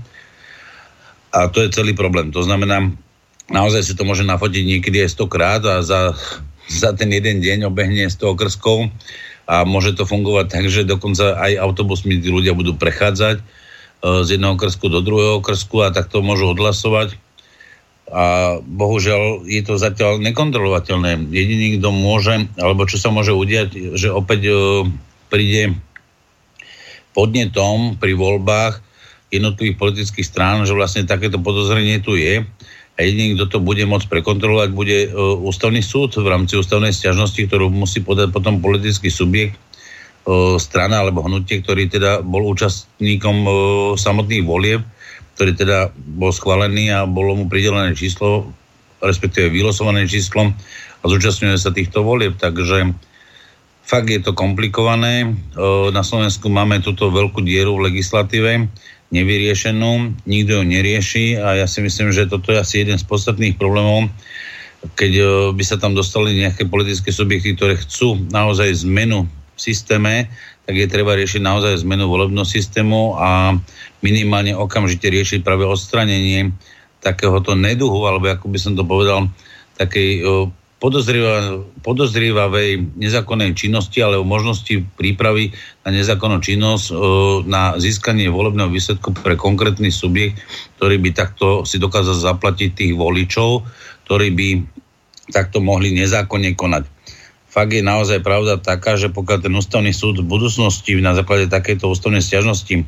a 1.38 1.52
to 1.52 1.62
je 1.62 1.74
celý 1.74 1.94
problém. 1.94 2.32
To 2.32 2.42
znamená, 2.42 2.90
naozaj 3.52 3.84
si 3.84 3.94
to 3.94 4.08
môže 4.08 4.24
nafotiť 4.24 4.64
niekedy 4.64 5.04
aj 5.04 5.22
100 5.22 5.34
krát 5.34 5.62
a 5.68 5.84
za, 5.84 6.16
za 6.66 6.96
ten 6.96 7.12
jeden 7.12 7.44
deň 7.44 7.68
obehne 7.68 8.08
100 8.08 8.34
okrskov 8.34 8.90
a 9.48 9.64
môže 9.64 9.96
to 9.96 10.04
fungovať 10.08 10.46
tak, 10.52 10.66
že 10.68 10.88
dokonca 10.88 11.38
aj 11.40 11.62
autobusmi 11.62 12.20
tí 12.20 12.30
ľudia 12.34 12.58
budú 12.58 12.76
prechádzať 12.76 13.40
e, 13.40 13.44
z 14.26 14.28
jedného 14.36 14.56
okrsku 14.58 14.86
do 14.92 15.00
druhého 15.00 15.40
okrsku 15.40 15.88
a 15.88 15.94
takto 15.94 16.26
môžu 16.26 16.52
odhlasovať. 16.52 17.16
A 18.08 18.58
bohužiaľ 18.64 19.44
je 19.44 19.62
to 19.68 19.76
zatiaľ 19.76 20.24
nekontrolovateľné. 20.24 21.28
Jediný, 21.28 21.76
kto 21.76 21.92
môže, 21.92 22.48
alebo 22.56 22.88
čo 22.88 22.96
sa 22.96 23.12
môže 23.12 23.36
udiať, 23.36 24.00
že 24.00 24.08
opäť 24.08 24.48
e, 24.48 24.54
príde 25.28 25.76
podnetom 27.12 28.00
pri 28.00 28.16
voľbách 28.16 28.80
jednotlivých 29.28 29.76
politických 29.76 30.24
strán, 30.24 30.64
že 30.64 30.72
vlastne 30.72 31.04
takéto 31.04 31.42
podozrenie 31.42 32.00
tu 32.00 32.16
je 32.16 32.48
a 32.98 33.00
jediný, 33.06 33.38
kto 33.38 33.46
to 33.46 33.60
bude 33.62 33.84
môcť 33.86 34.10
prekontrolovať, 34.10 34.70
bude 34.74 34.98
uh, 35.06 35.38
ústavný 35.38 35.86
súd 35.86 36.18
v 36.18 36.28
rámci 36.28 36.58
ústavnej 36.58 36.90
stiažnosti, 36.90 37.38
ktorú 37.46 37.70
musí 37.70 38.02
podať 38.02 38.34
potom 38.34 38.58
politický 38.58 39.14
subjekt, 39.14 39.54
uh, 40.26 40.58
strana 40.58 41.06
alebo 41.06 41.22
hnutie, 41.22 41.62
ktorý 41.62 41.94
teda 41.94 42.26
bol 42.26 42.50
účastníkom 42.50 43.38
uh, 43.46 43.54
samotných 43.94 44.46
volieb, 44.48 44.82
ktorý 45.38 45.54
teda 45.54 45.94
bol 45.94 46.34
schválený 46.34 46.90
a 46.90 47.06
bolo 47.06 47.38
mu 47.38 47.46
pridelené 47.46 47.94
číslo, 47.94 48.50
respektíve 49.06 49.54
vylosované 49.54 50.10
číslo 50.10 50.50
a 50.50 51.06
zúčastňuje 51.06 51.62
sa 51.62 51.70
týchto 51.70 52.02
volieb, 52.02 52.42
takže 52.42 52.90
fakt 53.86 54.10
je 54.10 54.18
to 54.18 54.34
komplikované. 54.34 55.38
Na 55.94 56.02
Slovensku 56.02 56.50
máme 56.50 56.82
túto 56.82 57.14
veľkú 57.14 57.46
dieru 57.46 57.78
v 57.78 57.94
legislatíve, 57.94 58.66
nevyriešenú, 59.14 60.26
nikto 60.26 60.52
ju 60.60 60.64
nerieši 60.66 61.40
a 61.40 61.64
ja 61.64 61.68
si 61.70 61.86
myslím, 61.86 62.12
že 62.12 62.28
toto 62.28 62.52
je 62.52 62.60
asi 62.60 62.84
jeden 62.84 62.98
z 62.98 63.06
podstatných 63.08 63.56
problémov, 63.56 64.12
keď 65.00 65.12
e, 65.16 65.24
by 65.56 65.64
sa 65.64 65.80
tam 65.80 65.96
dostali 65.96 66.36
nejaké 66.36 66.68
politické 66.68 67.16
subjekty, 67.16 67.56
ktoré 67.56 67.80
chcú 67.80 68.20
naozaj 68.28 68.84
zmenu 68.84 69.24
v 69.30 69.60
systéme, 69.60 70.28
tak 70.68 70.76
je 70.76 70.88
treba 70.92 71.16
riešiť 71.16 71.40
naozaj 71.40 71.88
zmenu 71.88 72.12
volebného 72.12 72.44
systému 72.44 73.16
a 73.16 73.56
minimálne 74.04 74.52
okamžite 74.52 75.08
riešiť 75.08 75.40
práve 75.40 75.64
odstranenie 75.64 76.52
takéhoto 77.00 77.56
neduhu, 77.56 78.04
alebo 78.04 78.28
ako 78.28 78.52
by 78.52 78.60
som 78.60 78.76
to 78.76 78.84
povedal, 78.84 79.32
takej 79.80 80.10
e, 80.20 80.52
podozrivavej 81.82 82.70
nezákonnej 83.00 83.56
činnosti 83.56 84.04
alebo 84.04 84.28
možnosti 84.28 84.84
prípravy 85.00 85.56
na 85.88 85.96
nezákonnú 85.96 86.44
činnosť 86.44 86.86
e, 86.92 86.94
na 87.48 87.80
získanie 87.80 88.28
volebného 88.28 88.68
výsledku 88.68 89.16
pre 89.16 89.40
konkrétny 89.40 89.88
subjekt, 89.88 90.44
ktorý 90.76 91.00
by 91.00 91.10
takto 91.16 91.64
si 91.64 91.80
dokázal 91.80 92.20
zaplatiť 92.20 92.76
tých 92.76 92.94
voličov, 92.94 93.64
ktorí 94.04 94.28
by 94.36 94.48
takto 95.32 95.64
mohli 95.64 95.96
nezákonne 95.96 96.60
konať. 96.60 96.97
Fakt 97.58 97.74
je 97.74 97.82
naozaj 97.82 98.22
pravda 98.22 98.62
taká, 98.62 99.02
že 99.02 99.10
pokiaľ 99.10 99.50
ten 99.50 99.54
ústavný 99.58 99.90
súd 99.90 100.22
v 100.22 100.30
budúcnosti 100.30 100.94
na 101.02 101.18
základe 101.18 101.50
takejto 101.50 101.90
ústavnej 101.90 102.22
stiažnosti 102.22 102.86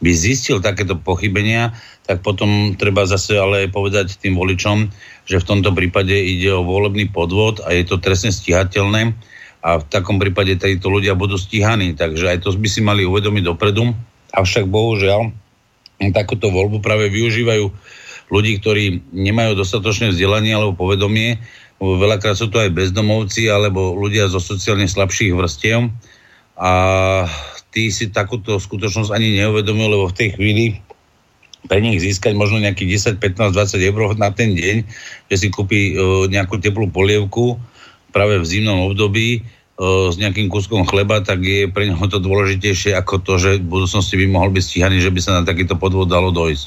by 0.00 0.10
zistil 0.16 0.64
takéto 0.64 0.96
pochybenia, 0.96 1.76
tak 2.08 2.24
potom 2.24 2.72
treba 2.80 3.04
zase 3.04 3.36
ale 3.36 3.68
povedať 3.68 4.16
tým 4.16 4.40
voličom, 4.40 4.88
že 5.28 5.36
v 5.36 5.44
tomto 5.44 5.68
prípade 5.76 6.16
ide 6.16 6.48
o 6.48 6.64
volebný 6.64 7.12
podvod 7.12 7.60
a 7.60 7.76
je 7.76 7.84
to 7.84 8.00
trestne 8.00 8.32
stíhateľné 8.32 9.12
a 9.60 9.84
v 9.84 9.84
takom 9.84 10.16
prípade 10.16 10.56
títo 10.56 10.88
ľudia 10.88 11.12
budú 11.12 11.36
stíhaní. 11.36 11.92
Takže 11.92 12.32
aj 12.32 12.48
to 12.48 12.56
by 12.56 12.68
si 12.72 12.80
mali 12.80 13.04
uvedomiť 13.04 13.44
dopredu. 13.44 13.92
Avšak 14.32 14.64
bohužiaľ 14.64 15.28
takúto 16.16 16.48
voľbu 16.48 16.80
práve 16.80 17.12
využívajú 17.12 17.68
ľudí, 18.32 18.52
ktorí 18.64 19.12
nemajú 19.12 19.60
dostatočné 19.60 20.16
vzdelanie 20.16 20.56
alebo 20.56 20.88
povedomie. 20.88 21.36
Veľakrát 21.76 22.36
sú 22.36 22.48
to 22.48 22.56
aj 22.56 22.72
bezdomovci 22.72 23.52
alebo 23.52 23.92
ľudia 23.92 24.32
zo 24.32 24.40
sociálne 24.40 24.88
slabších 24.88 25.36
vrstiev 25.36 25.92
a 26.56 26.72
tí 27.68 27.92
si 27.92 28.08
takúto 28.08 28.56
skutočnosť 28.56 29.12
ani 29.12 29.36
neuvedomujú, 29.44 29.88
lebo 29.92 30.04
v 30.08 30.16
tej 30.16 30.28
chvíli 30.40 30.80
pre 31.68 31.84
nich 31.84 32.00
získať 32.00 32.32
možno 32.32 32.62
nejakých 32.62 33.20
10, 33.20 33.52
15, 33.52 33.52
20 33.52 33.90
eur 33.92 34.00
na 34.16 34.32
ten 34.32 34.56
deň, 34.56 34.76
že 35.28 35.36
si 35.36 35.46
kúpi 35.52 35.92
uh, 35.92 36.24
nejakú 36.30 36.56
teplú 36.62 36.88
polievku 36.88 37.60
práve 38.14 38.40
v 38.40 38.48
zimnom 38.48 38.88
období 38.88 39.42
uh, 39.42 40.08
s 40.08 40.16
nejakým 40.16 40.48
kúskom 40.48 40.88
chleba, 40.88 41.20
tak 41.20 41.44
je 41.44 41.68
pre 41.68 41.90
neho 41.90 42.06
to 42.08 42.22
dôležitejšie 42.22 42.96
ako 42.96 43.20
to, 43.20 43.36
že 43.36 43.50
v 43.60 43.68
budúcnosti 43.68 44.16
by 44.16 44.26
mohol 44.30 44.48
byť 44.54 44.64
stíhaný, 44.64 45.04
že 45.04 45.12
by 45.12 45.20
sa 45.20 45.36
na 45.36 45.42
takýto 45.44 45.76
podvod 45.76 46.08
dalo 46.08 46.32
dojsť. 46.32 46.66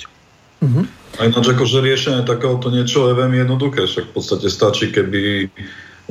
Mm-hmm. 0.61 0.98
A 1.19 1.27
ináč 1.27 1.51
akože 1.51 1.83
riešenie 1.83 2.23
takéhoto 2.23 2.71
niečo 2.71 3.11
je 3.11 3.19
veľmi 3.19 3.43
jednoduché, 3.43 3.83
však 3.83 4.09
v 4.09 4.13
podstate 4.15 4.47
stačí, 4.47 4.87
keby 4.87 5.51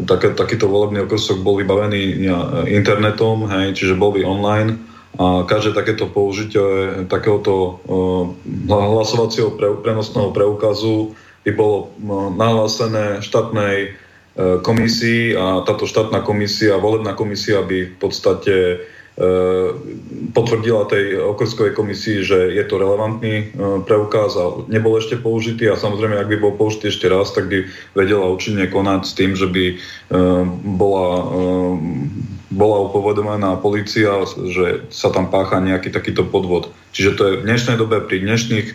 také, 0.05 0.37
takýto 0.37 0.69
volebný 0.69 1.09
okresok 1.09 1.41
bol 1.41 1.57
vybavený 1.57 2.29
internetom, 2.69 3.49
hej, 3.49 3.73
čiže 3.73 3.97
bol 3.97 4.13
by 4.13 4.23
online 4.29 4.77
a 5.17 5.49
každé 5.49 5.73
takéto 5.73 6.07
použitie 6.07 6.61
takéhoto 7.09 7.81
uh, 7.89 8.29
hlasovacieho 8.69 9.57
pre, 9.57 9.73
prenosného 9.81 10.31
preukazu 10.31 11.17
by 11.43 11.51
bolo 11.57 11.77
uh, 11.89 12.29
nahlásené 12.37 13.25
štátnej 13.25 13.97
uh, 13.97 14.61
komisii 14.61 15.35
a 15.35 15.65
táto 15.65 15.89
štátna 15.89 16.21
komisia, 16.23 16.79
volebná 16.79 17.17
komisia 17.17 17.65
by 17.65 17.89
v 17.89 17.97
podstate 17.97 18.55
potvrdila 20.31 20.87
tej 20.87 21.19
okrskovej 21.19 21.75
komisii, 21.75 22.23
že 22.23 22.55
je 22.55 22.65
to 22.71 22.79
relevantný 22.79 23.51
preukaz 23.83 24.39
a 24.39 24.63
nebol 24.71 24.95
ešte 24.95 25.19
použitý 25.19 25.67
a 25.67 25.75
samozrejme, 25.75 26.15
ak 26.15 26.31
by 26.31 26.37
bol 26.39 26.55
použitý 26.55 26.95
ešte 26.95 27.11
raz, 27.11 27.35
tak 27.35 27.51
by 27.51 27.67
vedela 27.99 28.31
účinne 28.31 28.71
konať 28.71 29.03
s 29.03 29.13
tým, 29.19 29.35
že 29.35 29.51
by 29.51 29.65
bola 30.79 31.09
bola 32.49 32.79
upovedomená 32.89 33.61
policia, 33.61 34.25
že 34.49 34.89
sa 34.89 35.13
tam 35.13 35.29
pácha 35.29 35.61
nejaký 35.61 35.93
takýto 35.93 36.25
podvod. 36.25 36.73
Čiže 36.97 37.11
to 37.15 37.23
je 37.29 37.39
v 37.39 37.47
dnešnej 37.47 37.77
dobe 37.77 38.01
pri 38.01 38.25
dnešných 38.25 38.67
e, 38.73 38.75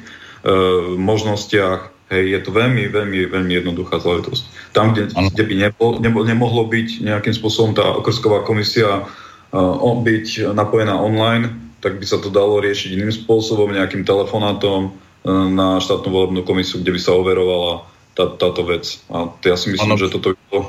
možnostiach 0.98 1.92
Hej, 2.12 2.30
je 2.30 2.40
to 2.46 2.52
veľmi, 2.54 2.94
veľmi, 2.94 3.26
veľmi 3.32 3.54
jednoduchá 3.64 3.98
záležitosť. 3.98 4.44
Tam, 4.76 4.94
kde, 4.94 5.10
kde 5.10 5.44
by 5.50 5.56
nebo, 5.66 5.86
nebo, 5.98 6.20
nemohlo 6.22 6.70
byť 6.70 7.02
nejakým 7.02 7.34
spôsobom 7.34 7.74
tá 7.74 7.82
okrsková 7.96 8.46
komisia 8.46 9.02
uh, 9.02 9.23
byť 9.54 10.52
napojená 10.58 10.98
online, 10.98 11.54
tak 11.78 12.02
by 12.02 12.06
sa 12.10 12.18
to 12.18 12.34
dalo 12.34 12.58
riešiť 12.58 12.98
iným 12.98 13.14
spôsobom, 13.14 13.70
nejakým 13.70 14.02
telefonátom 14.02 14.90
uh, 14.90 15.48
na 15.52 15.78
štátnu 15.78 16.10
volebnú 16.10 16.42
komisiu, 16.42 16.82
kde 16.82 16.98
by 16.98 17.00
sa 17.00 17.14
overovala 17.14 17.86
tá, 18.18 18.34
táto 18.34 18.66
vec. 18.66 18.98
A 19.14 19.30
ja 19.46 19.58
si 19.58 19.74
myslím, 19.74 19.94
ano. 19.94 20.02
že 20.02 20.10
toto 20.10 20.34
by 20.34 20.42
bolo... 20.50 20.66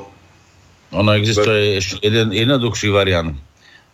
Ono 0.93 1.11
existuje 1.17 1.81
ešte 1.81 1.97
jeden 2.05 2.29
jednoduchší 2.31 2.93
variant. 2.93 3.33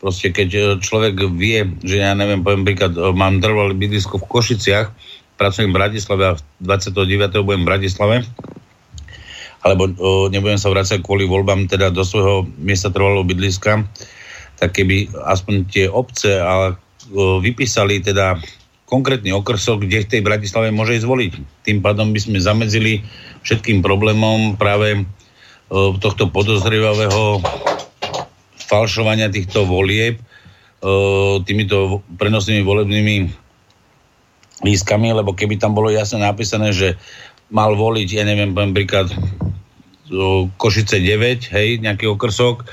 Proste 0.02 0.34
keď 0.34 0.50
e, 0.50 0.62
človek 0.82 1.30
vie, 1.38 1.78
že 1.86 2.02
ja 2.02 2.18
neviem, 2.18 2.42
poviem 2.42 2.66
príklad, 2.66 2.98
mám 3.14 3.38
trvalé 3.38 3.78
bydlisko 3.78 4.18
v 4.18 4.30
Košiciach, 4.30 4.88
pracujem 5.38 5.70
v 5.70 5.78
Bratislave 5.78 6.24
a 6.26 6.34
29. 6.62 7.46
budem 7.46 7.62
v 7.66 7.70
Bratislave, 7.70 8.16
alebo 9.62 9.94
o, 9.98 10.30
nebudem 10.34 10.58
sa 10.58 10.74
vrácať 10.74 11.06
kvôli 11.06 11.30
voľbám 11.30 11.70
teda 11.70 11.94
do 11.94 12.02
svojho 12.02 12.50
miesta 12.58 12.90
trvalého 12.90 13.26
bydliska, 13.26 13.86
tak 14.62 14.78
keby 14.78 15.10
aspoň 15.26 15.56
tie 15.74 15.90
obce 15.90 16.38
a, 16.38 16.78
vypísali 17.42 17.98
teda 18.06 18.38
konkrétny 18.86 19.34
okrsok, 19.34 19.88
kde 19.88 20.06
v 20.06 20.12
tej 20.12 20.22
Bratislave 20.22 20.70
môže 20.70 21.02
ísť 21.02 21.08
voliť. 21.10 21.32
Tým 21.66 21.82
pádom 21.82 22.14
by 22.14 22.20
sme 22.22 22.38
zamedzili 22.38 23.02
všetkým 23.42 23.82
problémom 23.82 24.60
práve 24.60 25.08
tohto 26.04 26.28
podozrivavého 26.28 27.40
falšovania 28.68 29.32
týchto 29.32 29.64
volieb 29.64 30.20
týmito 31.48 32.04
prenosnými 32.20 32.68
volebnými 32.68 33.16
lístkami, 34.62 35.16
lebo 35.16 35.34
keby 35.34 35.56
tam 35.56 35.72
bolo 35.72 35.88
jasne 35.88 36.22
napísané, 36.22 36.76
že 36.76 37.00
mal 37.48 37.74
voliť, 37.74 38.08
ja 38.12 38.24
neviem, 38.28 38.52
príklad 38.76 39.08
Košice 40.60 41.00
9, 41.00 41.48
hej, 41.56 41.80
nejaký 41.80 42.12
okrsok 42.12 42.68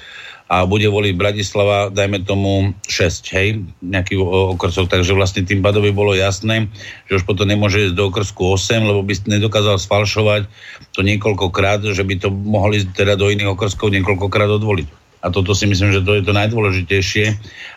a 0.49 0.64
bude 0.64 0.88
voliť 0.88 1.12
Bratislava, 1.12 1.92
dajme 1.92 2.24
tomu 2.24 2.72
6, 2.88 3.36
hej, 3.36 3.61
nejaký 3.84 4.16
okrsok, 4.57 4.88
takže 4.88 5.12
vlastne 5.12 5.44
tým 5.44 5.61
pádom 5.61 5.84
by 5.84 5.92
bolo 5.92 6.16
jasné, 6.16 6.72
že 7.05 7.20
už 7.20 7.28
potom 7.28 7.44
nemôže 7.44 7.92
ísť 7.92 7.94
do 7.94 8.09
okrsku 8.09 8.57
8, 8.57 8.88
lebo 8.88 9.05
by 9.05 9.12
nedokázal 9.28 9.76
sfalšovať 9.76 10.49
to 10.96 11.05
niekoľkokrát, 11.05 11.84
že 11.92 12.01
by 12.01 12.16
to 12.16 12.32
mohli 12.32 12.80
teda 12.80 13.20
do 13.20 13.28
iných 13.28 13.53
okrskov 13.53 13.92
niekoľkokrát 13.92 14.49
odvoliť. 14.49 14.88
A 15.20 15.28
toto 15.28 15.53
si 15.53 15.68
myslím, 15.68 15.92
že 15.92 16.01
to 16.01 16.16
je 16.16 16.24
to 16.24 16.32
najdôležitejšie. 16.32 17.26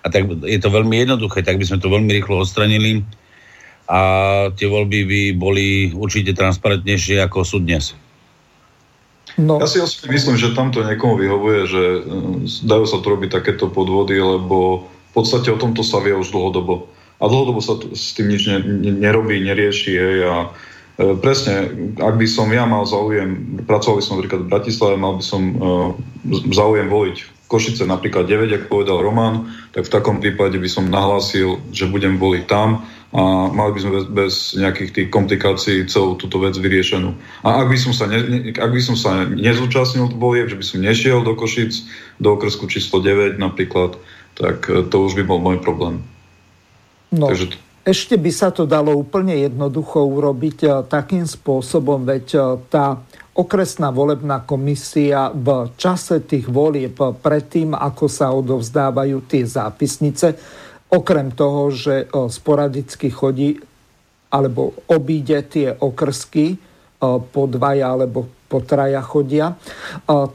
A 0.05 0.07
tak 0.13 0.29
je 0.29 0.59
to 0.61 0.69
veľmi 0.69 0.93
jednoduché, 1.03 1.41
tak 1.41 1.57
by 1.57 1.65
sme 1.65 1.81
to 1.81 1.89
veľmi 1.89 2.07
rýchlo 2.13 2.45
odstranili 2.45 3.03
a 3.91 3.99
tie 4.55 4.71
voľby 4.71 4.99
by 5.03 5.21
boli 5.35 5.91
určite 5.91 6.31
transparentnejšie 6.31 7.19
ako 7.19 7.43
sú 7.43 7.59
dnes. 7.59 7.91
No. 9.39 9.59
Ja 9.59 9.67
si 9.67 9.79
osobne 9.79 10.11
myslím, 10.11 10.35
že 10.35 10.55
tamto 10.55 10.83
niekomu 10.83 11.15
vyhovuje, 11.15 11.59
že 11.67 11.83
e, 11.83 11.99
dajú 12.67 12.85
sa 12.87 12.97
tu 12.99 13.07
robiť 13.07 13.29
takéto 13.31 13.71
podvody, 13.71 14.19
lebo 14.19 14.87
v 14.87 15.11
podstate 15.13 15.51
o 15.51 15.59
tomto 15.59 15.83
sa 15.83 16.03
vie 16.03 16.11
už 16.11 16.31
dlhodobo. 16.31 16.87
A 17.21 17.29
dlhodobo 17.29 17.63
sa 17.63 17.79
s 17.93 18.17
tým 18.17 18.27
nič 18.33 18.49
ne, 18.49 18.59
ne, 18.59 18.91
nerobí, 18.91 19.39
nerieši. 19.39 19.91
Hej, 19.93 20.17
a 20.27 20.35
e, 20.99 21.15
presne, 21.19 21.71
ak 21.95 22.15
by 22.19 22.27
som 22.27 22.51
ja 22.51 22.67
mal 22.67 22.83
záujem, 22.83 23.61
pracoval 23.63 23.99
by 23.99 24.03
som 24.03 24.15
napríklad 24.19 24.41
v 24.47 24.51
Bratislave, 24.51 24.95
mal 24.99 25.15
by 25.15 25.23
som 25.23 25.41
e, 25.41 25.55
záujem 26.51 26.91
voliť 26.91 27.41
Košice 27.51 27.83
napríklad 27.83 28.31
9, 28.31 28.47
ako 28.55 28.65
povedal 28.71 29.03
Roman, 29.03 29.51
tak 29.75 29.83
v 29.83 29.91
takom 29.91 30.23
prípade 30.23 30.55
by 30.55 30.71
som 30.71 30.87
nahlásil, 30.87 31.59
že 31.75 31.91
budem 31.91 32.15
voliť 32.15 32.47
tam 32.47 32.87
a 33.11 33.51
mali 33.51 33.75
by 33.75 33.79
sme 33.83 33.91
bez, 33.91 34.05
bez 34.07 34.33
nejakých 34.55 34.91
tých 34.95 35.09
komplikácií 35.11 35.83
celú 35.91 36.15
túto 36.15 36.39
vec 36.39 36.55
vyriešenú. 36.55 37.11
A 37.43 37.59
ak 37.59 37.67
by 37.67 37.77
som 37.77 37.91
sa, 37.91 38.07
ne, 38.07 38.55
ak 38.55 38.71
by 38.71 38.79
som 38.79 38.95
sa 38.95 39.27
nezúčastnil 39.27 40.15
volieb, 40.15 40.47
že 40.47 40.55
by 40.55 40.63
som 40.63 40.79
nešiel 40.79 41.19
do 41.19 41.35
Košic, 41.35 41.75
do 42.23 42.39
okresku 42.39 42.71
číslo 42.71 43.03
9 43.03 43.35
napríklad, 43.35 43.99
tak 44.39 44.63
e, 44.71 44.87
to 44.87 44.95
už 45.03 45.19
by 45.19 45.27
bol 45.27 45.43
môj 45.43 45.59
problém. 45.59 45.99
No. 47.11 47.27
Takže 47.27 47.59
ešte 47.83 48.15
by 48.15 48.31
sa 48.31 48.53
to 48.53 48.63
dalo 48.63 48.95
úplne 48.95 49.35
jednoducho 49.35 50.07
urobiť 50.07 50.57
e, 50.63 50.69
takým 50.87 51.27
spôsobom, 51.27 52.07
veď 52.07 52.25
e, 52.31 52.39
tá 52.71 52.95
okresná 53.35 53.91
volebná 53.91 54.47
komisia 54.47 55.35
v 55.35 55.67
čase 55.75 56.23
tých 56.23 56.47
volieb 56.47 56.95
predtým, 56.95 57.75
ako 57.75 58.05
sa 58.07 58.31
odovzdávajú 58.31 59.23
tie 59.27 59.43
zápisnice, 59.43 60.35
Okrem 60.91 61.31
toho, 61.31 61.71
že 61.71 62.11
sporadicky 62.11 63.07
chodí 63.07 63.57
alebo 64.31 64.75
obíde 64.91 65.39
tie 65.47 65.71
okrsky, 65.71 66.59
po 67.01 67.49
dvaja 67.49 67.97
alebo 67.97 68.29
po 68.45 68.61
traja 68.61 69.01
chodia, 69.01 69.57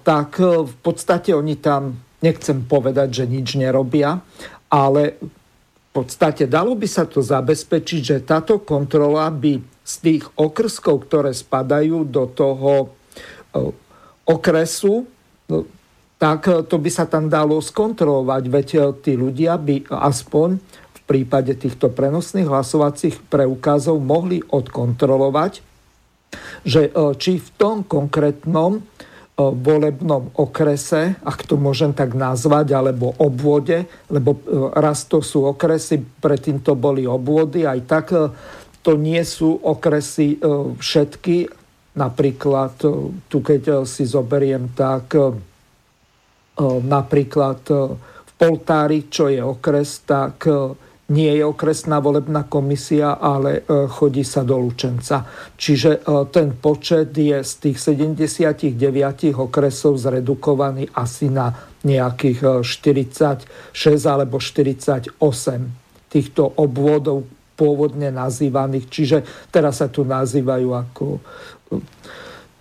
tak 0.02 0.42
v 0.42 0.74
podstate 0.82 1.30
oni 1.30 1.62
tam, 1.62 1.94
nechcem 2.18 2.66
povedať, 2.66 3.22
že 3.22 3.24
nič 3.30 3.54
nerobia, 3.54 4.18
ale 4.66 5.14
v 5.22 5.90
podstate 5.94 6.50
dalo 6.50 6.74
by 6.74 6.88
sa 6.90 7.06
to 7.06 7.22
zabezpečiť, 7.22 8.00
že 8.02 8.26
táto 8.26 8.58
kontrola 8.66 9.30
by 9.30 9.62
z 9.86 9.94
tých 10.02 10.24
okrskov, 10.34 11.06
ktoré 11.06 11.30
spadajú 11.30 12.02
do 12.02 12.24
toho 12.34 12.90
okresu, 14.26 15.06
no, 15.46 15.56
tak 16.16 16.48
e, 16.48 16.64
to 16.64 16.76
by 16.80 16.90
sa 16.92 17.04
tam 17.04 17.28
dalo 17.28 17.60
skontrolovať, 17.60 18.42
veď 18.48 18.68
e, 18.74 18.80
tí 19.04 19.12
ľudia 19.14 19.60
by 19.60 19.88
aspoň 19.92 20.60
v 20.96 21.00
prípade 21.04 21.52
týchto 21.54 21.92
prenosných 21.92 22.48
hlasovacích 22.48 23.20
preukázov 23.28 24.00
mohli 24.00 24.40
odkontrolovať, 24.42 25.60
že 26.64 26.88
e, 26.88 26.90
či 27.20 27.38
v 27.38 27.48
tom 27.56 27.84
konkrétnom 27.84 28.82
volebnom 29.36 30.32
okrese, 30.40 31.20
ak 31.20 31.44
to 31.44 31.60
môžem 31.60 31.92
tak 31.92 32.16
nazvať, 32.16 32.72
alebo 32.72 33.12
obvode, 33.20 33.84
lebo 34.08 34.32
raz 34.72 35.04
to 35.04 35.20
sú 35.20 35.44
okresy, 35.44 36.00
predtým 36.00 36.64
to 36.64 36.72
boli 36.72 37.04
obvody, 37.04 37.68
aj 37.68 37.80
tak 37.84 38.16
to 38.80 38.92
nie 38.96 39.20
sú 39.28 39.60
okresy 39.60 40.40
všetky. 40.80 41.52
Napríklad, 42.00 42.80
tu 43.28 43.38
keď 43.44 43.84
si 43.84 44.08
zoberiem, 44.08 44.72
tak 44.72 45.12
napríklad 46.64 47.60
v 48.00 48.32
Poltári, 48.36 49.08
čo 49.12 49.28
je 49.32 49.40
okres, 49.44 50.04
tak 50.08 50.48
nie 51.06 51.30
je 51.38 51.46
okresná 51.46 52.02
volebná 52.02 52.50
komisia, 52.50 53.14
ale 53.14 53.62
chodí 53.68 54.26
sa 54.26 54.42
do 54.42 54.58
Lučenca. 54.58 55.22
Čiže 55.54 56.02
ten 56.34 56.58
počet 56.58 57.14
je 57.14 57.38
z 57.46 57.52
tých 57.62 57.78
79 57.78 58.74
okresov 59.38 60.02
zredukovaný 60.02 60.90
asi 60.98 61.30
na 61.30 61.54
nejakých 61.86 62.66
46 62.66 63.46
alebo 64.02 64.42
48 64.42 65.14
týchto 66.10 66.42
obvodov 66.58 67.30
pôvodne 67.54 68.10
nazývaných. 68.10 68.86
Čiže 68.90 69.18
teraz 69.54 69.78
sa 69.78 69.86
tu 69.86 70.02
nazývajú 70.02 70.68
ako 70.74 71.22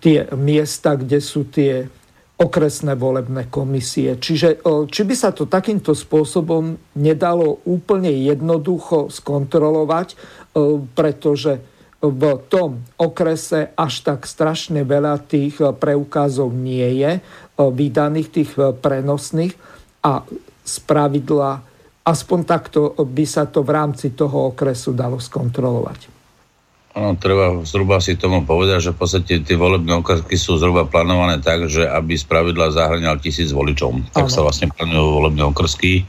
tie 0.05 0.29
miesta, 0.37 0.93
kde 0.93 1.17
sú 1.17 1.49
tie 1.49 1.89
okresné 2.35 2.99
volebné 2.99 3.47
komisie. 3.47 4.19
Čiže 4.19 4.59
či 4.91 5.01
by 5.07 5.15
sa 5.15 5.31
to 5.31 5.47
takýmto 5.47 5.95
spôsobom 5.95 6.75
nedalo 6.99 7.63
úplne 7.63 8.11
jednoducho 8.11 9.07
skontrolovať, 9.07 10.19
pretože 10.91 11.63
v 12.03 12.21
tom 12.51 12.83
okrese 12.99 13.71
až 13.73 13.93
tak 14.03 14.27
strašne 14.27 14.83
veľa 14.83 15.25
tých 15.25 15.63
preukázov 15.79 16.51
nie 16.51 17.01
je, 17.01 17.23
vydaných 17.55 18.27
tých 18.29 18.51
prenosných 18.83 19.55
a 20.03 20.27
z 20.61 20.75
pravidla 20.83 21.63
aspoň 22.05 22.39
takto 22.45 22.93
by 22.99 23.25
sa 23.25 23.47
to 23.47 23.63
v 23.63 23.73
rámci 23.73 24.13
toho 24.13 24.53
okresu 24.53 24.93
dalo 24.93 25.17
skontrolovať. 25.17 26.14
Ono, 26.95 27.19
treba 27.19 27.59
zhruba 27.67 27.99
si 27.99 28.15
tomu 28.15 28.47
povedať, 28.47 28.87
že 28.87 28.91
v 28.95 28.99
podstate 29.03 29.43
tie 29.43 29.59
volebné 29.59 29.99
okresky 29.99 30.39
sú 30.39 30.55
zhruba 30.55 30.87
plánované 30.87 31.43
tak, 31.43 31.67
že 31.67 31.83
aby 31.83 32.15
z 32.15 32.23
pravidla 32.23 32.71
zahrňal 32.71 33.19
tisíc 33.19 33.51
voličov. 33.51 33.99
Ano. 33.99 34.07
Tak 34.15 34.31
sa 34.31 34.39
vlastne 34.39 34.71
plánujú 34.71 35.03
volebné 35.03 35.43
okresky 35.43 36.07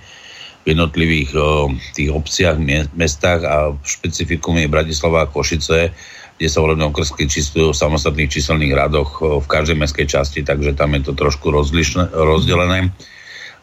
v 0.63 0.67
jednotlivých 0.71 1.31
o, 1.35 1.75
tých 1.91 2.15
obciach, 2.15 2.55
mestách 2.95 3.43
a 3.43 3.75
špecifikum 3.83 4.63
je 4.63 4.71
Bratislava 4.71 5.27
a 5.27 5.31
Košice, 5.31 5.91
kde 6.39 6.47
sa 6.47 6.63
volebné 6.63 6.87
okresky 6.87 7.27
číslujú 7.27 7.75
v 7.75 7.81
samostatných 7.83 8.31
číselných 8.31 8.75
radoch 8.79 9.43
v 9.43 9.47
každej 9.47 9.75
mestskej 9.83 10.07
časti, 10.07 10.47
takže 10.47 10.79
tam 10.79 10.95
je 10.95 11.11
to 11.11 11.13
trošku 11.19 11.51
rozlišné, 11.51 12.15
rozdelené. 12.15 12.95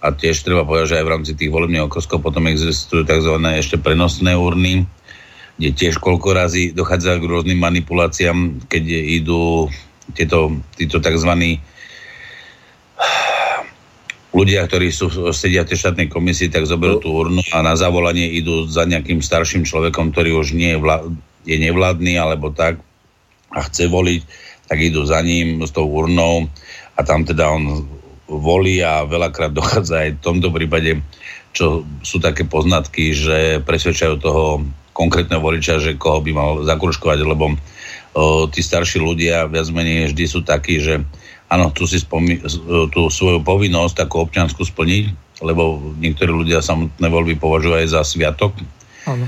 a 0.03 0.11
tiež 0.11 0.43
treba 0.43 0.67
povedať, 0.67 0.91
že 0.91 0.99
aj 0.99 1.05
v 1.07 1.13
rámci 1.15 1.32
tých 1.39 1.47
volebných 1.55 1.88
okrskov 1.88 2.19
potom 2.19 2.51
existujú 2.51 3.07
tzv. 3.07 3.39
ešte 3.55 3.80
prenosné 3.80 4.36
urny, 4.36 4.84
tiež 5.72 6.03
koľko 6.03 6.36
razy 6.36 6.76
dochádza 6.76 7.16
k 7.22 7.30
rôznym 7.30 7.55
manipuláciám, 7.55 8.68
keď 8.68 8.84
idú 9.24 9.72
tieto, 10.11 10.59
títo 10.76 10.99
tzv. 10.99 11.32
ľudia, 14.34 14.66
ktorí 14.66 14.89
sú, 14.89 15.32
sedia 15.32 15.64
v 15.64 15.70
tej 15.72 15.80
štátnej 15.88 16.09
komisii, 16.09 16.49
tak 16.49 16.66
zoberú 16.66 16.99
tú 16.99 17.14
urnu 17.14 17.39
a 17.53 17.61
na 17.61 17.78
zavolanie 17.78 18.34
idú 18.34 18.66
za 18.66 18.84
nejakým 18.84 19.22
starším 19.22 19.64
človekom, 19.64 20.09
ktorý 20.11 20.41
už 20.41 20.57
nie 20.57 20.74
je, 20.74 20.82
vlá, 20.82 21.05
je 21.45 21.55
nevládny 21.61 22.18
alebo 22.18 22.49
tak 22.49 22.82
a 23.53 23.61
chce 23.70 23.86
voliť, 23.86 24.22
tak 24.66 24.82
idú 24.82 25.05
za 25.05 25.22
ním 25.22 25.61
s 25.61 25.70
tou 25.70 25.86
urnou 25.86 26.49
a 26.97 26.99
tam 27.05 27.22
teda 27.22 27.45
on 27.53 27.86
volí 28.26 28.82
a 28.82 29.05
veľakrát 29.05 29.53
dochádza 29.59 30.09
aj 30.09 30.09
v 30.18 30.24
tomto 30.24 30.49
prípade, 30.49 30.99
čo 31.53 31.86
sú 32.01 32.18
také 32.18 32.49
poznatky, 32.49 33.14
že 33.14 33.61
presvedčajú 33.61 34.16
toho 34.18 34.66
konkrétneho 34.93 35.41
voliča, 35.41 35.81
že 35.81 35.97
koho 35.97 36.21
by 36.21 36.31
mal 36.31 36.49
zakruškovať, 36.63 37.19
lebo 37.25 37.53
o, 37.53 37.55
tí 38.47 38.61
starší 38.61 39.01
ľudia 39.01 39.49
viac 39.49 39.67
menej 39.73 40.13
vždy 40.13 40.25
sú 40.29 40.39
takí, 40.45 40.79
že 40.79 41.01
áno, 41.49 41.73
tu 41.73 41.89
si 41.89 41.99
spomí, 41.99 42.39
tú 42.93 43.09
svoju 43.09 43.41
povinnosť 43.41 44.05
takú 44.05 44.21
občiansku 44.23 44.63
splniť, 44.63 45.37
lebo 45.43 45.93
niektorí 45.99 46.31
ľudia 46.31 46.61
samotné 46.61 47.07
voľby 47.09 47.35
považujú 47.41 47.73
aj 47.83 47.87
za 47.89 48.01
sviatok. 48.05 48.55
Áno. 49.03 49.27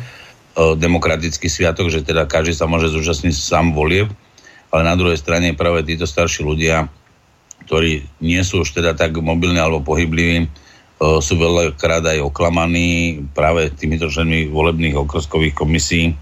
demokratický 0.55 1.51
sviatok, 1.51 1.91
že 1.91 1.99
teda 1.99 2.24
každý 2.24 2.55
sa 2.55 2.63
môže 2.63 2.88
zúčastniť 2.88 3.36
sám 3.36 3.76
volieb, 3.76 4.07
ale 4.72 4.88
na 4.88 4.95
druhej 4.95 5.20
strane 5.20 5.51
práve 5.51 5.84
títo 5.84 6.07
starší 6.07 6.47
ľudia 6.47 6.88
ktorí 7.66 8.05
nie 8.22 8.41
sú 8.45 8.61
už 8.61 8.78
teda 8.78 8.93
tak 8.93 9.18
mobilní 9.18 9.57
alebo 9.57 9.82
pohybliví, 9.82 10.47
sú 10.96 11.34
veľakrát 11.36 12.08
aj 12.08 12.24
oklamaní 12.24 13.20
práve 13.36 13.68
týmito 13.76 14.08
členmi 14.08 14.48
volebných 14.48 14.96
okrskových 14.96 15.52
komisí. 15.52 16.16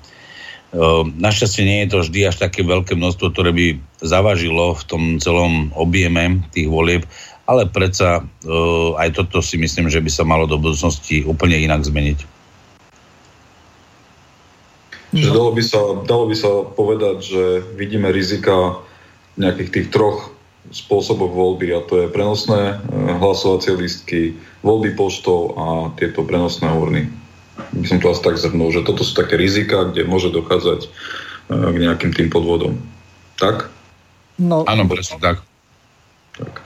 Našťastie 1.22 1.62
nie 1.62 1.86
je 1.86 1.92
to 1.94 1.98
vždy 2.02 2.20
až 2.26 2.42
také 2.42 2.66
veľké 2.66 2.98
množstvo, 2.98 3.30
ktoré 3.30 3.54
by 3.54 3.78
zavažilo 4.02 4.74
v 4.74 4.84
tom 4.90 5.04
celom 5.22 5.70
objeme 5.78 6.42
tých 6.50 6.66
volieb, 6.66 7.06
ale 7.46 7.70
predsa 7.70 8.26
aj 8.98 9.10
toto 9.14 9.46
si 9.46 9.62
myslím, 9.62 9.94
že 9.94 10.02
by 10.02 10.10
sa 10.10 10.26
malo 10.26 10.50
do 10.50 10.58
budúcnosti 10.58 11.22
úplne 11.22 11.62
inak 11.62 11.86
zmeniť. 11.86 12.26
Že 15.14 15.30
dalo 15.30 15.54
by, 15.54 15.62
sa, 15.62 15.82
dalo 16.10 16.26
by 16.26 16.34
sa 16.34 16.50
povedať, 16.74 17.18
že 17.22 17.44
vidíme 17.78 18.10
rizika 18.10 18.82
nejakých 19.38 19.70
tých 19.70 19.88
troch 19.94 20.33
spôsoboch 20.74 21.30
voľby 21.30 21.70
a 21.78 21.86
to 21.86 22.04
je 22.04 22.08
prenosné 22.10 22.62
e, 22.74 22.76
hlasovacie 23.22 23.78
listky, 23.78 24.34
voľby 24.66 24.98
poštov 24.98 25.40
a 25.54 25.66
tieto 25.96 26.26
prenosné 26.26 26.66
urny. 26.68 27.08
By 27.78 27.86
som 27.86 28.02
to 28.02 28.10
asi 28.10 28.26
tak 28.26 28.42
zhrnul, 28.42 28.74
že 28.74 28.82
toto 28.82 29.06
sú 29.06 29.14
také 29.14 29.38
rizika, 29.38 29.86
kde 29.86 30.10
môže 30.10 30.34
dochádzať 30.34 30.82
e, 30.86 30.90
k 31.54 31.76
nejakým 31.78 32.12
tým 32.12 32.28
podvodom. 32.34 32.82
Tak? 33.38 33.70
No, 34.42 34.66
Áno, 34.66 34.90
presne 34.90 35.22
tak. 35.22 35.46
tak. 36.34 36.66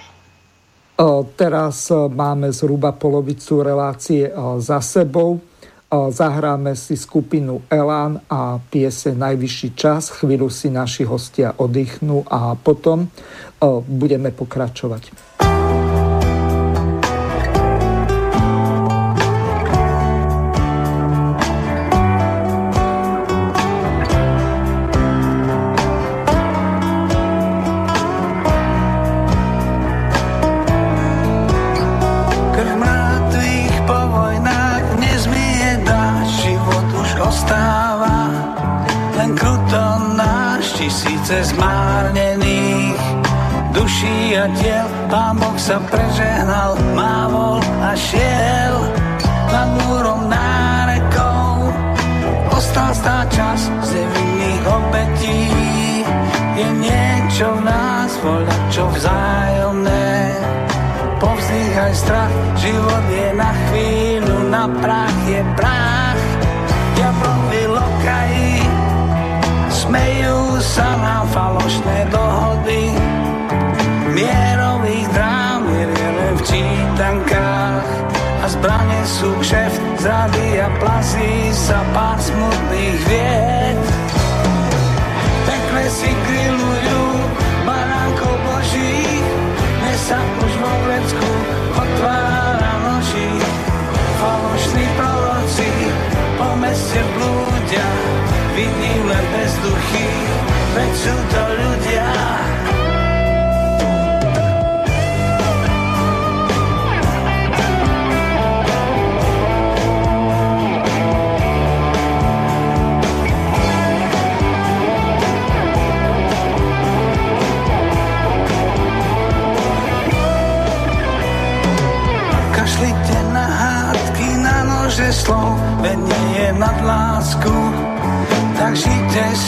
E, 0.96 1.08
teraz 1.36 1.92
máme 1.92 2.56
zhruba 2.56 2.96
polovicu 2.96 3.60
relácie 3.60 4.32
za 4.64 4.80
sebou. 4.80 5.44
Zahráme 5.88 6.76
si 6.76 7.00
skupinu 7.00 7.64
Elán 7.72 8.20
a 8.28 8.60
piese 8.60 9.16
Najvyšší 9.16 9.70
čas. 9.72 10.12
Chvíľu 10.12 10.52
si 10.52 10.68
naši 10.68 11.08
hostia 11.08 11.56
oddychnú 11.56 12.28
a 12.28 12.60
potom 12.60 13.08
budeme 13.88 14.36
pokračovať. 14.36 15.37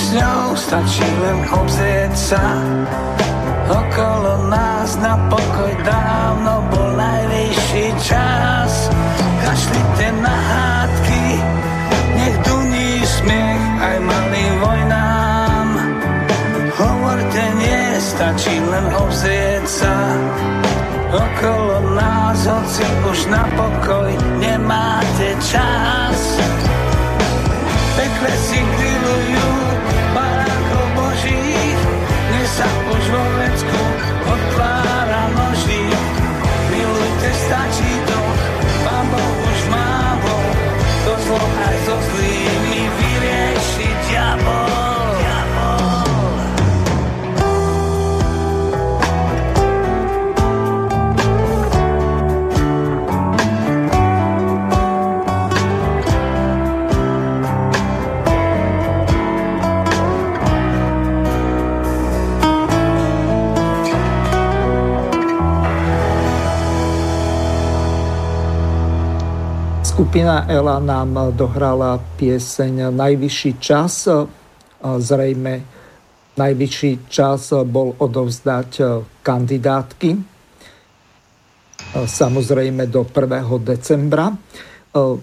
Žite 0.10 0.18
s 0.18 0.18
ňou, 0.18 0.56
stačí 0.58 1.06
len 1.22 1.40
obzrieť 1.54 2.14
sa. 2.18 2.44
Okolo 3.70 4.50
nás 4.50 4.98
na 4.98 5.14
pokoj 5.30 5.74
dávno 5.86 6.66
bol 6.74 6.90
najvyšší 6.98 7.88
čas. 8.02 8.90
Kašlite 9.46 10.08
na 10.26 10.34
hádky, 10.34 11.26
nech 12.18 12.38
duní 12.42 13.06
smiech 13.06 13.64
aj 13.78 13.98
malým 14.02 14.54
vojnám. 14.66 15.68
Hovorte 16.80 17.44
nie, 17.62 17.84
stačí 18.02 18.56
len 18.58 18.86
obzrieť 18.98 19.66
sa 19.70 19.96
okolo 21.10 21.94
nás, 21.94 22.40
hoci 22.50 22.86
už 23.10 23.20
na 23.30 23.46
pokoj 23.54 24.10
nemáte 24.42 25.30
čas. 25.46 26.18
Pekle 27.94 28.32
si 28.48 28.58
grillujú 28.58 29.59
Skupina 70.10 70.50
Ela 70.50 70.82
nám 70.82 71.38
dohrala 71.38 72.02
pieseň 72.18 72.90
Najvyšší 72.98 73.62
čas. 73.62 74.10
Zrejme 74.82 75.62
najvyšší 76.34 77.06
čas 77.06 77.54
bol 77.70 77.94
odovzdať 77.94 79.06
kandidátky. 79.22 80.10
Samozrejme 82.10 82.90
do 82.90 83.06
1. 83.06 83.22
decembra. 83.62 84.34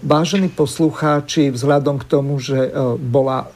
Vážení 0.07 0.55
poslucháči, 0.55 1.51
vzhľadom 1.51 1.99
k 1.99 2.07
tomu, 2.07 2.39
že 2.39 2.71
bola 3.03 3.51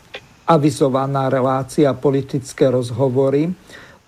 avizovaná 0.51 1.31
relácia 1.31 1.95
politické 1.95 2.75
rozhovory, 2.75 3.55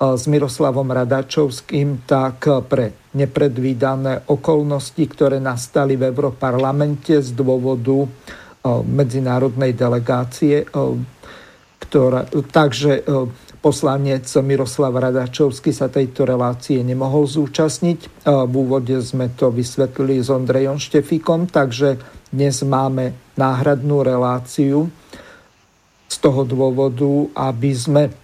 s 0.03 0.26
Miroslavom 0.26 0.90
Radačovským, 0.90 2.03
tak 2.11 2.50
pre 2.66 2.90
nepredvídané 3.14 4.26
okolnosti, 4.26 4.98
ktoré 4.98 5.38
nastali 5.38 5.94
v 5.94 6.11
Európarlamente 6.11 7.22
z 7.22 7.30
dôvodu 7.30 8.11
medzinárodnej 8.82 9.78
delegácie. 9.78 10.66
Ktorá, 11.78 12.26
takže 12.50 13.07
poslanec 13.62 14.26
Miroslav 14.42 14.90
Radačovský 14.98 15.70
sa 15.70 15.86
tejto 15.86 16.26
relácie 16.26 16.82
nemohol 16.82 17.30
zúčastniť. 17.30 18.26
V 18.26 18.55
úvode 18.59 18.98
sme 19.07 19.30
to 19.38 19.55
vysvetlili 19.55 20.18
s 20.18 20.34
Ondrejom 20.34 20.82
Štefikom, 20.82 21.46
takže 21.46 22.03
dnes 22.34 22.59
máme 22.66 23.14
náhradnú 23.38 24.03
reláciu 24.03 24.90
z 26.11 26.16
toho 26.18 26.42
dôvodu, 26.42 27.07
aby 27.38 27.70
sme 27.70 28.03
E, 28.11 28.22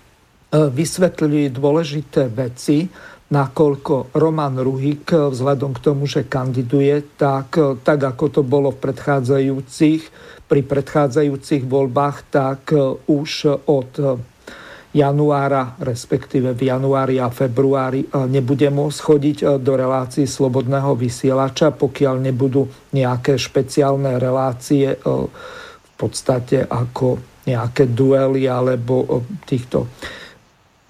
vysvetlili 0.53 1.53
dôležité 1.53 2.32
veci, 2.32 2.88
nakoľko 3.28 4.16
Roman 4.16 4.57
Ruhik 4.57 5.12
e, 5.12 5.28
vzhľadom 5.28 5.76
k 5.76 5.84
tomu, 5.84 6.09
že 6.09 6.24
kandiduje, 6.24 7.20
tak, 7.20 7.61
e, 7.61 7.76
tak 7.84 8.01
ako 8.01 8.40
to 8.40 8.40
bolo 8.40 8.72
v 8.72 8.80
predchádzajúcich, 8.80 10.03
pri 10.49 10.64
predchádzajúcich 10.64 11.68
voľbách, 11.68 12.16
tak 12.32 12.72
už 13.05 13.30
od 13.68 14.24
januára, 14.96 15.76
respektíve 15.76 16.57
v 16.57 16.72
januári 16.72 17.20
a 17.20 17.28
februári 17.28 18.09
nebude 18.32 18.72
môcť 18.72 18.96
chodiť 18.96 19.38
do 19.61 19.72
relácií 19.76 20.24
slobodného 20.24 20.96
vysielača, 20.96 21.76
pokiaľ 21.76 22.32
nebudú 22.32 22.64
nejaké 22.96 23.36
špeciálne 23.36 24.16
relácie 24.16 24.96
v 24.96 25.92
podstate 26.01 26.64
ako 26.64 27.20
nejaké 27.44 27.92
duely 27.92 28.49
alebo 28.49 29.20
týchto 29.44 29.92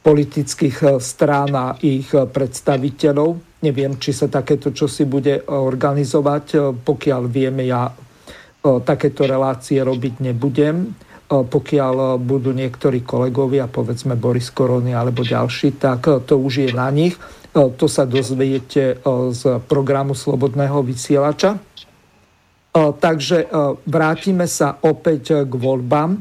politických 0.09 0.77
eh, 0.81 0.91
strán 1.05 1.53
a 1.53 1.77
ich 1.85 2.09
eh, 2.17 2.25
predstaviteľov. 2.25 3.61
Neviem, 3.61 4.01
či 4.01 4.17
sa 4.17 4.33
takéto 4.33 4.73
čosi 4.73 5.05
bude 5.05 5.45
organizovať. 5.45 6.45
Eh, 6.57 6.61
pokiaľ 6.73 7.23
vieme, 7.29 7.69
ja 7.69 7.93
takéto 8.59 9.23
relácie 9.23 9.79
robiť 9.79 10.19
nebudem. 10.19 10.93
Pokiaľ 11.31 12.19
budú 12.19 12.51
niektorí 12.51 13.07
kolegovia, 13.07 13.71
povedzme 13.71 14.19
Boris 14.19 14.51
Korony 14.51 14.99
alebo 14.99 15.23
ďalší, 15.23 15.79
tak 15.79 16.11
to 16.27 16.35
už 16.37 16.67
je 16.67 16.71
na 16.75 16.91
nich. 16.91 17.15
To 17.55 17.87
sa 17.87 18.03
dozviete 18.03 18.99
z 19.31 19.43
programu 19.63 20.19
Slobodného 20.19 20.83
vysielača. 20.83 21.55
Takže 22.75 23.47
vrátime 23.87 24.51
sa 24.51 24.83
opäť 24.83 25.47
k 25.47 25.53
voľbám. 25.55 26.19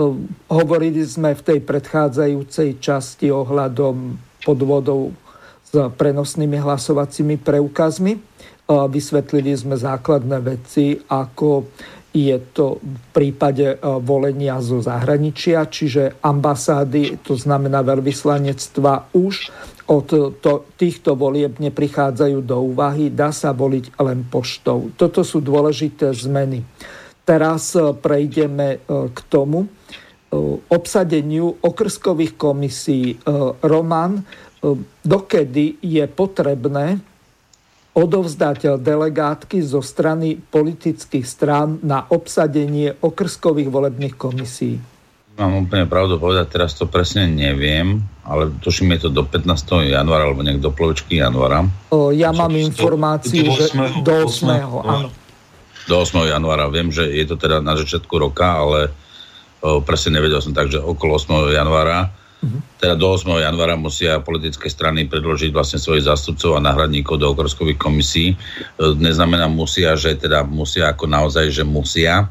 Ehm, 0.00 0.24
hovorili 0.48 1.04
sme 1.04 1.36
v 1.36 1.42
tej 1.44 1.58
predchádzajúcej 1.60 2.80
časti 2.80 3.28
ohľadom 3.28 4.16
podvodov 4.40 5.12
s 5.68 5.76
prenosnými 5.76 6.56
hlasovacími 6.56 7.36
preukazmi. 7.36 8.16
Vysvetlili 8.70 9.50
sme 9.58 9.74
základné 9.74 10.38
veci, 10.46 10.94
ako 10.94 11.74
je 12.14 12.38
to 12.54 12.78
v 12.80 13.04
prípade 13.12 13.76
ehm, 13.76 14.00
volenia 14.00 14.56
zo 14.64 14.80
zahraničia, 14.80 15.68
čiže 15.68 16.22
ambasády, 16.24 17.20
to 17.20 17.36
znamená 17.36 17.84
veľvyslanectva, 17.84 19.12
už 19.12 19.52
od 19.90 20.38
to, 20.38 20.70
týchto 20.78 21.18
volieb 21.18 21.58
neprichádzajú 21.58 22.38
do 22.46 22.56
úvahy, 22.62 23.10
dá 23.10 23.34
sa 23.34 23.50
voliť 23.50 23.98
len 23.98 24.22
poštou. 24.22 24.94
Toto 24.94 25.26
sú 25.26 25.42
dôležité 25.42 26.14
zmeny. 26.14 26.62
Teraz 27.26 27.74
prejdeme 27.98 28.86
k 28.86 29.18
tomu, 29.26 29.66
obsadeniu 30.70 31.58
okrskových 31.58 32.38
komisí. 32.38 33.14
Eh, 33.14 33.30
Roman, 33.66 34.22
eh, 34.22 34.24
dokedy 35.02 35.82
je 35.82 36.04
potrebné 36.06 37.02
odovzdať 37.90 38.78
delegátky 38.78 39.58
zo 39.66 39.82
strany 39.82 40.38
politických 40.38 41.26
strán 41.26 41.82
na 41.82 42.06
obsadenie 42.06 42.94
okrskových 43.02 43.66
volebných 43.66 44.14
komisí? 44.14 44.78
Mám 45.40 45.66
úplne 45.66 45.88
pravdu 45.88 46.20
povedať, 46.20 46.52
teraz 46.52 46.76
to 46.76 46.84
presne 46.86 47.26
neviem, 47.26 48.04
ale 48.22 48.52
tuším 48.60 48.94
je 48.94 49.08
to 49.08 49.10
do 49.10 49.24
15. 49.24 49.88
januára 49.90 50.28
alebo 50.28 50.44
nejak 50.44 50.60
do 50.60 50.70
polovičky 50.70 51.18
januára. 51.18 51.64
O, 51.90 52.12
ja 52.12 52.30
mám 52.30 52.52
informáciu, 52.52 53.48
že 53.48 53.72
do 54.04 54.28
8. 54.28 54.46
áno. 54.84 55.08
Do 55.88 55.96
8. 55.96 56.28
januára. 56.30 56.68
Viem, 56.68 56.92
že 56.92 57.08
je 57.08 57.24
to 57.24 57.40
teda 57.40 57.64
na 57.64 57.74
začiatku 57.74 58.12
roka, 58.20 58.52
ale 58.52 58.92
presne 59.60 60.20
nevedel 60.20 60.40
som 60.40 60.56
tak, 60.56 60.72
že 60.72 60.80
okolo 60.80 61.20
8. 61.20 61.52
januára, 61.52 62.08
uh-huh. 62.08 62.60
teda 62.80 62.96
do 62.96 63.12
8. 63.12 63.28
januára 63.28 63.76
musia 63.76 64.20
politické 64.20 64.72
strany 64.72 65.04
predložiť 65.06 65.52
vlastne 65.52 65.76
svojich 65.76 66.08
zástupcov 66.08 66.56
a 66.56 66.64
náhradníkov 66.64 67.20
do 67.20 67.28
okrskových 67.32 67.78
komisí. 67.80 68.32
E, 68.32 68.36
neznamená 68.96 69.46
musia, 69.52 69.96
že 69.96 70.16
teda 70.16 70.44
musia 70.48 70.88
ako 70.92 71.04
naozaj, 71.08 71.52
že 71.52 71.64
musia, 71.64 72.28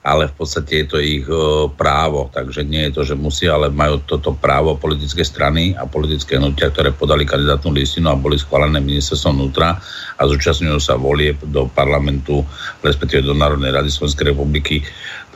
ale 0.00 0.32
v 0.32 0.34
podstate 0.34 0.84
je 0.84 0.86
to 0.88 0.96
ich 0.96 1.28
e, 1.28 1.68
právo, 1.76 2.32
takže 2.32 2.64
nie 2.64 2.88
je 2.88 2.92
to, 2.96 3.02
že 3.04 3.20
musia, 3.20 3.52
ale 3.52 3.68
majú 3.68 4.00
toto 4.08 4.32
právo 4.32 4.80
politické 4.80 5.20
strany 5.20 5.76
a 5.76 5.84
politické 5.84 6.40
hnutia, 6.40 6.72
ktoré 6.72 6.96
podali 6.96 7.28
kandidátnu 7.28 7.68
listinu 7.76 8.08
a 8.08 8.16
boli 8.16 8.40
schválené 8.40 8.80
ministerstvom 8.80 9.36
vnútra 9.36 9.76
a 10.16 10.22
zúčastňujú 10.24 10.80
sa 10.80 10.96
volieb 10.96 11.36
do 11.52 11.68
parlamentu, 11.68 12.40
respektíve 12.80 13.28
do 13.28 13.36
Národnej 13.36 13.76
rady 13.76 13.92
Slovenskej 13.92 14.32
republiky, 14.32 14.80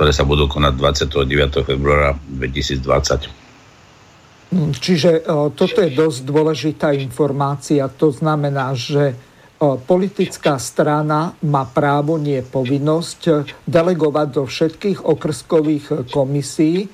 ktoré 0.00 0.16
sa 0.16 0.24
budú 0.24 0.48
konať 0.48 0.72
29. 0.80 1.60
februára 1.60 2.16
2020. 2.32 3.44
Čiže 4.80 5.28
e, 5.28 5.50
toto 5.52 5.78
je 5.84 5.92
dosť 5.92 6.18
dôležitá 6.24 6.96
informácia. 6.96 7.84
To 8.00 8.08
znamená, 8.08 8.72
že 8.72 9.12
politická 9.60 10.58
strana 10.58 11.32
má 11.46 11.64
právo, 11.64 12.18
nie 12.20 12.42
povinnosť 12.42 13.20
delegovať 13.64 14.28
do 14.34 14.42
všetkých 14.44 14.98
okrskových 15.06 16.10
komisí 16.12 16.90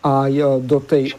aj 0.00 0.32
do 0.64 0.78
tej... 0.80 1.12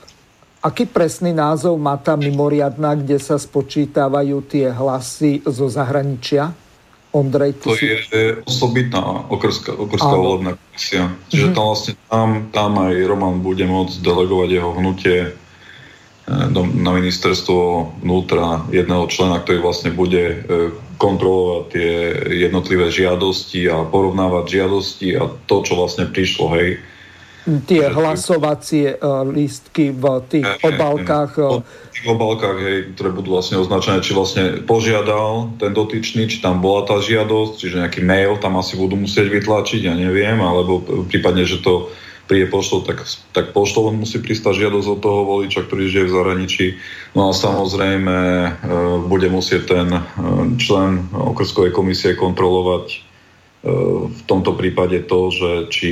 Aký 0.66 0.90
presný 0.90 1.30
názov 1.30 1.78
má 1.78 1.94
tá 2.02 2.18
mimoriadná, 2.18 2.98
kde 2.98 3.22
sa 3.22 3.38
spočítavajú 3.38 4.50
tie 4.50 4.74
hlasy 4.74 5.46
zo 5.46 5.70
zahraničia? 5.70 6.50
Ondrej, 7.14 7.62
to 7.62 7.78
si... 7.78 7.96
je 7.96 8.42
osobitná 8.44 9.30
okrská, 9.30 9.72
okrská 9.72 10.16
volebná 10.20 10.58
komisia. 10.58 11.14
Čiže 11.32 11.48
mm-hmm. 11.48 11.56
tam 11.56 11.66
vlastne 11.70 11.94
tam, 12.10 12.30
tam 12.50 12.72
aj 12.82 12.94
Roman 13.08 13.40
bude 13.46 13.64
môcť 13.64 14.04
delegovať 14.04 14.50
jeho 14.52 14.72
hnutie 14.76 15.18
na 16.56 16.92
ministerstvo 16.92 17.58
vnútra 18.02 18.66
jedného 18.74 19.06
člena, 19.06 19.46
ktorý 19.46 19.62
vlastne 19.62 19.94
bude 19.94 20.42
kontrolovať 20.96 21.64
tie 21.72 21.92
jednotlivé 22.48 22.92
žiadosti 22.92 23.68
a 23.68 23.84
porovnávať 23.86 24.46
žiadosti 24.62 25.08
a 25.16 25.28
to, 25.48 25.56
čo 25.64 25.74
vlastne 25.78 26.08
prišlo, 26.10 26.46
hej. 26.56 26.82
Tie 27.46 27.86
hlasovacie 27.86 28.98
uh, 28.98 29.22
lístky 29.22 29.94
v 29.94 30.18
tých 30.26 30.50
hej, 30.50 30.66
obálkach. 30.66 31.38
Uh... 31.38 31.62
V 31.62 31.94
tých 31.94 32.08
obálkach, 32.10 32.58
hej, 32.58 32.98
ktoré 32.98 33.14
budú 33.14 33.38
vlastne 33.38 33.62
označené, 33.62 34.02
či 34.02 34.18
vlastne 34.18 34.66
požiadal 34.66 35.54
ten 35.62 35.70
dotyčný, 35.70 36.26
či 36.26 36.42
tam 36.42 36.58
bola 36.58 36.90
tá 36.90 36.98
žiadosť, 36.98 37.54
čiže 37.62 37.82
nejaký 37.86 38.02
mail 38.02 38.42
tam 38.42 38.58
asi 38.58 38.74
budú 38.74 38.98
musieť 38.98 39.30
vytlačiť, 39.30 39.86
ja 39.86 39.94
neviem, 39.94 40.42
alebo 40.42 40.82
prípadne, 41.06 41.46
že 41.46 41.62
to 41.62 41.94
príde 42.26 42.50
poštou, 42.50 42.82
tak, 42.82 43.06
tak 43.32 43.54
poštou 43.54 43.90
len 43.90 44.02
musí 44.02 44.18
pristať 44.18 44.66
žiadosť 44.66 44.88
od 44.98 45.00
toho 45.00 45.22
voliča, 45.26 45.66
ktorý 45.66 45.90
žije 45.90 46.06
v 46.10 46.16
zahraničí. 46.16 46.66
No 47.14 47.30
a 47.30 47.32
samozrejme 47.38 48.18
e, 48.18 48.50
bude 49.06 49.30
musieť 49.30 49.62
ten 49.70 49.88
e, 49.94 50.02
člen 50.58 51.06
okrskovej 51.14 51.70
komisie 51.70 52.18
kontrolovať 52.18 52.86
e, 52.90 52.98
v 54.10 54.22
tomto 54.26 54.58
prípade 54.58 55.06
to, 55.06 55.30
že 55.30 55.52
či 55.70 55.92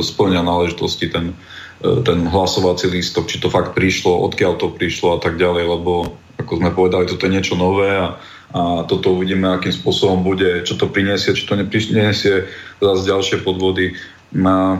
splňa 0.00 0.46
náležitosti 0.46 1.10
ten, 1.10 1.34
ten 1.82 2.18
hlasovací 2.30 2.86
lístok, 2.86 3.26
či 3.26 3.42
to 3.42 3.50
fakt 3.50 3.74
prišlo, 3.74 4.22
odkiaľ 4.30 4.54
to 4.58 4.70
prišlo 4.70 5.16
a 5.16 5.18
tak 5.18 5.34
ďalej, 5.34 5.64
lebo 5.66 6.14
ako 6.38 6.52
sme 6.62 6.70
povedali, 6.72 7.10
toto 7.10 7.26
je 7.26 7.34
niečo 7.34 7.54
nové 7.58 7.90
a, 7.90 8.16
a 8.54 8.60
toto 8.86 9.18
uvidíme, 9.18 9.50
akým 9.50 9.74
spôsobom 9.74 10.22
bude, 10.22 10.62
čo 10.62 10.78
to 10.78 10.88
priniesie, 10.88 11.34
či 11.34 11.44
to 11.44 11.58
nepriniesie 11.58 12.46
zase 12.78 13.02
ďalšie 13.06 13.36
podvody. 13.42 13.98
A 14.40 14.78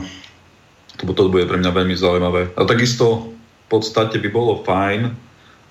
lebo 1.03 1.17
to 1.17 1.33
bude 1.33 1.49
pre 1.49 1.59
mňa 1.61 1.73
veľmi 1.73 1.97
zaujímavé. 1.97 2.53
A 2.57 2.65
takisto 2.69 3.33
v 3.67 3.67
podstate 3.73 4.21
by 4.21 4.29
bolo 4.29 4.61
fajn, 4.67 5.11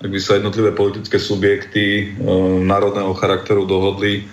ak 0.00 0.08
by 0.08 0.18
sa 0.18 0.40
jednotlivé 0.40 0.72
politické 0.72 1.20
subjekty 1.20 1.84
e, 1.84 2.04
národného 2.64 3.12
charakteru 3.14 3.68
dohodli 3.68 4.24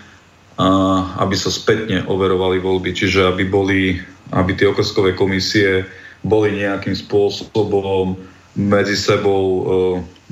aby 1.22 1.36
sa 1.38 1.54
spätne 1.54 2.02
overovali 2.10 2.58
voľby, 2.58 2.90
čiže 2.98 3.30
aby 3.30 3.46
boli, 3.46 4.02
aby 4.34 4.52
tie 4.58 4.66
okrskové 4.66 5.14
komisie 5.14 5.86
boli 6.26 6.66
nejakým 6.66 6.98
spôsobom 6.98 8.18
medzi 8.58 8.98
sebou 8.98 9.46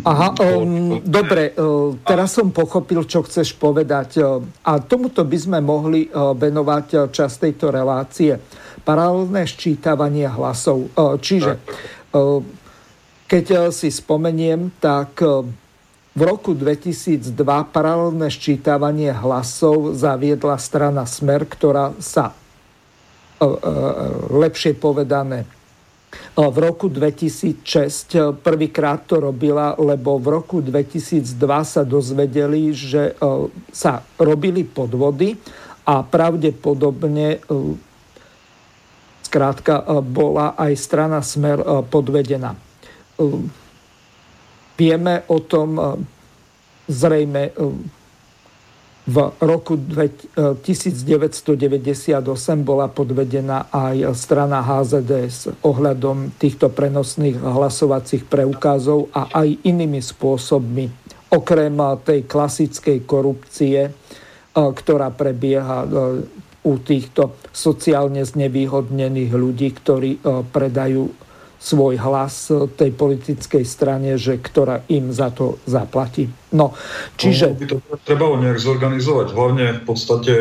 Aha, 0.03 0.35
um, 0.59 0.99
dobre, 0.99 1.55
uh, 1.55 1.95
teraz 2.03 2.35
som 2.35 2.51
pochopil, 2.51 3.07
čo 3.07 3.23
chceš 3.23 3.55
povedať. 3.55 4.19
Uh, 4.19 4.43
a 4.67 4.83
tomuto 4.83 5.23
by 5.23 5.37
sme 5.39 5.59
mohli 5.63 6.11
uh, 6.11 6.35
venovať 6.35 6.87
uh, 6.91 6.99
čas 7.15 7.39
tejto 7.39 7.71
relácie. 7.71 8.35
Paralelné 8.83 9.47
ščítavanie 9.47 10.27
hlasov. 10.27 10.91
Uh, 10.99 11.15
čiže, 11.15 11.63
uh, 12.11 12.43
keď 13.23 13.45
uh, 13.55 13.59
si 13.71 13.87
spomeniem, 13.87 14.75
tak 14.83 15.15
uh, 15.23 15.47
v 16.11 16.21
roku 16.27 16.51
2002 16.51 17.31
paralelné 17.71 18.27
ščítavanie 18.27 19.15
hlasov 19.15 19.95
zaviedla 19.95 20.59
strana 20.59 21.07
Smer, 21.07 21.47
ktorá 21.47 21.95
sa 22.03 22.35
lepšie 24.31 24.79
povedané 24.79 25.43
v 26.36 26.57
roku 26.59 26.91
2006 26.91 28.39
prvýkrát 28.43 29.07
to 29.07 29.24
robila, 29.24 29.76
lebo 29.80 30.20
v 30.20 30.28
roku 30.36 30.57
2002 30.59 31.32
sa 31.63 31.82
dozvedeli, 31.88 32.76
že 32.76 33.16
sa 33.72 34.03
robili 34.20 34.68
podvody 34.68 35.39
a 35.88 36.03
pravdepodobne 36.03 37.39
zkrátka 39.24 39.84
bola 40.03 40.59
aj 40.59 40.72
strana 40.76 41.24
Smer 41.24 41.63
podvedená. 41.88 42.55
Vieme 44.76 45.24
o 45.32 45.39
tom 45.39 45.80
e, 45.80 45.84
zrejme 46.91 47.43
e, 47.47 47.51
v 49.06 49.18
roku 49.38 49.78
1998 49.78 50.66
e, 51.45 52.58
bola 52.66 52.89
podvedená 52.89 53.70
aj 53.70 54.18
strana 54.18 54.66
HZDS 54.66 55.62
ohľadom 55.62 56.34
týchto 56.41 56.74
prenosných 56.74 57.38
hlasovacích 57.38 58.26
preukázov 58.26 59.14
a 59.14 59.30
aj 59.45 59.62
inými 59.62 60.01
spôsobmi, 60.01 60.89
okrem 61.30 61.78
tej 62.01 62.26
klasickej 62.26 63.06
korupcie, 63.06 63.93
ktorá 64.56 65.14
prebieha 65.14 65.86
u 66.66 66.74
týchto 66.82 67.38
sociálne 67.53 68.26
znevýhodnených 68.26 69.32
ľudí, 69.38 69.70
ktorí 69.70 70.18
predajú 70.49 71.24
svoj 71.66 71.97
hlas 71.97 72.53
tej 72.78 72.93
politickej 72.93 73.66
strane, 73.66 74.22
že 74.22 74.38
ktorá 74.38 74.86
im 74.86 75.09
za 75.09 75.34
to 75.34 75.57
zaplatí. 75.66 76.30
No, 76.53 76.78
čiže... 77.18 77.57
No, 77.57 77.57
by 77.57 77.66
to 77.66 77.78
trebalo 78.05 78.38
nejak 78.38 78.61
zorganizovať. 78.61 79.28
Hlavne 79.34 79.66
v 79.82 79.84
podstate 79.89 80.34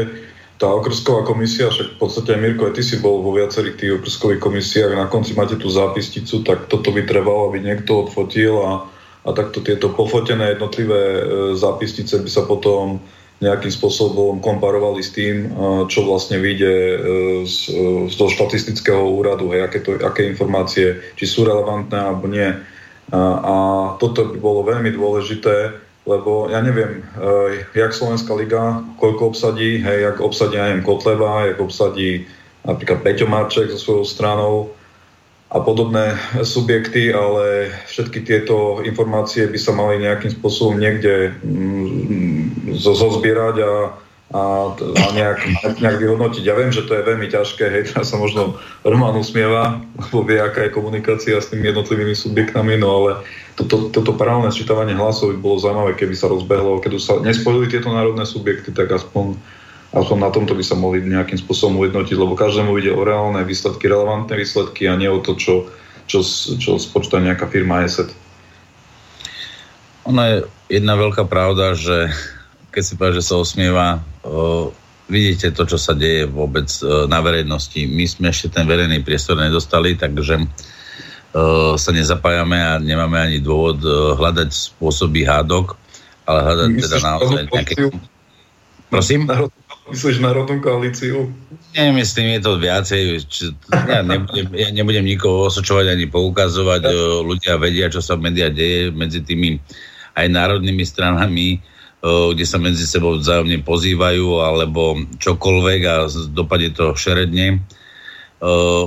tá 0.61 0.69
okrsková 0.69 1.25
komisia, 1.25 1.73
však 1.73 1.97
v 1.97 1.99
podstate 1.99 2.37
aj 2.37 2.41
Mirko, 2.45 2.69
aj 2.69 2.77
ty 2.79 2.83
si 2.85 3.01
bol 3.01 3.25
vo 3.25 3.35
viacerých 3.35 3.77
tých 3.81 3.93
okrskových 3.99 4.41
komisiách, 4.45 4.95
na 4.95 5.09
konci 5.11 5.33
máte 5.35 5.57
tú 5.59 5.67
zápisnicu, 5.73 6.45
tak 6.47 6.71
toto 6.71 6.95
by 6.95 7.03
trebalo, 7.09 7.51
aby 7.51 7.59
niekto 7.65 8.07
odfotil 8.07 8.61
a, 8.63 8.87
a 9.27 9.31
takto 9.35 9.65
tieto 9.65 9.91
pofotené 9.91 10.55
jednotlivé 10.55 11.03
e, 11.03 11.23
zápisnice 11.59 12.23
by 12.23 12.31
sa 12.31 12.47
potom 12.47 13.03
nejakým 13.45 13.69
spôsobom 13.69 14.41
komparovali 14.41 15.05
s 15.05 15.13
tým, 15.13 15.53
čo 15.93 16.09
vlastne 16.09 16.41
vyjde 16.41 16.73
e, 16.73 16.97
z, 17.45 17.57
e, 17.69 17.85
z 18.09 18.15
toho 18.17 18.31
štatistického 18.33 19.05
úradu, 19.05 19.53
hej, 19.53 19.69
aké, 19.69 19.85
to, 19.85 20.01
aké 20.01 20.25
informácie, 20.25 20.97
či 21.15 21.25
sú 21.29 21.45
relevantné 21.45 22.01
alebo 22.01 22.25
nie. 22.27 22.49
A 23.15 23.55
toto 24.01 24.33
by 24.33 24.39
bolo 24.41 24.65
veľmi 24.65 24.89
dôležité, 24.97 25.77
lebo 26.09 26.49
ja 26.49 26.65
neviem, 26.65 27.05
e, 27.21 27.63
jak 27.77 27.93
Slovenská 27.93 28.33
liga, 28.33 28.81
koľko 28.97 29.37
obsadí, 29.37 29.85
hej, 29.85 29.99
jak 30.09 30.17
obsadí, 30.25 30.57
ja 30.57 30.73
neviem, 30.73 30.85
Kotleva, 30.85 31.45
jak 31.45 31.61
obsadí 31.61 32.25
napríklad 32.65 33.05
Peťo 33.05 33.29
Marček 33.29 33.69
so 33.69 33.79
svojou 33.79 34.05
stranou, 34.09 34.57
a 35.55 35.63
podobné 35.63 36.19
subjekty, 36.43 37.15
ale 37.15 37.71
všetky 37.87 38.27
tieto 38.27 38.83
informácie 38.83 39.47
by 39.47 39.59
sa 39.61 39.71
mali 39.71 40.03
nejakým 40.03 40.35
spôsobom 40.35 40.83
niekde 40.83 41.31
mm, 41.47 42.24
zozbierať 42.73 43.57
a, 43.61 43.73
a, 44.33 44.43
a 44.73 45.07
nejak, 45.13 45.41
nejak 45.85 45.99
vyhodnotiť. 46.01 46.43
Ja 46.43 46.57
viem, 46.57 46.73
že 46.73 46.89
to 46.89 46.97
je 46.97 47.05
veľmi 47.05 47.29
ťažké, 47.29 47.65
hej, 47.69 47.83
teraz 47.93 48.11
sa 48.11 48.17
možno 48.17 48.57
Roman 48.87 49.15
usmieva, 49.19 49.85
lebo 50.01 50.25
vie, 50.25 50.41
aká 50.41 50.67
je 50.67 50.77
komunikácia 50.77 51.37
s 51.37 51.53
tými 51.53 51.69
jednotlivými 51.69 52.17
subjektami, 52.17 52.81
no 52.81 52.89
ale 53.05 53.11
toto, 53.55 53.93
toto 53.93 54.17
paralelné 54.17 54.51
sčítavanie 54.51 54.97
hlasov 54.97 55.37
by 55.37 55.39
bolo 55.39 55.61
zaujímavé, 55.61 55.95
keby 55.95 56.15
sa 56.17 56.33
rozbehlo, 56.33 56.81
keď 56.81 56.99
sa 56.99 57.21
nespojili 57.21 57.69
tieto 57.71 57.93
národné 57.93 58.25
subjekty, 58.25 58.73
tak 58.73 58.91
aspoň 58.91 59.37
aspoň 59.95 60.19
na 60.19 60.31
tomto 60.35 60.59
by 60.59 60.65
sa 60.67 60.75
mohli 60.75 61.07
nejakým 61.07 61.39
spôsobom 61.39 61.87
ujednotiť, 61.87 62.19
lebo 62.19 62.35
každému 62.35 62.75
ide 62.83 62.91
o 62.91 63.07
reálne 63.07 63.39
výsledky, 63.47 63.87
relevantné 63.87 64.35
výsledky 64.35 64.91
a 64.91 64.99
nie 64.99 65.07
o 65.07 65.23
to, 65.23 65.39
čo, 65.39 65.71
čo, 66.11 66.27
čo 66.59 66.83
spočíta 66.83 67.23
nejaká 67.23 67.47
firma 67.47 67.87
ESET. 67.87 68.11
Ona 70.05 70.23
je 70.27 70.37
jedna 70.69 70.99
veľká 70.99 71.25
pravda, 71.31 71.79
že 71.79 72.11
keď 72.75 72.83
si 72.83 72.99
povie, 72.99 73.23
že 73.23 73.27
sa 73.31 73.39
osmieva, 73.39 74.03
o, 74.27 74.75
vidíte 75.07 75.55
to, 75.55 75.63
čo 75.63 75.79
sa 75.79 75.95
deje 75.95 76.27
vôbec 76.27 76.67
o, 76.83 77.07
na 77.07 77.23
verejnosti. 77.23 77.87
My 77.87 78.03
sme 78.11 78.35
ešte 78.35 78.51
ten 78.51 78.67
verejný 78.67 79.07
priestor 79.07 79.39
nedostali, 79.39 79.95
takže 79.95 80.43
o, 80.43 81.79
sa 81.79 81.91
nezapájame 81.95 82.59
a 82.59 82.83
nemáme 82.83 83.15
ani 83.15 83.39
dôvod 83.39 83.79
o, 83.87 84.19
hľadať 84.19 84.51
spôsoby 84.51 85.23
hádok, 85.23 85.79
ale 86.27 86.39
hľadať 86.43 86.69
teda 86.83 86.99
naozaj 86.99 87.43
nejaké... 87.55 87.75
Prosím? 88.91 89.31
Myslíš 89.85 90.19
národnú 90.19 90.65
koalíciu? 90.65 91.29
Nemyslím, 91.77 92.39
je 92.39 92.41
to 92.41 92.53
viacej. 92.57 93.03
Či, 93.27 93.43
ja, 93.69 94.01
nebudem, 94.01 94.47
ja 94.55 94.69
nebudem 94.71 95.05
nikoho 95.05 95.51
osočovať 95.51 95.93
ani 95.93 96.07
poukazovať. 96.09 96.89
Ľudia 97.27 97.59
vedia, 97.59 97.93
čo 97.93 98.01
sa 98.01 98.17
v 98.17 98.31
médiách 98.31 98.55
deje 98.55 98.81
medzi 98.95 99.21
tými 99.21 99.59
aj 100.15 100.27
národnými 100.31 100.87
stranami, 100.87 101.59
kde 102.05 102.45
sa 102.45 102.61
medzi 102.61 102.85
sebou 102.85 103.17
vzájomne 103.17 103.65
pozývajú 103.65 104.45
alebo 104.45 105.01
čokoľvek 105.17 105.81
a 105.89 105.95
dopadne 106.37 106.69
to 106.77 106.93
šeredne. 106.93 107.65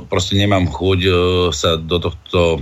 Proste 0.06 0.38
nemám 0.38 0.70
chuť 0.70 1.00
sa 1.50 1.82
do 1.82 1.98
tohto 1.98 2.62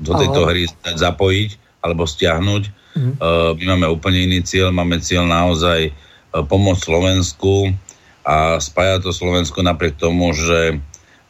do 0.00 0.12
tejto 0.16 0.48
hry 0.48 0.64
zapojiť 0.96 1.50
alebo 1.84 2.08
stiahnuť. 2.08 2.62
Mhm. 2.96 3.12
My 3.60 3.64
máme 3.76 3.86
úplne 3.90 4.24
iný 4.24 4.40
cieľ, 4.46 4.72
máme 4.72 5.02
cieľ 5.02 5.28
naozaj 5.28 5.92
pomôcť 6.32 6.82
Slovensku 6.86 7.74
a 8.22 8.62
spája 8.62 9.02
to 9.02 9.10
Slovensko 9.10 9.66
napriek 9.66 9.98
tomu, 9.98 10.30
že 10.30 10.78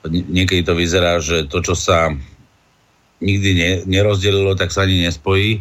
niekedy 0.09 0.65
to 0.65 0.77
vyzerá, 0.77 1.21
že 1.21 1.49
to, 1.49 1.61
čo 1.61 1.73
sa 1.77 2.13
nikdy 3.21 3.51
ne, 3.53 3.71
nerozdelilo, 3.85 4.57
tak 4.57 4.73
sa 4.73 4.89
ani 4.89 5.05
nespojí. 5.05 5.61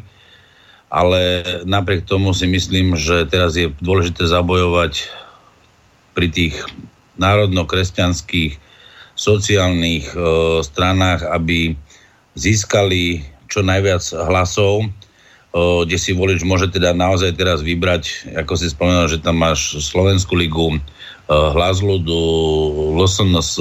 Ale 0.89 1.45
napriek 1.69 2.09
tomu 2.09 2.33
si 2.33 2.49
myslím, 2.49 2.97
že 2.97 3.29
teraz 3.29 3.53
je 3.53 3.69
dôležité 3.77 4.25
zabojovať 4.25 5.05
pri 6.17 6.27
tých 6.33 6.55
národno-kresťanských 7.21 8.57
sociálnych 9.13 10.05
e, 10.11 10.17
stranách, 10.65 11.29
aby 11.29 11.77
získali 12.33 13.21
čo 13.45 13.61
najviac 13.61 14.01
hlasov 14.29 14.89
kde 15.53 15.97
si 15.97 16.13
volič 16.13 16.45
môže 16.45 16.69
teda 16.69 16.93
naozaj 16.93 17.33
teraz 17.33 17.65
vybrať, 17.65 18.33
ako 18.37 18.53
si 18.53 18.69
spomenul, 18.69 19.09
že 19.09 19.17
tam 19.17 19.41
máš 19.41 19.81
Slovenskú 19.81 20.37
ligu, 20.37 20.77
hlas 21.29 21.81
ľudu, 21.81 22.21
LSNS, 22.93 23.57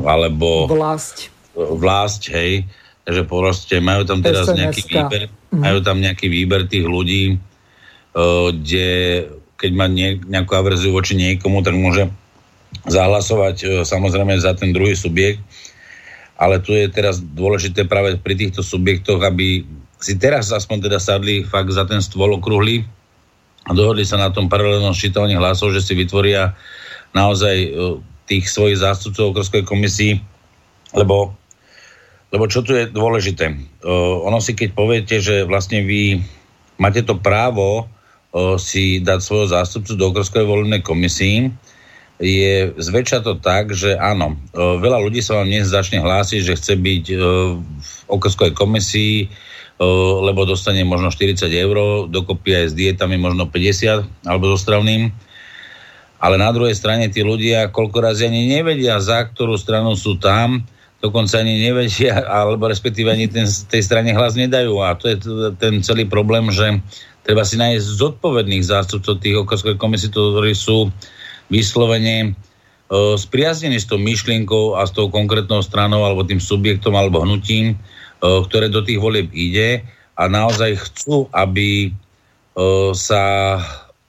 alebo 0.00 0.72
Vlásť. 0.72 1.28
Vlásť, 1.52 2.22
hej. 2.32 2.52
Takže 3.04 3.22
proste 3.28 3.76
majú 3.84 4.08
tam 4.08 4.24
teraz 4.24 4.48
SNSK. 4.48 4.56
nejaký 4.56 4.82
výber. 4.88 5.22
Majú 5.52 5.78
tam 5.84 6.00
nejaký 6.00 6.26
výber 6.32 6.64
tých 6.66 6.88
ľudí, 6.88 7.36
kde 8.56 8.88
keď 9.60 9.70
má 9.76 9.86
nejakú 10.26 10.52
averziu 10.58 10.90
voči 10.90 11.14
niekomu, 11.14 11.62
tak 11.62 11.78
môže 11.78 12.10
zahlasovať 12.88 13.86
samozrejme 13.86 14.34
za 14.40 14.58
ten 14.58 14.74
druhý 14.74 14.98
subjekt. 14.98 15.38
Ale 16.34 16.58
tu 16.58 16.74
je 16.74 16.90
teraz 16.90 17.22
dôležité 17.22 17.86
práve 17.86 18.18
pri 18.18 18.34
týchto 18.34 18.66
subjektoch, 18.66 19.22
aby 19.22 19.62
si 20.02 20.18
teraz 20.18 20.50
aspoň 20.50 20.90
teda 20.90 20.98
sadli 20.98 21.46
fakt 21.46 21.70
za 21.70 21.86
ten 21.86 22.02
stôl 22.02 22.34
okrúhly 22.34 22.82
a 23.62 23.70
dohodli 23.70 24.02
sa 24.02 24.18
na 24.18 24.34
tom 24.34 24.50
paralelnom 24.50 24.90
ščítavaní 24.90 25.38
hlasov, 25.38 25.70
že 25.70 25.78
si 25.78 25.94
vytvoria 25.94 26.58
naozaj 27.14 27.56
e, 27.62 27.68
tých 28.26 28.50
svojich 28.50 28.82
zástupcov 28.82 29.30
okrskej 29.30 29.62
komisii, 29.62 30.18
lebo, 30.98 31.30
lebo 32.32 32.48
čo 32.48 32.64
tu 32.64 32.72
je 32.72 32.88
dôležité? 32.88 33.52
Ono 34.24 34.40
si 34.40 34.56
keď 34.56 34.68
poviete, 34.72 35.20
že 35.20 35.44
vlastne 35.44 35.84
vy 35.84 36.24
máte 36.80 37.04
to 37.04 37.20
právo 37.20 37.84
si 38.56 39.04
dať 39.04 39.20
svojho 39.20 39.52
zástupcu 39.52 39.92
do 39.92 40.08
okrskovej 40.08 40.48
volebnej 40.48 40.80
komisii, 40.80 41.52
je 42.22 42.70
zväčša 42.78 43.20
to 43.26 43.36
tak, 43.36 43.76
že 43.76 43.98
áno, 43.98 44.40
veľa 44.56 44.96
ľudí 45.02 45.20
sa 45.20 45.42
vám 45.42 45.52
dnes 45.52 45.68
začne 45.68 46.00
hlásiť, 46.00 46.40
že 46.40 46.56
chce 46.56 46.74
byť 46.80 47.04
v 47.18 47.92
okrskovej 48.08 48.56
komisii, 48.56 49.28
lebo 50.22 50.46
dostane 50.46 50.86
možno 50.86 51.10
40 51.10 51.50
eur, 51.50 52.06
dokopy 52.06 52.54
aj 52.54 52.66
s 52.70 52.74
dietami 52.78 53.18
možno 53.18 53.50
50 53.50 54.24
alebo 54.24 54.48
so 54.48 54.56
stravným. 54.56 55.10
ale 56.22 56.38
na 56.38 56.54
druhej 56.54 56.78
strane 56.78 57.10
tí 57.10 57.26
ľudia 57.26 57.74
koľko 57.74 57.98
razy 57.98 58.30
ani 58.30 58.46
nevedia, 58.46 59.02
za 59.02 59.26
ktorú 59.26 59.58
stranu 59.58 59.98
sú 59.98 60.22
tam, 60.22 60.62
dokonca 61.02 61.42
ani 61.42 61.58
nevedia, 61.66 62.22
alebo 62.22 62.70
respektíve 62.70 63.10
ani 63.10 63.26
ten, 63.26 63.44
tej 63.44 63.82
strane 63.82 64.14
hlas 64.14 64.38
nedajú. 64.38 64.78
A 64.78 64.94
to 64.94 65.10
je 65.10 65.16
ten 65.58 65.82
celý 65.82 66.06
problém, 66.06 66.46
že 66.54 66.78
treba 67.26 67.42
si 67.42 67.58
nájsť 67.58 67.98
zodpovedných 67.98 68.62
zástupcov 68.62 69.18
tých 69.18 69.42
okreskových 69.42 69.82
komisí, 69.82 70.06
ktorí 70.14 70.54
sú 70.54 70.94
vyslovene 71.50 72.32
uh, 72.32 73.18
spriaznení 73.18 73.82
s 73.82 73.90
tou 73.90 73.98
myšlienkou 73.98 74.78
a 74.78 74.86
s 74.86 74.94
tou 74.94 75.10
konkrétnou 75.10 75.60
stranou 75.60 76.06
alebo 76.06 76.22
tým 76.22 76.38
subjektom 76.38 76.94
alebo 76.94 77.26
hnutím, 77.26 77.74
uh, 77.74 78.40
ktoré 78.46 78.70
do 78.70 78.86
tých 78.86 79.02
volieb 79.02 79.26
ide 79.34 79.82
a 80.14 80.30
naozaj 80.30 80.78
chcú, 80.86 81.26
aby 81.34 81.90
uh, 81.90 82.94
sa 82.94 83.58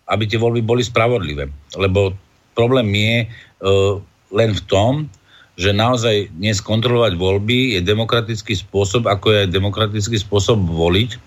aby 0.03 0.29
tie 0.29 0.37
voľby 0.37 0.61
boli 0.61 0.83
spravodlivé. 0.85 1.49
Lebo 1.73 2.13
problém 2.53 2.85
je 2.93 3.15
uh, 3.25 3.97
len 4.29 4.51
v 4.53 4.61
tom, 4.69 5.09
že 5.53 5.69
naozaj 5.69 6.33
dnes 6.33 6.57
kontrolovať 6.65 7.13
voľby 7.13 7.77
je 7.77 7.81
demokratický 7.85 8.57
spôsob, 8.57 9.05
ako 9.05 9.29
je 9.29 9.37
aj 9.45 9.49
demokratický 9.53 10.17
spôsob 10.17 10.65
voliť 10.65 11.17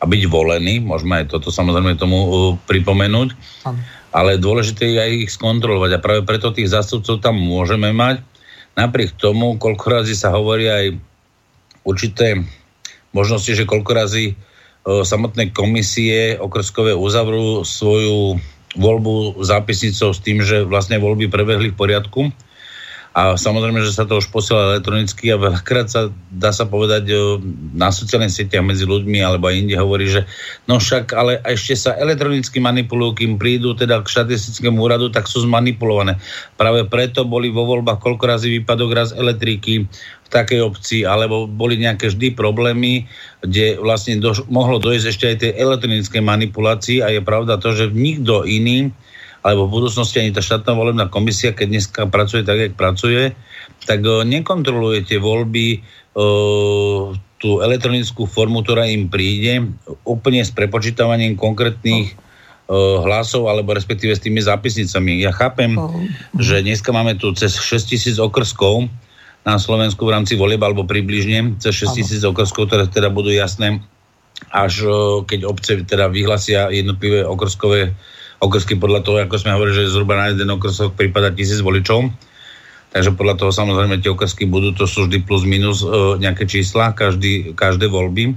a 0.00 0.08
byť 0.08 0.22
volený. 0.26 0.80
Môžeme 0.80 1.20
aj 1.20 1.36
toto 1.36 1.52
samozrejme 1.52 2.00
tomu 2.00 2.18
uh, 2.18 2.30
pripomenúť. 2.64 3.36
Ale 4.12 4.36
dôležité 4.36 4.92
je 4.92 4.98
aj 5.00 5.12
ich 5.24 5.30
skontrolovať 5.32 5.96
a 5.96 6.02
práve 6.04 6.20
preto 6.24 6.52
tých 6.52 6.68
zástupcov 6.68 7.20
tam 7.24 7.36
môžeme 7.36 7.92
mať. 7.96 8.20
Napriek 8.76 9.16
tomu, 9.16 9.56
koľko 9.60 10.00
razy 10.00 10.12
sa 10.16 10.32
hovorí 10.32 10.68
aj 10.68 10.96
určité 11.84 12.40
možnosti, 13.12 13.52
že 13.52 13.68
koľko 13.68 13.92
razy 13.92 14.36
samotné 14.82 15.54
komisie 15.54 16.34
okrskové 16.36 16.96
uzavrú 16.96 17.62
svoju 17.62 18.40
voľbu 18.74 19.44
zápisnicou 19.44 20.10
s 20.10 20.20
tým, 20.24 20.40
že 20.40 20.64
vlastne 20.64 20.96
voľby 20.98 21.28
prebehli 21.28 21.70
v 21.70 21.78
poriadku. 21.78 22.32
A 23.12 23.36
samozrejme, 23.36 23.84
že 23.84 23.92
sa 23.92 24.08
to 24.08 24.16
už 24.16 24.32
posiela 24.32 24.72
elektronicky 24.72 25.28
a 25.28 25.36
veľakrát 25.36 25.84
sa 25.92 26.08
dá 26.32 26.48
sa 26.48 26.64
povedať 26.64 27.12
na 27.76 27.92
sociálnych 27.92 28.32
sieťach 28.32 28.64
medzi 28.64 28.88
ľuďmi 28.88 29.20
alebo 29.20 29.52
aj 29.52 29.58
inde 29.60 29.76
hovorí, 29.76 30.08
že 30.08 30.24
no 30.64 30.80
však 30.80 31.12
ale 31.12 31.36
ešte 31.44 31.76
sa 31.76 31.92
elektronicky 32.00 32.56
manipulujú, 32.56 33.20
kým 33.20 33.36
prídu 33.36 33.76
teda 33.76 34.00
k 34.00 34.08
štatistickému 34.08 34.80
úradu, 34.80 35.12
tak 35.12 35.28
sú 35.28 35.44
zmanipulované. 35.44 36.16
Práve 36.56 36.88
preto 36.88 37.28
boli 37.28 37.52
vo 37.52 37.68
voľbách 37.68 38.00
koľko 38.00 38.24
razy 38.24 38.48
výpadok 38.48 38.90
raz 38.96 39.12
elektriky, 39.12 39.84
takej 40.32 40.64
obci, 40.64 41.04
alebo 41.04 41.44
boli 41.44 41.76
nejaké 41.76 42.08
vždy 42.08 42.32
problémy, 42.32 43.04
kde 43.44 43.76
vlastne 43.76 44.16
doš- 44.16 44.48
mohlo 44.48 44.80
dojsť 44.80 45.06
ešte 45.12 45.24
aj 45.28 45.36
tej 45.44 45.52
elektronickej 45.60 46.22
manipulácii 46.24 46.98
a 47.04 47.12
je 47.12 47.20
pravda 47.20 47.60
to, 47.60 47.76
že 47.76 47.92
nikto 47.92 48.48
iný 48.48 48.88
alebo 49.42 49.66
v 49.66 49.74
budúcnosti 49.82 50.22
ani 50.22 50.30
tá 50.30 50.38
štátna 50.38 50.72
volebná 50.72 51.04
komisia, 51.10 51.50
keď 51.50 51.66
dneska 51.68 52.00
pracuje 52.06 52.46
tak, 52.46 52.58
jak 52.62 52.74
pracuje, 52.78 53.34
tak 53.84 54.00
o, 54.06 54.22
nekontroluje 54.22 55.02
tie 55.02 55.18
voľby, 55.18 55.82
o, 56.14 57.14
tú 57.42 57.58
elektronickú 57.58 58.30
formu, 58.30 58.62
ktorá 58.62 58.86
im 58.86 59.10
príde, 59.10 59.66
úplne 60.06 60.46
s 60.46 60.54
prepočítavaním 60.54 61.34
konkrétnych 61.34 62.14
o, 62.70 63.02
hlasov, 63.02 63.50
alebo 63.50 63.74
respektíve 63.74 64.14
s 64.14 64.22
tými 64.22 64.38
zápisnicami. 64.38 65.18
Ja 65.26 65.34
chápem, 65.34 65.74
oh. 65.74 65.90
že 66.38 66.62
dneska 66.62 66.94
máme 66.94 67.18
tu 67.18 67.34
cez 67.34 67.58
6 67.58 67.90
tisíc 67.90 68.16
okrskov, 68.22 68.86
na 69.42 69.58
Slovensku 69.58 70.06
v 70.06 70.14
rámci 70.14 70.38
volieb, 70.38 70.62
alebo 70.62 70.86
približne 70.86 71.58
cez 71.58 71.82
6 71.82 71.98
tisíc 71.98 72.22
okrskov, 72.22 72.70
ktoré 72.70 72.86
teda 72.86 73.10
budú 73.10 73.34
jasné, 73.34 73.82
až 74.54 74.86
keď 75.26 75.50
obce 75.50 75.82
teda 75.82 76.06
vyhlasia 76.06 76.70
jednotlivé 76.70 77.26
okrskové 77.26 77.90
okrsky 78.42 78.74
podľa 78.74 79.06
toho, 79.06 79.16
ako 79.22 79.38
sme 79.38 79.54
hovorili, 79.54 79.86
že 79.86 79.94
zhruba 79.94 80.18
na 80.18 80.34
jeden 80.34 80.50
okrsok 80.50 80.98
prípada 80.98 81.30
tisíc 81.30 81.62
voličov. 81.62 82.10
Takže 82.92 83.14
podľa 83.16 83.38
toho 83.38 83.54
samozrejme 83.54 84.02
tie 84.02 84.10
okrsky 84.12 84.44
budú, 84.50 84.74
to 84.74 84.84
sú 84.84 85.08
vždy 85.08 85.24
plus 85.24 85.46
minus 85.46 85.80
e, 85.80 86.20
nejaké 86.20 86.44
čísla, 86.44 86.92
každý, 86.92 87.56
každé 87.56 87.88
voľby, 87.88 88.36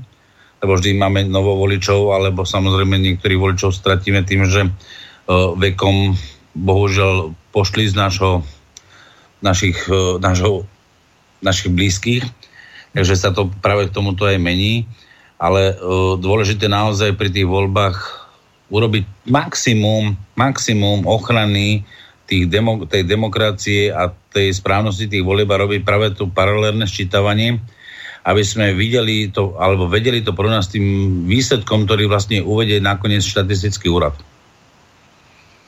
lebo 0.63 0.71
vždy 0.77 0.95
máme 0.95 1.27
novo 1.27 1.59
voličov, 1.59 2.15
alebo 2.15 2.47
samozrejme 2.47 2.95
niektorých 2.95 3.41
voličov 3.41 3.75
stratíme 3.75 4.23
tým, 4.23 4.47
že 4.47 4.61
e, 4.63 4.69
vekom 5.59 6.15
bohužiaľ 6.55 7.35
pošli 7.51 7.91
z 7.91 7.99
našho, 7.99 8.47
našich, 9.43 9.75
e, 9.91 10.23
našho 10.23 10.63
našich 11.45 11.69
blízkych, 11.69 12.25
takže 12.97 13.13
sa 13.13 13.29
to 13.29 13.53
práve 13.61 13.85
k 13.85 13.95
tomuto 13.95 14.25
aj 14.25 14.41
mení, 14.41 14.89
ale 15.37 15.75
uh, 15.75 16.17
dôležité 16.17 16.65
naozaj 16.65 17.13
pri 17.13 17.29
tých 17.29 17.45
voľbách 17.45 18.24
urobiť 18.75 19.31
maximum, 19.31 20.19
maximum 20.35 21.07
ochrany 21.07 21.87
tých 22.27 22.51
demo, 22.51 22.83
tej 22.83 23.07
demokracie 23.07 23.93
a 23.93 24.11
tej 24.11 24.51
správnosti 24.51 25.07
tých 25.07 25.23
volieb 25.23 25.47
a 25.47 25.61
robiť 25.61 25.81
práve 25.87 26.11
to 26.11 26.27
paralelné 26.27 26.83
ščítavanie, 26.83 27.61
aby 28.25 28.43
sme 28.43 28.73
videli 28.75 29.31
to, 29.31 29.55
alebo 29.55 29.87
vedeli 29.87 30.19
to 30.19 30.35
pro 30.35 30.49
nás 30.51 30.67
tým 30.67 30.83
výsledkom, 31.29 31.85
ktorý 31.85 32.09
vlastne 32.09 32.41
uvedie 32.41 32.81
nakoniec 32.81 33.23
štatistický 33.23 33.87
úrad. 33.87 34.17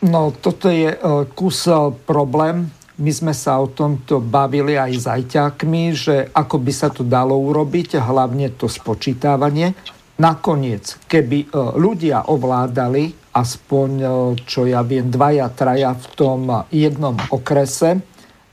No, 0.03 0.29
toto 0.29 0.69
je 0.69 0.93
uh, 0.93 1.25
kus 1.33 1.65
problém, 2.05 2.69
my 2.97 3.11
sme 3.13 3.33
sa 3.33 3.61
o 3.61 3.69
tomto 3.69 4.17
bavili 4.17 4.73
aj 4.73 4.91
s 4.97 5.05
ajťákmi, 5.05 5.83
že 5.93 6.15
ako 6.33 6.57
by 6.57 6.73
sa 6.73 6.89
to 6.89 7.05
dalo 7.05 7.37
urobiť, 7.37 8.01
hlavne 8.01 8.49
to 8.57 8.65
spočítavanie. 8.65 9.77
Nakoniec, 10.17 10.97
keby 11.05 11.45
e, 11.45 11.47
ľudia 11.77 12.25
ovládali 12.25 13.13
aspoň, 13.37 13.89
e, 14.01 14.07
čo 14.49 14.65
ja 14.65 14.81
viem, 14.81 15.13
dvaja, 15.13 15.45
traja 15.53 15.93
v 15.93 16.05
tom 16.17 16.41
jednom 16.73 17.13
okrese 17.29 18.01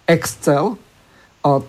Excel, 0.04 0.76
e, 0.76 0.76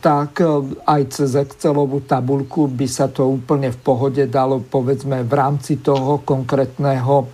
tak 0.04 0.44
aj 0.84 1.02
cez 1.16 1.40
Excelovú 1.40 2.04
tabulku 2.04 2.68
by 2.68 2.88
sa 2.92 3.08
to 3.08 3.24
úplne 3.24 3.72
v 3.72 3.80
pohode 3.80 4.24
dalo, 4.28 4.60
povedzme, 4.60 5.24
v 5.24 5.32
rámci 5.32 5.80
toho 5.80 6.20
konkrétneho 6.28 7.32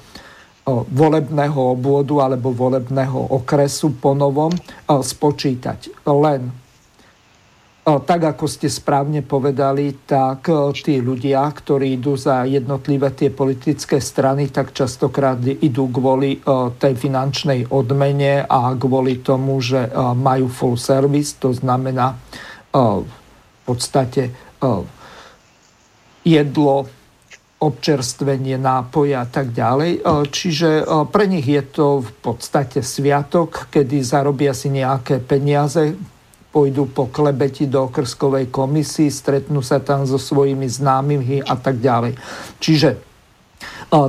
volebného 0.71 1.57
obvodu 1.73 2.29
alebo 2.29 2.53
volebného 2.53 3.33
okresu 3.33 3.97
po 3.97 4.13
novom 4.13 4.53
spočítať. 4.85 6.05
Len 6.05 6.60
tak 7.81 8.21
ako 8.37 8.45
ste 8.45 8.69
správne 8.69 9.25
povedali, 9.25 10.05
tak 10.05 10.45
tí 10.77 11.01
ľudia, 11.01 11.49
ktorí 11.49 11.97
idú 11.97 12.13
za 12.13 12.45
jednotlivé 12.45 13.09
tie 13.17 13.33
politické 13.33 13.97
strany, 13.97 14.53
tak 14.53 14.69
častokrát 14.69 15.41
idú 15.41 15.89
kvôli 15.89 16.45
tej 16.77 16.93
finančnej 16.93 17.73
odmene 17.73 18.45
a 18.45 18.77
kvôli 18.77 19.25
tomu, 19.25 19.57
že 19.65 19.89
majú 19.97 20.45
full 20.45 20.77
service, 20.77 21.41
to 21.41 21.57
znamená 21.57 22.21
v 22.71 23.09
podstate 23.65 24.29
jedlo, 26.21 26.85
občerstvenie, 27.61 28.57
nápoje 28.57 29.13
a 29.13 29.25
tak 29.29 29.53
ďalej. 29.53 30.01
Čiže 30.29 30.69
pre 31.13 31.29
nich 31.29 31.45
je 31.45 31.61
to 31.61 32.01
v 32.01 32.09
podstate 32.21 32.81
sviatok, 32.81 33.69
kedy 33.69 34.01
zarobia 34.01 34.53
si 34.53 34.73
nejaké 34.73 35.21
peniaze, 35.21 35.93
pôjdu 36.51 36.85
po 36.91 37.07
klebeti 37.07 37.65
do 37.65 37.87
okrskovej 37.87 38.51
komisii, 38.51 39.07
stretnú 39.07 39.63
sa 39.63 39.79
tam 39.79 40.03
so 40.03 40.19
svojimi 40.19 40.67
známymi 40.67 41.47
a 41.47 41.55
tak 41.55 41.79
ďalej. 41.79 42.19
Čiže 42.59 42.89
e, 42.93 42.97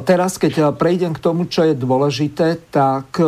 teraz, 0.03 0.37
keď 0.37 0.75
prejdem 0.75 1.15
k 1.15 1.23
tomu, 1.23 1.47
čo 1.47 1.65
je 1.65 1.79
dôležité, 1.79 2.59
tak 2.75 3.23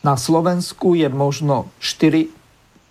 na 0.00 0.16
Slovensku 0.16 0.96
je 0.96 1.12
možno 1.12 1.68
4, 1.76 2.32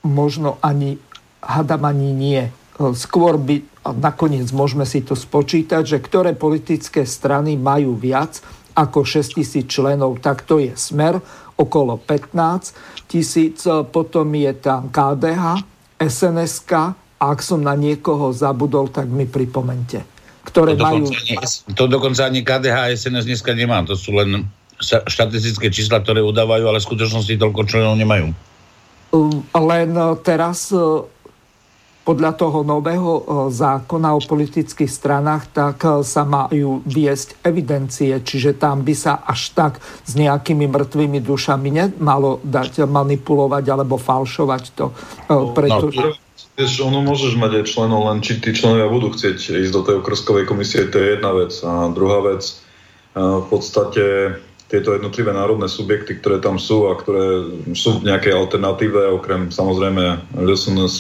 možno 0.05 0.61
ani, 0.61 1.01
hadam 1.41 1.89
ani 1.89 2.13
nie. 2.13 2.53
Skôr 2.77 3.41
by 3.41 3.65
nakoniec 3.97 4.45
môžeme 4.53 4.85
si 4.85 5.01
to 5.01 5.17
spočítať, 5.17 5.83
že 5.83 5.97
ktoré 5.97 6.37
politické 6.37 7.03
strany 7.03 7.57
majú 7.57 7.97
viac 7.97 8.39
ako 8.77 9.03
6 9.03 9.35
tisíc 9.41 9.65
členov, 9.67 10.21
tak 10.23 10.45
to 10.45 10.61
je 10.61 10.71
Smer, 10.77 11.19
okolo 11.59 11.99
15 11.99 13.11
tisíc, 13.11 13.67
potom 13.91 14.31
je 14.31 14.55
tam 14.55 14.87
KDH, 14.87 15.59
SNSK, 15.99 16.71
a 17.19 17.35
ak 17.35 17.43
som 17.43 17.59
na 17.59 17.75
niekoho 17.75 18.31
zabudol, 18.31 18.87
tak 18.87 19.11
mi 19.11 19.27
pripomente. 19.27 19.99
Ktoré 20.47 20.79
to 20.79 20.87
majú... 20.87 21.03
Ani, 21.11 21.35
to 21.75 21.83
dokonca 21.91 22.23
ani 22.23 22.47
KDH 22.47 22.77
a 22.79 22.87
SNS 22.95 23.27
dneska 23.27 23.51
nemá, 23.51 23.83
to 23.83 23.99
sú 23.99 24.15
len 24.15 24.47
štatistické 24.79 25.67
čísla, 25.67 25.99
ktoré 25.99 26.23
udávajú, 26.23 26.63
ale 26.71 26.79
v 26.79 26.87
skutočnosti 26.87 27.35
toľko 27.35 27.67
členov 27.67 27.99
nemajú. 27.99 28.31
Len 29.51 29.91
teraz 30.23 30.71
podľa 32.07 32.31
toho 32.35 32.65
nového 32.65 33.11
e, 33.11 33.21
zákona 33.53 34.17
o 34.17 34.21
politických 34.23 34.89
stranách, 34.89 35.43
tak 35.53 35.77
e, 35.85 36.01
sa 36.01 36.25
majú 36.25 36.81
viesť 36.87 37.37
evidencie, 37.45 38.17
čiže 38.23 38.57
tam 38.57 38.81
by 38.81 38.93
sa 38.97 39.21
až 39.21 39.53
tak 39.53 39.73
s 39.81 40.17
nejakými 40.17 40.65
mŕtvými 40.65 41.19
dušami 41.21 41.69
nemalo 41.69 42.41
dať 42.41 42.89
manipulovať 42.89 43.65
alebo 43.69 44.01
falšovať 44.01 44.63
to. 44.73 44.85
E, 44.89 45.33
no, 45.33 45.53
pretože... 45.53 46.17
No, 46.17 46.27
Vieš, 46.59 46.83
ono 46.83 46.99
môžeš 46.99 47.39
mať 47.39 47.63
aj 47.63 47.65
členov, 47.71 48.11
len 48.11 48.19
či 48.19 48.35
tí 48.43 48.51
členovia 48.51 48.91
budú 48.91 49.15
chcieť 49.15 49.63
ísť 49.63 49.71
do 49.71 49.79
tej 49.79 49.95
okrskovej 50.03 50.43
komisie, 50.43 50.91
to 50.91 50.99
je 50.99 51.15
jedna 51.15 51.31
vec. 51.31 51.55
A 51.63 51.87
druhá 51.87 52.19
vec, 52.19 52.43
v 53.15 53.45
podstate 53.47 54.35
tieto 54.67 54.91
jednotlivé 54.91 55.31
národné 55.31 55.71
subjekty, 55.71 56.21
ktoré 56.21 56.43
tam 56.43 56.61
sú 56.61 56.91
a 56.91 56.99
ktoré 56.99 57.47
sú 57.73 58.03
v 58.03 58.11
nejakej 58.11 58.37
alternatíve, 58.37 59.07
okrem 59.07 59.49
samozrejme 59.49 60.35
LSNS, 60.35 60.99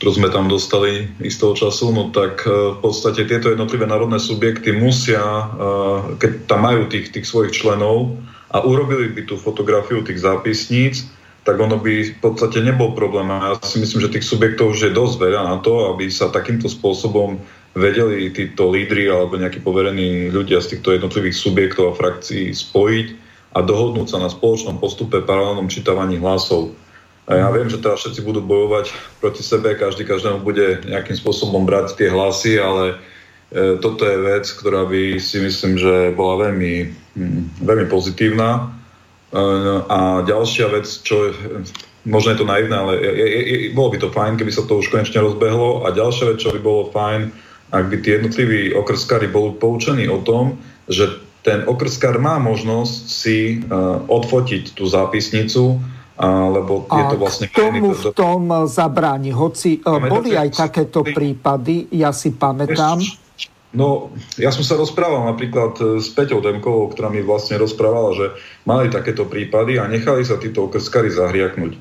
ktorú 0.00 0.16
sme 0.16 0.32
tam 0.32 0.48
dostali 0.48 1.12
istého 1.20 1.52
času, 1.52 1.92
no 1.92 2.08
tak 2.08 2.48
e, 2.48 2.72
v 2.72 2.78
podstate 2.80 3.28
tieto 3.28 3.52
jednotlivé 3.52 3.84
národné 3.84 4.16
subjekty 4.16 4.72
musia, 4.72 5.20
e, 5.20 5.44
keď 6.16 6.48
tam 6.48 6.64
majú 6.64 6.88
tých, 6.88 7.12
tých 7.12 7.28
svojich 7.28 7.52
členov 7.52 8.16
a 8.48 8.64
urobili 8.64 9.12
by 9.12 9.28
tú 9.28 9.36
fotografiu 9.36 10.00
tých 10.00 10.24
zápisníc, 10.24 11.04
tak 11.44 11.60
ono 11.60 11.76
by 11.76 12.16
v 12.16 12.20
podstate 12.24 12.64
nebol 12.64 12.96
problém. 12.96 13.28
A 13.28 13.52
ja 13.52 13.54
si 13.60 13.76
myslím, 13.76 14.00
že 14.08 14.16
tých 14.16 14.24
subjektov 14.24 14.72
už 14.72 14.88
je 14.88 14.96
dosť 14.96 15.20
veľa 15.20 15.42
na 15.44 15.56
to, 15.60 15.92
aby 15.92 16.08
sa 16.08 16.32
takýmto 16.32 16.72
spôsobom 16.72 17.36
vedeli 17.76 18.32
títo 18.32 18.72
lídry 18.72 19.04
alebo 19.12 19.36
nejakí 19.36 19.60
poverení 19.60 20.32
ľudia 20.32 20.64
z 20.64 20.76
týchto 20.76 20.96
jednotlivých 20.96 21.36
subjektov 21.36 21.92
a 21.92 21.98
frakcií 22.00 22.56
spojiť 22.56 23.06
a 23.52 23.58
dohodnúť 23.60 24.16
sa 24.16 24.18
na 24.18 24.32
spoločnom 24.32 24.80
postupe 24.80 25.20
paralelnom 25.20 25.68
čítavaní 25.68 26.16
hlasov. 26.16 26.72
A 27.30 27.38
ja 27.38 27.48
viem, 27.54 27.70
že 27.70 27.78
teraz 27.78 28.02
všetci 28.02 28.26
budú 28.26 28.42
bojovať 28.42 28.90
proti 29.22 29.46
sebe, 29.46 29.78
každý 29.78 30.02
každému 30.02 30.42
bude 30.42 30.82
nejakým 30.82 31.14
spôsobom 31.14 31.62
brať 31.62 31.94
tie 31.94 32.10
hlasy, 32.10 32.58
ale 32.58 32.98
e, 33.54 33.78
toto 33.78 34.02
je 34.02 34.18
vec, 34.18 34.50
ktorá 34.50 34.82
by 34.90 35.22
si 35.22 35.38
myslím, 35.38 35.78
že 35.78 36.10
bola 36.18 36.50
veľmi, 36.50 36.90
hm, 37.14 37.62
veľmi 37.62 37.86
pozitívna. 37.86 38.50
E, 38.58 39.40
a 39.86 40.26
ďalšia 40.26 40.74
vec, 40.74 40.90
čo 40.90 41.30
možno 42.02 42.34
je 42.34 42.38
to 42.42 42.50
naivné, 42.50 42.74
ale 42.74 42.98
je, 42.98 43.12
je, 43.14 43.40
je, 43.46 43.56
bolo 43.78 43.94
by 43.94 43.98
to 44.02 44.10
fajn, 44.10 44.34
keby 44.34 44.50
sa 44.50 44.66
to 44.66 44.82
už 44.82 44.90
konečne 44.90 45.22
rozbehlo. 45.22 45.86
A 45.86 45.94
ďalšia 45.94 46.34
vec, 46.34 46.42
čo 46.42 46.50
by 46.50 46.58
bolo 46.58 46.90
fajn, 46.90 47.30
ak 47.70 47.84
by 47.86 47.96
tie 48.02 48.18
jednotliví 48.18 48.74
okrskári 48.74 49.30
boli 49.30 49.54
poučení 49.54 50.10
o 50.10 50.18
tom, 50.18 50.58
že 50.90 51.06
ten 51.46 51.62
okrskár 51.64 52.18
má 52.20 52.36
možnosť 52.42 52.94
si 53.06 53.62
uh, 53.62 54.02
odfotiť 54.10 54.76
tú 54.76 54.84
zápisnicu, 54.84 55.80
lebo 56.28 56.84
je 56.84 57.04
to 57.08 57.16
vlastne... 57.16 57.46
A 57.48 57.56
tomu 57.56 57.96
v 57.96 58.04
tom 58.12 58.68
zabráni, 58.68 59.32
hoci 59.32 59.80
uh, 59.80 59.96
boli 59.96 60.36
aj 60.36 60.68
takéto 60.68 61.00
prípady, 61.00 61.88
ja 61.96 62.12
si 62.12 62.36
pamätám. 62.36 63.00
No, 63.70 64.10
ja 64.34 64.50
som 64.50 64.66
sa 64.66 64.74
rozprával 64.74 65.30
napríklad 65.30 65.78
e, 65.78 66.02
s 66.02 66.10
Peťou 66.10 66.42
Demkovou, 66.42 66.90
ktorá 66.90 67.06
mi 67.06 67.22
vlastne 67.22 67.54
rozprávala, 67.54 68.10
že 68.18 68.26
mali 68.66 68.90
takéto 68.90 69.30
prípady 69.30 69.78
a 69.78 69.86
nechali 69.86 70.26
sa 70.26 70.42
títo 70.42 70.66
okrskári 70.66 71.06
zahriaknúť 71.06 71.78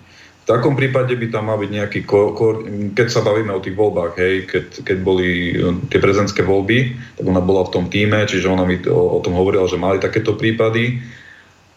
takom 0.49 0.73
prípade 0.73 1.13
by 1.13 1.29
tam 1.29 1.53
mal 1.53 1.61
byť 1.61 1.69
nejaký, 1.69 1.99
ko- 2.09 2.33
ko- 2.33 2.65
keď 2.97 3.07
sa 3.13 3.21
bavíme 3.21 3.53
o 3.53 3.61
tých 3.61 3.77
voľbách, 3.77 4.17
hej, 4.17 4.35
keď, 4.49 4.65
keď 4.81 4.97
boli 5.05 5.53
eh, 5.53 5.77
tie 5.93 6.01
prezidentské 6.01 6.41
voľby, 6.41 6.97
tak 7.21 7.25
ona 7.29 7.37
bola 7.37 7.69
v 7.69 7.73
tom 7.77 7.85
týme, 7.85 8.25
čiže 8.25 8.49
ona 8.49 8.65
mi 8.65 8.81
to, 8.81 8.89
o 8.89 9.21
tom 9.21 9.37
hovorila, 9.37 9.69
že 9.69 9.77
mali 9.77 10.01
takéto 10.01 10.33
prípady. 10.33 11.05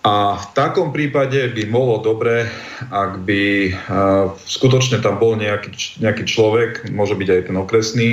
A 0.03 0.35
v 0.35 0.47
takom 0.51 0.91
prípade 0.91 1.39
by 1.55 1.63
bolo 1.71 2.03
dobre, 2.03 2.51
ak 2.91 3.23
by 3.23 3.71
uh, 3.71 4.35
skutočne 4.35 4.99
tam 4.99 5.23
bol 5.23 5.39
nejaký, 5.39 6.03
nejaký 6.03 6.27
človek, 6.27 6.91
môže 6.91 7.15
byť 7.15 7.29
aj 7.31 7.43
ten 7.47 7.57
okresný, 7.57 8.09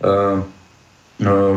uh, 0.00 0.40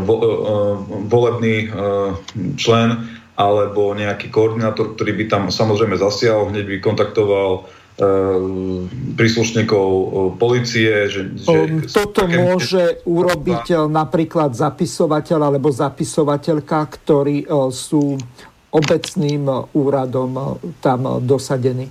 vo, 0.04 0.16
uh, 0.20 0.76
volebný 1.08 1.72
uh, 1.72 2.12
člen 2.60 3.08
alebo 3.40 3.96
nejaký 3.96 4.28
koordinátor, 4.28 5.00
ktorý 5.00 5.16
by 5.16 5.26
tam 5.32 5.44
samozrejme 5.48 5.96
zasiahol, 5.96 6.52
hneď 6.52 6.76
by 6.76 6.78
kontaktoval 6.84 7.72
príslušníkov 9.20 9.88
policie. 10.40 11.12
Že, 11.12 11.22
že 11.36 11.52
ehm, 11.52 11.84
Toto 11.84 12.24
také... 12.24 12.40
môže 12.40 12.84
urobiť 13.04 13.76
e, 13.76 13.78
napríklad 13.92 14.56
zapisovateľ 14.56 15.52
alebo 15.52 15.68
zapisovateľka, 15.68 16.80
ktorí 16.96 17.44
e, 17.44 17.48
sú 17.76 18.16
obecným 18.70 19.50
úradom 19.74 20.62
tam 20.80 21.22
dosadení. 21.24 21.90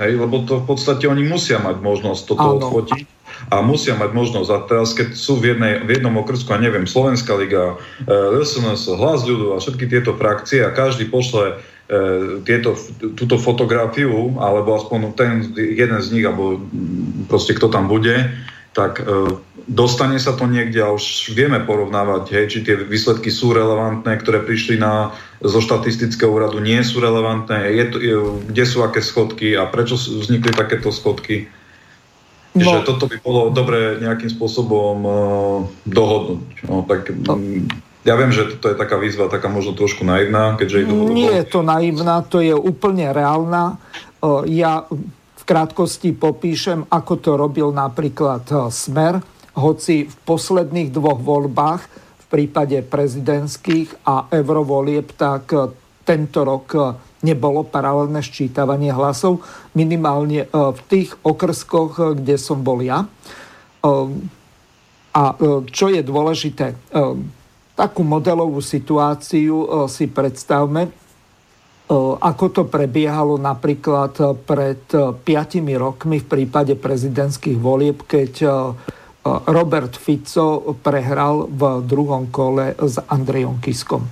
Hej, 0.00 0.18
lebo 0.18 0.42
to 0.42 0.58
v 0.58 0.66
podstate 0.66 1.06
oni 1.06 1.22
musia 1.28 1.62
mať 1.62 1.78
možnosť 1.78 2.22
toto 2.26 2.42
Áno. 2.42 2.58
odfotiť 2.58 3.06
a 3.54 3.62
musia 3.62 3.94
mať 3.94 4.10
možnosť. 4.10 4.48
A 4.50 4.58
teraz, 4.66 4.96
keď 4.98 5.14
sú 5.14 5.38
v, 5.38 5.54
jednej, 5.54 5.84
v 5.86 6.00
jednom 6.00 6.14
okrsku, 6.18 6.50
a 6.50 6.58
neviem, 6.58 6.88
Slovenská 6.88 7.38
liga, 7.38 7.78
LSNS, 8.10 8.98
Hlas 8.98 9.22
ľudu 9.22 9.54
a 9.54 9.62
všetky 9.62 9.86
tieto 9.86 10.16
frakcie 10.18 10.64
a 10.66 10.74
každý 10.74 11.06
pošle 11.06 11.60
E, 11.92 12.40
tieto, 12.48 12.72
túto 13.18 13.36
fotografiu, 13.36 14.32
alebo 14.40 14.80
aspoň 14.80 15.00
ten 15.12 15.32
jeden 15.52 16.00
z 16.00 16.08
nich, 16.14 16.24
alebo 16.24 16.56
proste 17.28 17.52
kto 17.52 17.68
tam 17.68 17.84
bude, 17.84 18.32
tak 18.72 19.04
e, 19.04 19.36
dostane 19.68 20.16
sa 20.16 20.32
to 20.32 20.48
niekde 20.48 20.80
a 20.80 20.96
už 20.96 21.36
vieme 21.36 21.60
porovnávať, 21.60 22.24
hej, 22.32 22.44
či 22.48 22.58
tie 22.64 22.74
výsledky 22.80 23.28
sú 23.28 23.52
relevantné, 23.52 24.16
ktoré 24.24 24.40
prišli 24.40 24.80
na, 24.80 25.12
zo 25.44 25.60
štatistického 25.60 26.32
úradu, 26.32 26.58
nie 26.58 26.80
sú 26.80 27.04
relevantné, 27.04 27.68
je 27.68 27.84
to, 27.92 27.96
je, 28.00 28.16
kde 28.48 28.64
sú 28.64 28.80
aké 28.80 29.04
schodky 29.04 29.54
a 29.60 29.68
prečo 29.68 30.00
vznikli 30.00 30.56
takéto 30.56 30.88
schodky. 30.88 31.52
No. 32.52 32.60
Čiže 32.60 32.78
toto 32.84 33.04
by 33.08 33.16
bolo 33.20 33.40
dobre 33.48 33.96
nejakým 33.96 34.28
spôsobom 34.28 34.96
uh, 35.00 35.14
dohodnúť. 35.88 36.68
No, 36.68 36.84
tak, 36.84 37.08
no. 37.08 37.40
Ja 38.04 38.18
viem, 38.18 38.28
že 38.28 38.56
toto 38.56 38.68
je 38.68 38.76
taká 38.76 39.00
výzva, 39.00 39.32
taká 39.32 39.48
možno 39.48 39.72
trošku 39.72 40.04
naivná, 40.04 40.58
keďže 40.60 40.84
idú... 40.84 41.08
Nie 41.16 41.40
je 41.40 41.46
to 41.48 41.64
naivná, 41.64 42.20
to 42.26 42.44
je 42.44 42.52
úplne 42.52 43.08
reálna. 43.14 43.78
Ja 44.50 44.84
v 45.42 45.50
krátkosti 45.50 46.14
popíšem, 46.14 46.86
ako 46.86 47.18
to 47.18 47.34
robil 47.34 47.74
napríklad 47.74 48.46
Smer, 48.70 49.18
hoci 49.58 50.06
v 50.06 50.16
posledných 50.22 50.94
dvoch 50.94 51.18
voľbách, 51.18 51.82
v 52.22 52.24
prípade 52.30 52.78
prezidentských 52.86 54.06
a 54.06 54.30
eurovolieb, 54.30 55.10
tak 55.18 55.50
tento 56.06 56.46
rok 56.46 56.94
nebolo 57.26 57.66
paralelné 57.66 58.22
ščítavanie 58.22 58.94
hlasov, 58.94 59.42
minimálne 59.74 60.46
v 60.46 60.80
tých 60.86 61.18
okrskoch, 61.26 62.14
kde 62.22 62.38
som 62.38 62.62
bol 62.62 62.78
ja. 62.78 63.10
A 65.12 65.22
čo 65.66 65.86
je 65.90 66.06
dôležité, 66.06 66.78
Takú 67.72 68.04
modelovú 68.04 68.60
situáciu 68.60 69.88
si 69.88 70.04
predstavme, 70.04 70.92
ako 72.22 72.44
to 72.54 72.62
prebiehalo 72.70 73.36
napríklad 73.36 74.42
pred 74.46 74.86
5 74.88 75.22
rokmi 75.76 76.22
v 76.22 76.26
prípade 76.26 76.78
prezidentských 76.78 77.58
volieb, 77.58 78.06
keď 78.06 78.32
e, 78.42 78.48
Robert 79.50 79.94
Fico 79.94 80.74
prehral 80.82 81.46
v 81.46 81.86
druhom 81.86 82.26
kole 82.32 82.74
s 82.74 82.98
Andrejom 82.98 83.62
Kiskom. 83.62 84.08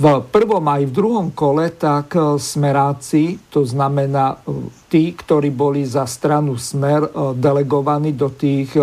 V 0.00 0.04
prvom 0.32 0.64
aj 0.64 0.82
v 0.88 0.96
druhom 0.96 1.28
kole 1.32 1.72
tak 1.76 2.16
smeráci, 2.40 3.36
to 3.52 3.64
znamená 3.68 4.40
tí, 4.88 5.12
ktorí 5.12 5.52
boli 5.52 5.84
za 5.84 6.08
stranu 6.08 6.56
Smer 6.56 7.04
delegovaní 7.36 8.16
do 8.16 8.32
tých 8.32 8.76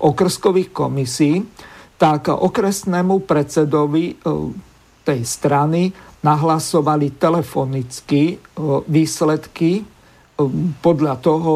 okrskových 0.00 0.72
komisí, 0.72 1.40
tak 2.00 2.32
okresnému 2.32 3.28
predsedovi 3.28 4.04
e, 4.08 4.14
tej 5.04 5.20
strany 5.24 5.92
nahlasovali 6.20 7.16
telefonicky 7.16 8.22
e, 8.34 8.36
výsledky 8.88 9.80
e, 9.80 9.82
podľa 10.80 11.14
toho, 11.20 11.52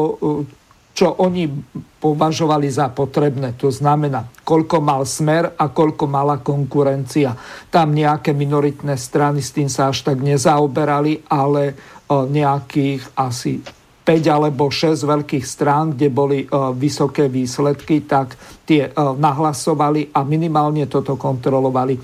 čo 0.95 1.11
oni 1.19 1.51
považovali 1.99 2.71
za 2.71 2.87
potrebné. 2.87 3.57
To 3.59 3.67
znamená, 3.67 4.31
koľko 4.47 4.79
mal 4.79 5.03
smer 5.03 5.51
a 5.59 5.67
koľko 5.67 6.07
mala 6.07 6.39
konkurencia. 6.39 7.35
Tam 7.67 7.91
nejaké 7.91 8.31
minoritné 8.31 8.95
strany 8.95 9.43
s 9.43 9.51
tým 9.51 9.67
sa 9.67 9.91
až 9.91 10.07
tak 10.07 10.23
nezaoberali, 10.23 11.27
ale 11.27 11.75
nejakých 12.07 13.01
asi 13.17 13.59
5 14.05 14.29
alebo 14.29 14.69
6 14.69 15.01
veľkých 15.01 15.41
strán, 15.41 15.97
kde 15.97 16.13
boli 16.13 16.45
e, 16.45 16.47
vysoké 16.77 17.25
výsledky, 17.25 18.05
tak 18.05 18.37
tie 18.61 18.85
e, 18.85 18.91
nahlasovali 18.93 20.13
a 20.13 20.21
minimálne 20.21 20.85
toto 20.85 21.17
kontrolovali. 21.17 21.97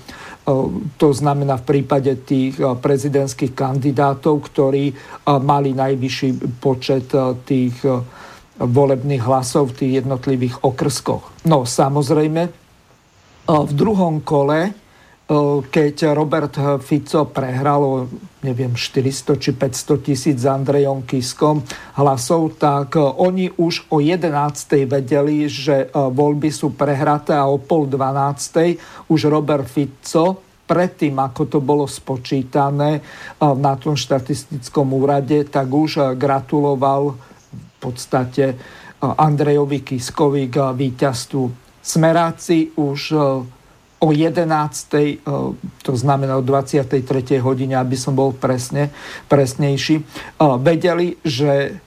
To 0.98 1.08
znamená 1.14 1.62
v 1.62 1.68
prípade 1.70 2.10
tých 2.26 2.58
prezidentských 2.58 3.54
kandidátov, 3.54 4.50
ktorí 4.50 4.90
mali 5.26 5.70
najvyšší 5.70 6.58
počet 6.58 7.14
tých 7.46 7.78
volebných 8.58 9.22
hlasov 9.22 9.70
v 9.70 9.76
tých 9.78 9.92
jednotlivých 10.02 10.66
okrskoch. 10.66 11.46
No 11.46 11.62
samozrejme, 11.62 12.42
v 13.46 13.72
druhom 13.74 14.22
kole 14.26 14.81
keď 15.72 16.12
Robert 16.12 16.60
Fico 16.84 17.24
prehral 17.24 18.04
neviem, 18.42 18.74
400 18.74 19.38
či 19.38 19.54
500 19.54 20.02
tisíc 20.02 20.42
s 20.42 20.50
Andrejom 20.50 21.06
Kiskom 21.06 21.62
hlasov, 21.94 22.58
tak 22.58 22.98
oni 22.98 23.54
už 23.54 23.86
o 23.94 24.02
11. 24.02 24.28
vedeli, 24.90 25.46
že 25.46 25.88
voľby 25.94 26.50
sú 26.50 26.74
prehraté 26.74 27.38
a 27.38 27.46
o 27.46 27.62
pol 27.62 27.86
12. 27.86 29.08
už 29.08 29.20
Robert 29.30 29.70
Fico 29.70 30.42
predtým, 30.66 31.22
ako 31.22 31.42
to 31.46 31.58
bolo 31.62 31.86
spočítané 31.86 32.98
na 33.38 33.74
tom 33.78 33.94
štatistickom 33.94 34.90
úrade, 34.90 35.46
tak 35.46 35.70
už 35.70 36.18
gratuloval 36.18 37.14
v 37.14 37.76
podstate 37.78 38.58
Andrejovi 38.98 39.86
Kiskovi 39.86 40.50
k 40.50 40.74
víťazstvu. 40.74 41.44
Smeráci 41.78 42.74
už 42.74 43.00
o 44.02 44.10
11. 44.10 45.22
to 45.86 45.92
znamená 45.94 46.36
o 46.36 46.42
23. 46.42 47.38
hodine, 47.38 47.78
aby 47.78 47.94
som 47.94 48.18
bol 48.18 48.34
presne, 48.34 48.90
presnejší, 49.30 50.02
vedeli, 50.58 51.14
že 51.22 51.78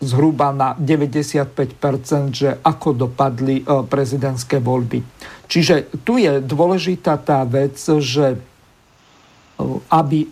zhruba 0.00 0.56
na 0.56 0.72
95%, 0.76 2.32
že 2.32 2.50
ako 2.64 2.88
dopadli 3.08 3.60
prezidentské 3.64 4.60
voľby. 4.60 5.04
Čiže 5.48 6.00
tu 6.04 6.16
je 6.16 6.40
dôležitá 6.40 7.20
tá 7.20 7.44
vec, 7.44 7.76
že 7.80 8.40
aby 9.88 10.26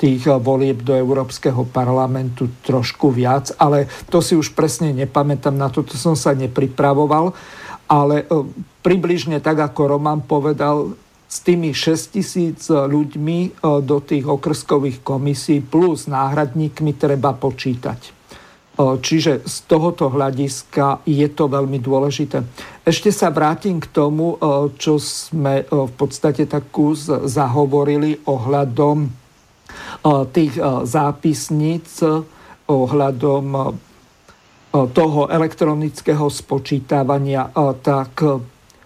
tých 0.00 0.24
volieb 0.40 0.80
do 0.80 0.96
Európskeho 0.96 1.68
parlamentu 1.68 2.48
trošku 2.64 3.12
viac, 3.12 3.52
ale 3.60 3.84
to 4.08 4.24
si 4.24 4.32
už 4.32 4.56
presne 4.56 4.96
nepamätám, 4.96 5.52
na 5.52 5.68
toto 5.68 6.00
som 6.00 6.16
sa 6.16 6.32
nepripravoval, 6.32 7.36
ale 7.84 8.24
e, 8.24 8.26
približne 8.80 9.44
tak, 9.44 9.60
ako 9.60 10.00
Roman 10.00 10.24
povedal, 10.24 10.96
s 11.30 11.44
tými 11.44 11.76
6 11.76 12.16
tisíc 12.16 12.72
ľuďmi 12.72 13.38
e, 13.44 13.50
do 13.84 14.00
tých 14.00 14.24
okrskových 14.24 15.04
komisí 15.04 15.60
plus 15.60 16.08
náhradníkmi 16.08 16.96
treba 16.96 17.36
počítať. 17.36 18.16
Čiže 18.80 19.44
z 19.44 19.56
tohoto 19.68 20.08
hľadiska 20.08 21.04
je 21.04 21.28
to 21.28 21.52
veľmi 21.52 21.76
dôležité. 21.84 22.40
Ešte 22.80 23.12
sa 23.12 23.28
vrátim 23.28 23.76
k 23.76 23.84
tomu, 23.92 24.40
čo 24.80 24.96
sme 24.96 25.68
v 25.68 25.92
podstate 26.00 26.48
takú 26.48 26.96
zahovorili 27.28 28.24
ohľadom 28.24 29.19
tých 30.32 30.54
zápisníc, 30.84 32.00
ohľadom 32.70 33.46
toho 34.70 35.20
elektronického 35.26 36.30
spočítavania, 36.30 37.50
tak 37.82 38.22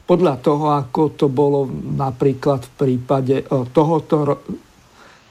podľa 0.04 0.34
toho, 0.40 0.66
ako 0.74 1.02
to 1.16 1.26
bolo 1.28 1.68
napríklad 1.72 2.64
v 2.64 2.72
prípade 2.76 3.44
tohoto 3.72 4.40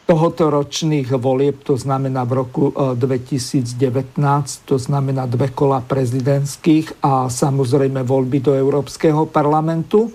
tohoto 0.04 0.52
ročných 0.52 1.16
volieb, 1.16 1.64
to 1.64 1.80
znamená 1.80 2.28
v 2.28 2.44
roku 2.44 2.64
2019, 2.76 4.20
e, 4.20 4.68
to 4.68 4.76
znamená 4.76 5.24
dve 5.32 5.56
kola 5.56 5.80
prezidentských 5.80 7.00
a 7.00 7.32
samozrejme 7.32 8.04
voľby 8.04 8.44
do 8.44 8.52
Európskeho 8.52 9.32
parlamentu, 9.32 10.12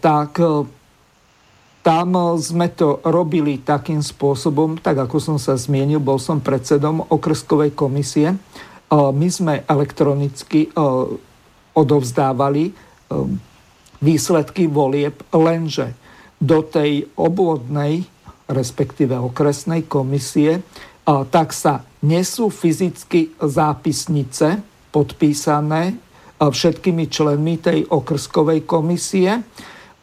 tak 0.00 0.40
tam 1.88 2.36
sme 2.36 2.68
to 2.76 3.00
robili 3.08 3.64
takým 3.64 4.04
spôsobom, 4.04 4.76
tak 4.76 5.08
ako 5.08 5.16
som 5.16 5.36
sa 5.40 5.56
zmienil, 5.56 6.04
bol 6.04 6.20
som 6.20 6.44
predsedom 6.44 7.00
okrskovej 7.08 7.72
komisie. 7.72 8.36
E, 8.36 8.36
my 8.92 9.28
sme 9.32 9.64
elektronicky 9.64 10.68
odovzdávali 11.72 12.76
výsledky 14.04 14.68
volieb, 14.68 15.16
lenže 15.32 15.96
do 16.36 16.60
tej 16.60 17.08
obvodnej 17.16 18.04
respektíve 18.48 19.16
okresnej 19.16 19.84
komisie, 19.84 20.64
tak 21.04 21.52
sa 21.52 21.84
nesú 22.04 22.48
fyzicky 22.48 23.36
zápisnice 23.40 24.60
podpísané 24.92 25.96
všetkými 26.40 27.08
členmi 27.08 27.60
tej 27.60 27.84
okrskovej 27.88 28.64
komisie. 28.64 29.40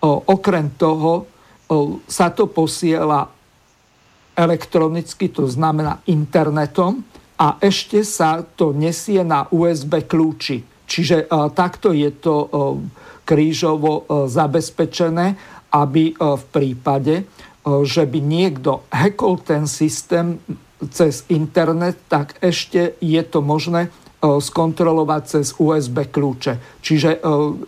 Okrem 0.06 0.74
toho 0.78 1.35
sa 2.06 2.28
to 2.30 2.46
posiela 2.50 3.30
elektronicky, 4.36 5.32
to 5.32 5.48
znamená 5.48 6.04
internetom 6.06 7.02
a 7.40 7.58
ešte 7.64 8.04
sa 8.04 8.44
to 8.44 8.76
nesie 8.76 9.24
na 9.24 9.48
USB 9.50 10.04
kľúči. 10.04 10.64
Čiže 10.86 11.32
takto 11.58 11.96
je 11.96 12.14
to 12.14 12.36
krížovo 13.26 14.06
zabezpečené, 14.30 15.34
aby 15.74 16.14
v 16.14 16.44
prípade, 16.54 17.26
že 17.66 18.06
by 18.06 18.20
niekto 18.22 18.86
hackol 18.94 19.42
ten 19.42 19.66
systém 19.66 20.38
cez 20.94 21.26
internet, 21.34 21.98
tak 22.06 22.38
ešte 22.44 23.00
je 23.02 23.22
to 23.26 23.42
možné 23.42 23.90
skontrolovať 24.22 25.22
cez 25.26 25.54
USB 25.58 26.10
kľúče. 26.10 26.82
Čiže 26.82 27.22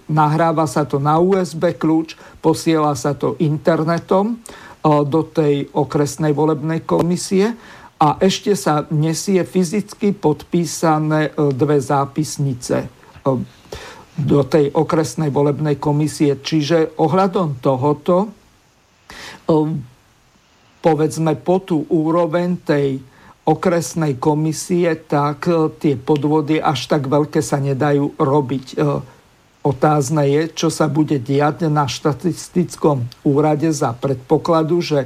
nahráva 0.09 0.65
sa 0.65 0.87
to 0.87 0.97
na 0.97 1.21
USB 1.21 1.75
kľúč, 1.75 2.17
posiela 2.39 2.97
sa 2.97 3.13
to 3.13 3.37
internetom 3.37 4.41
do 4.85 5.21
tej 5.27 5.67
okresnej 5.75 6.31
volebnej 6.31 6.81
komisie 6.87 7.53
a 7.97 8.21
ešte 8.21 8.53
sa 8.53 8.85
nesie 8.93 9.41
fyzicky 9.41 10.13
podpísané 10.15 11.33
dve 11.35 11.77
zápisnice 11.81 12.89
do 14.17 14.39
tej 14.47 14.73
okresnej 14.73 15.29
volebnej 15.29 15.77
komisie. 15.77 16.41
Čiže 16.41 16.97
ohľadom 16.97 17.61
tohoto 17.61 18.33
povedzme 20.77 21.33
po 21.41 21.57
tú 21.61 21.83
úroveň 21.89 22.57
tej 22.63 23.01
okresnej 23.47 24.19
komisie, 24.19 24.99
tak 25.07 25.47
e, 25.47 25.71
tie 25.79 25.95
podvody 25.95 26.59
až 26.59 26.91
tak 26.91 27.07
veľké 27.07 27.39
sa 27.39 27.63
nedajú 27.63 28.19
robiť. 28.19 28.65
E, 28.75 28.77
otázne 29.63 30.27
je, 30.27 30.41
čo 30.51 30.67
sa 30.67 30.91
bude 30.91 31.15
diať 31.15 31.71
na 31.71 31.87
štatistickom 31.87 33.07
úrade 33.23 33.71
za 33.71 33.95
predpokladu, 33.95 34.83
že 34.83 34.99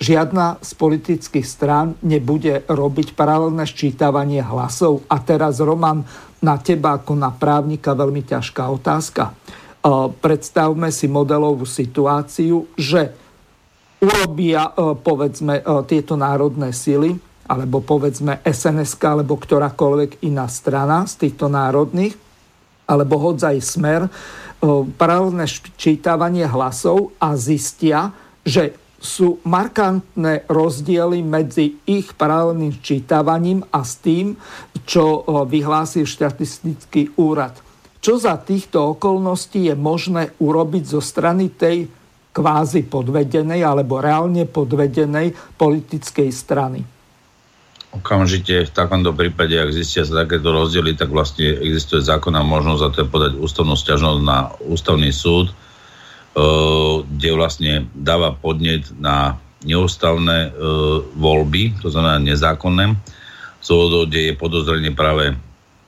žiadna 0.00 0.64
z 0.64 0.70
politických 0.80 1.44
strán 1.44 2.00
nebude 2.00 2.64
robiť 2.64 3.12
paralelné 3.12 3.68
ščítavanie 3.68 4.40
hlasov. 4.40 5.04
A 5.12 5.20
teraz, 5.20 5.60
Roman, 5.60 6.08
na 6.40 6.56
teba 6.56 6.96
ako 6.96 7.12
na 7.20 7.36
právnika 7.36 7.92
veľmi 7.92 8.24
ťažká 8.24 8.64
otázka. 8.64 9.28
E, 9.28 9.32
predstavme 10.24 10.88
si 10.88 11.04
modelovú 11.04 11.68
situáciu, 11.68 12.64
že 12.80 13.12
urobia 14.04 14.68
povedzme 15.00 15.64
tieto 15.88 16.12
národné 16.12 16.76
sily, 16.76 17.16
alebo 17.44 17.84
povedzme 17.84 18.40
SNS, 18.44 18.96
alebo 19.04 19.36
ktorákoľvek 19.36 20.24
iná 20.24 20.48
strana 20.48 21.04
z 21.04 21.28
týchto 21.28 21.52
národných, 21.52 22.16
alebo 22.84 23.16
hodzaj 23.20 23.56
smer, 23.64 24.08
paralelné 24.96 25.44
čítavanie 25.76 26.48
hlasov 26.48 27.12
a 27.20 27.36
zistia, 27.36 28.12
že 28.44 28.76
sú 28.96 29.44
markantné 29.44 30.48
rozdiely 30.48 31.20
medzi 31.20 31.76
ich 31.84 32.16
paralelným 32.16 32.80
čítavaním 32.80 33.60
a 33.68 33.84
s 33.84 34.00
tým, 34.00 34.32
čo 34.88 35.24
vyhlásil 35.44 36.08
štatistický 36.08 37.20
úrad. 37.20 37.52
Čo 38.00 38.16
za 38.16 38.40
týchto 38.40 38.96
okolností 38.96 39.68
je 39.68 39.76
možné 39.76 40.32
urobiť 40.40 40.84
zo 40.88 41.04
strany 41.04 41.52
tej 41.52 41.88
kvázi 42.32 42.88
podvedenej 42.88 43.60
alebo 43.64 44.00
reálne 44.00 44.48
podvedenej 44.48 45.56
politickej 45.60 46.30
strany. 46.32 46.80
Okamžite 47.94 48.66
v 48.66 48.74
takomto 48.74 49.14
prípade, 49.14 49.54
ak 49.54 49.70
zistia 49.70 50.02
sa 50.02 50.26
takéto 50.26 50.50
rozdiely, 50.50 50.98
tak 50.98 51.14
vlastne 51.14 51.46
existuje 51.46 52.02
zákonná 52.02 52.42
možnosť 52.42 52.80
za 52.82 52.90
to 52.90 52.98
je 53.06 53.12
podať 53.12 53.32
ústavnú 53.38 53.78
stiažnosť 53.78 54.20
na 54.26 54.50
ústavný 54.66 55.14
súd, 55.14 55.46
e, 55.50 55.54
kde 57.06 57.30
vlastne 57.38 57.72
dáva 57.94 58.34
podnet 58.34 58.90
na 58.98 59.38
neústavné 59.62 60.50
e, 60.50 60.60
voľby, 61.14 61.78
to 61.78 61.94
znamená 61.94 62.18
nezákonné, 62.18 62.98
kde 63.64 64.20
je 64.28 64.34
podozrenie 64.36 64.92
práve 64.92 65.38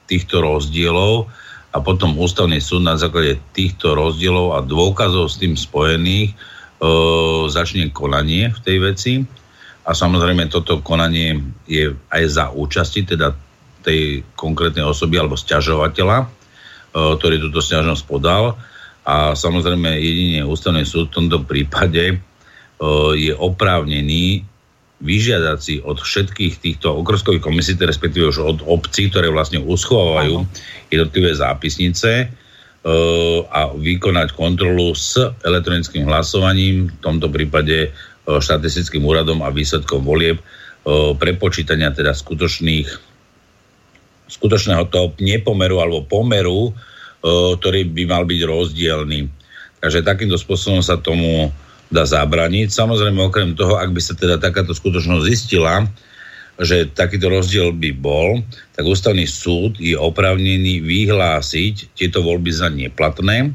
týchto 0.07 0.41
rozdielov. 0.41 1.27
A 1.77 1.83
potom 1.85 2.16
ústavný 2.16 2.57
súd 2.57 2.87
na 2.87 2.97
základe 2.97 3.37
týchto 3.53 3.93
rozdielov 3.93 4.57
a 4.57 4.65
dôkazov 4.65 5.28
s 5.28 5.43
tým 5.43 5.59
spojených 5.59 6.33
e, 6.33 6.35
začne 7.51 7.91
konanie 7.91 8.55
v 8.55 8.59
tej 8.62 8.77
veci 8.78 9.12
a 9.87 9.95
samozrejme 9.95 10.51
toto 10.51 10.83
konanie 10.83 11.39
je 11.71 11.95
aj 12.11 12.23
za 12.27 12.45
účasti 12.51 13.07
teda 13.07 13.31
tej 13.87 14.27
konkrétnej 14.35 14.83
osoby 14.83 15.23
alebo 15.23 15.39
stiažovateľa, 15.39 16.27
e, 16.27 16.27
ktorý 16.91 17.39
túto 17.39 17.63
stiažnosť 17.63 18.03
podal. 18.11 18.59
A 19.07 19.39
samozrejme 19.39 19.87
jedine 20.03 20.43
ústavný 20.43 20.83
súd 20.83 21.15
v 21.15 21.17
tomto 21.23 21.47
prípade 21.47 22.05
e, 22.11 22.17
je 23.15 23.31
oprávnený 23.31 24.43
vyžiadať 24.97 25.59
si 25.63 25.79
od 25.79 26.03
všetkých 26.03 26.59
týchto 26.59 26.91
okrskových 26.91 27.45
komisí, 27.45 27.79
respektíve 27.79 28.35
už 28.35 28.43
od 28.43 28.59
obcí, 28.67 29.07
ktoré 29.07 29.31
vlastne 29.31 29.63
uschovajú 29.63 30.43
jednotlivé 30.91 31.31
zápisnice 31.31 32.11
e, 32.19 32.27
a 33.47 33.71
vykonať 33.71 34.35
kontrolu 34.35 34.99
s 34.99 35.15
elektronickým 35.47 36.11
hlasovaním, 36.11 36.91
v 36.91 36.99
tomto 36.99 37.31
prípade 37.31 37.95
štatistickým 38.27 39.07
úradom 39.07 39.40
a 39.47 39.55
výsledkom 39.55 40.03
volieb, 40.03 40.43
prepočítania 41.19 41.94
teda 41.94 42.15
skutočných 42.15 43.15
skutočného 44.27 44.90
toho 44.90 45.15
nepomeru 45.23 45.78
alebo 45.78 46.03
pomeru, 46.03 46.74
ktorý 47.23 47.86
by 47.94 48.03
mal 48.11 48.27
byť 48.27 48.40
rozdielný. 48.43 49.31
Takže 49.78 50.03
takýmto 50.03 50.35
spôsobom 50.35 50.82
sa 50.82 50.98
tomu 50.98 51.55
dá 51.86 52.03
zabraniť. 52.03 52.74
Samozrejme, 52.74 53.23
okrem 53.23 53.55
toho, 53.55 53.78
ak 53.78 53.94
by 53.94 54.03
sa 54.03 54.19
teda 54.19 54.43
takáto 54.43 54.74
skutočnosť 54.74 55.23
zistila, 55.31 55.86
že 56.59 56.90
takýto 56.90 57.31
rozdiel 57.31 57.70
by 57.70 57.90
bol, 57.94 58.43
tak 58.74 58.89
ústavný 58.89 59.28
súd 59.28 59.78
je 59.78 59.94
oprávnený 59.94 60.82
vyhlásiť 60.82 61.94
tieto 61.94 62.24
voľby 62.27 62.51
za 62.51 62.66
neplatné 62.73 63.55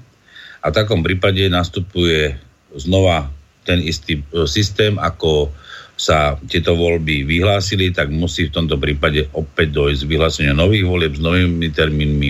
a 0.61 0.65
v 0.69 0.77
takom 0.77 1.03
prípade 1.03 1.49
nastupuje 1.51 2.37
znova 2.77 3.27
ten 3.65 3.79
istý 3.81 4.21
e, 4.21 4.45
systém, 4.49 4.97
ako 4.97 5.53
sa 6.01 6.33
tieto 6.49 6.73
voľby 6.73 7.29
vyhlásili, 7.29 7.93
tak 7.93 8.09
musí 8.09 8.49
v 8.49 8.55
tomto 8.57 8.81
prípade 8.81 9.29
opäť 9.37 9.69
dojsť 9.77 10.01
vyhláseniu 10.09 10.57
nových 10.57 10.89
volieb 10.89 11.13
s 11.13 11.21
novými 11.21 11.69
termínmi 11.69 12.29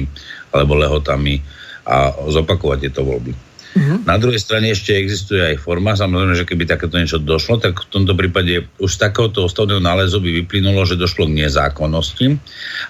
alebo 0.51 0.75
lehotami 0.75 1.39
a 1.87 2.11
zopakovať 2.27 2.77
tieto 2.83 3.07
voľby. 3.07 3.31
Uh-huh. 3.71 4.03
Na 4.03 4.19
druhej 4.19 4.43
strane 4.43 4.67
ešte 4.75 4.91
existuje 4.91 5.39
aj 5.39 5.63
forma, 5.63 5.95
samozrejme, 5.95 6.35
že 6.35 6.43
keby 6.43 6.67
takéto 6.67 6.99
niečo 6.99 7.23
došlo, 7.23 7.55
tak 7.63 7.79
v 7.79 7.87
tomto 7.87 8.11
prípade 8.19 8.67
už 8.83 8.91
z 8.91 9.07
takéhoto 9.07 9.47
ústavného 9.47 9.79
nálezu 9.79 10.19
by 10.19 10.43
vyplynulo, 10.43 10.83
že 10.83 10.99
došlo 10.99 11.31
k 11.31 11.47
nezákonnosti 11.47 12.35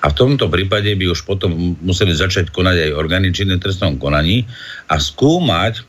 a 0.01 0.05
v 0.09 0.17
tomto 0.17 0.49
prípade 0.49 0.89
by 0.97 1.05
už 1.13 1.21
potom 1.29 1.77
museli 1.85 2.17
začať 2.17 2.49
konať 2.49 2.89
aj 2.89 2.97
orgány 2.97 3.29
činné 3.29 3.61
trestnom 3.61 4.01
konaní 4.01 4.49
a 4.89 4.97
skúmať 4.97 5.85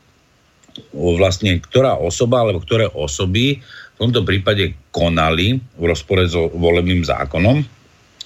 vlastne, 0.92 1.60
ktorá 1.60 2.00
osoba 2.00 2.42
alebo 2.42 2.60
ktoré 2.60 2.88
osoby 2.88 3.60
v 3.62 3.96
tomto 4.00 4.24
prípade 4.24 4.74
konali 4.90 5.60
v 5.78 5.84
rozpore 5.84 6.24
so 6.26 6.48
volebným 6.52 7.04
zákonom, 7.04 7.62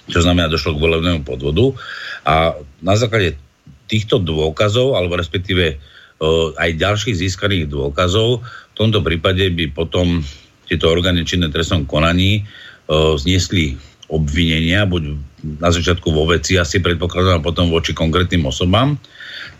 čo 0.07 0.19
znamená, 0.23 0.47
došlo 0.47 0.79
k 0.79 0.83
volebnému 0.83 1.21
podvodu 1.27 1.75
a 2.23 2.55
na 2.81 2.95
základe 2.95 3.35
týchto 3.87 4.19
dôkazov, 4.19 4.95
alebo 4.95 5.19
respektíve 5.19 5.79
aj 6.57 6.69
ďalších 6.81 7.19
získaných 7.19 7.69
dôkazov. 7.69 8.41
V 8.41 8.75
tomto 8.75 9.05
prípade 9.05 9.47
by 9.53 9.69
potom 9.71 10.25
tieto 10.65 10.89
orgány 10.91 11.23
činné 11.23 11.47
trestnom 11.53 11.85
konaní 11.85 12.43
zniesli 12.89 13.77
obvinenia, 14.07 14.87
buď 14.87 15.19
na 15.59 15.69
začiatku 15.69 16.07
vo 16.11 16.27
veci, 16.27 16.55
asi 16.55 16.79
predpokladám, 16.79 17.43
potom 17.43 17.67
voči 17.67 17.91
konkrétnym 17.91 18.47
osobám. 18.47 18.95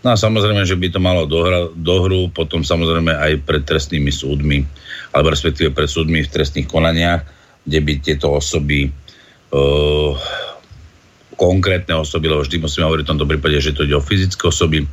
No 0.00 0.08
a 0.14 0.16
samozrejme, 0.16 0.64
že 0.64 0.78
by 0.78 0.88
to 0.94 1.00
malo 1.02 1.28
dohra, 1.28 1.68
dohru 1.74 2.32
potom 2.32 2.64
samozrejme 2.64 3.12
aj 3.12 3.32
pred 3.44 3.62
trestnými 3.66 4.08
súdmi, 4.08 4.64
alebo 5.12 5.32
respektíve 5.34 5.74
pred 5.74 5.90
súdmi 5.90 6.24
v 6.24 6.32
trestných 6.32 6.70
konaniach, 6.70 7.26
kde 7.68 7.78
by 7.84 7.92
tieto 8.00 8.32
osoby 8.32 8.88
uh, 9.52 10.12
konkrétne 11.36 12.00
osoby, 12.00 12.30
lebo 12.30 12.42
vždy 12.42 12.56
musíme 12.62 12.88
hovoriť 12.88 13.04
v 13.04 13.10
tomto 13.14 13.28
prípade, 13.28 13.58
že 13.60 13.76
to 13.76 13.84
ide 13.84 13.98
o 13.98 14.02
fyzické 14.02 14.48
osoby, 14.48 14.88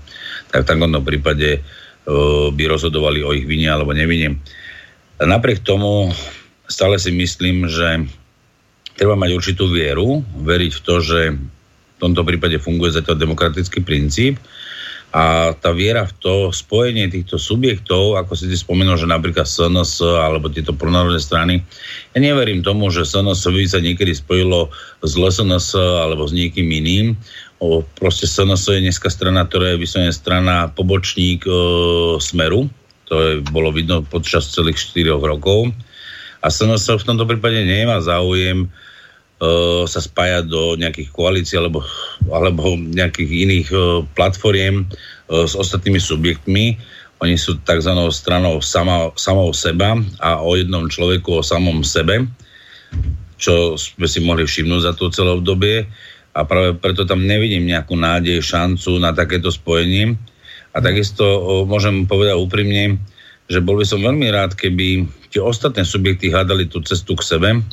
tak 0.52 0.68
v 0.68 0.70
takomto 0.76 1.00
prípade 1.00 1.62
uh, 1.62 2.52
by 2.52 2.64
rozhodovali 2.68 3.24
o 3.24 3.32
ich 3.32 3.48
vine 3.48 3.72
alebo 3.72 3.96
nevine. 3.96 4.36
Napriek 5.22 5.64
tomu 5.64 6.12
stále 6.68 7.00
si 7.00 7.14
myslím, 7.14 7.72
že 7.72 8.04
treba 8.96 9.20
mať 9.20 9.32
určitú 9.36 9.68
vieru, 9.68 10.24
veriť 10.24 10.72
v 10.72 10.82
to, 10.82 10.96
že 11.04 11.20
v 11.96 11.98
tomto 12.00 12.24
prípade 12.28 12.60
funguje 12.60 12.96
zatiaľ 12.96 13.16
demokratický 13.20 13.84
princíp 13.84 14.40
a 15.16 15.56
tá 15.56 15.72
viera 15.72 16.04
v 16.04 16.12
to 16.20 16.34
spojenie 16.52 17.08
týchto 17.08 17.40
subjektov, 17.40 18.20
ako 18.20 18.36
si 18.36 18.52
ty 18.52 18.56
spomenul, 18.60 19.00
že 19.00 19.08
napríklad 19.08 19.48
SNS 19.48 20.04
alebo 20.04 20.52
tieto 20.52 20.76
pronárodné 20.76 21.24
strany, 21.24 21.64
ja 22.12 22.20
neverím 22.20 22.60
tomu, 22.60 22.92
že 22.92 23.08
SNS 23.08 23.48
by 23.48 23.64
sa 23.64 23.80
niekedy 23.80 24.12
spojilo 24.12 24.76
s 25.00 25.16
LSNS 25.16 25.80
alebo 25.80 26.28
s 26.28 26.36
niekým 26.36 26.68
iným. 26.68 27.16
O, 27.64 27.80
proste 27.96 28.28
SNS 28.28 28.76
je 28.76 28.84
dneska 28.92 29.08
strana, 29.08 29.48
ktorá 29.48 29.72
je 29.72 29.88
vyslovene 29.88 30.12
strana 30.12 30.68
pobočník 30.76 31.48
e, 31.48 31.52
Smeru. 32.20 32.68
To 33.08 33.14
je, 33.16 33.32
bolo 33.56 33.72
vidno 33.72 34.04
počas 34.04 34.52
celých 34.52 34.84
4 34.92 35.16
rokov. 35.16 35.72
A 36.44 36.52
SNS 36.52 37.00
v 37.00 37.08
tomto 37.08 37.24
prípade 37.24 37.64
nemá 37.64 38.04
záujem 38.04 38.68
sa 39.86 40.00
spájať 40.00 40.48
do 40.48 40.80
nejakých 40.80 41.12
koalícií 41.12 41.60
alebo, 41.60 41.84
alebo 42.32 42.80
nejakých 42.80 43.32
iných 43.46 43.68
uh, 43.76 43.84
platformiem 44.16 44.88
uh, 44.88 45.44
s 45.44 45.60
ostatnými 45.60 46.00
subjektmi. 46.00 46.80
Oni 47.20 47.36
sú 47.36 47.60
tzv. 47.64 47.92
stranou 48.16 48.64
sama, 48.64 49.12
samou 49.20 49.52
seba 49.52 50.00
a 50.24 50.40
o 50.40 50.56
jednom 50.56 50.88
človeku, 50.88 51.40
o 51.40 51.44
samom 51.44 51.84
sebe, 51.84 52.28
čo 53.36 53.76
sme 53.76 54.08
si 54.08 54.24
mohli 54.24 54.48
všimnúť 54.48 54.82
za 54.84 54.94
to 54.96 55.12
celé 55.12 55.36
obdobie 55.36 55.84
a 56.36 56.44
práve 56.44 56.76
preto 56.80 57.08
tam 57.08 57.24
nevidím 57.24 57.68
nejakú 57.68 57.96
nádej, 57.96 58.44
šancu 58.44 59.00
na 59.00 59.16
takéto 59.16 59.48
spojenie. 59.48 60.20
A 60.76 60.84
takisto 60.84 61.24
môžem 61.64 62.04
povedať 62.04 62.36
úprimne, 62.36 63.00
že 63.48 63.64
bol 63.64 63.80
by 63.80 63.88
som 63.88 64.04
veľmi 64.04 64.28
rád, 64.28 64.60
keby 64.60 65.08
tie 65.32 65.40
ostatné 65.40 65.88
subjekty 65.88 66.28
hľadali 66.28 66.68
tú 66.68 66.84
cestu 66.84 67.16
k 67.16 67.24
sebe, 67.24 67.64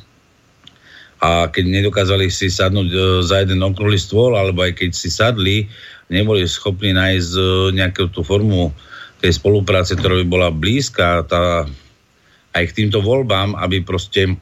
a 1.22 1.46
keď 1.46 1.64
nedokázali 1.70 2.26
si 2.34 2.50
sadnúť 2.50 2.88
e, 2.90 2.98
za 3.22 3.46
jeden 3.46 3.62
okrúhly 3.62 3.94
stôl, 3.94 4.34
alebo 4.34 4.66
aj 4.66 4.74
keď 4.74 4.90
si 4.90 5.06
sadli, 5.06 5.70
neboli 6.10 6.42
schopní 6.50 6.90
nájsť 6.90 7.32
e, 7.38 7.42
nejakú 7.78 8.10
tú 8.10 8.26
formu 8.26 8.74
tej 9.22 9.38
spolupráce, 9.38 9.94
ktorá 9.94 10.18
by 10.18 10.26
bola 10.26 10.48
blízka 10.50 11.22
tá, 11.30 11.62
aj 12.58 12.64
k 12.66 12.76
týmto 12.82 12.98
voľbám, 12.98 13.54
aby 13.54 13.86
proste 13.86 14.34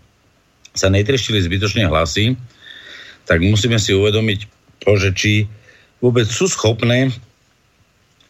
sa 0.72 0.88
netrešili 0.88 1.44
zbytočne 1.44 1.84
hlasy, 1.84 2.32
tak 3.28 3.44
musíme 3.44 3.76
si 3.76 3.92
uvedomiť 3.92 4.48
to, 4.80 4.96
že 4.96 5.10
či 5.12 5.32
vôbec 6.00 6.24
sú 6.24 6.48
schopné 6.48 7.12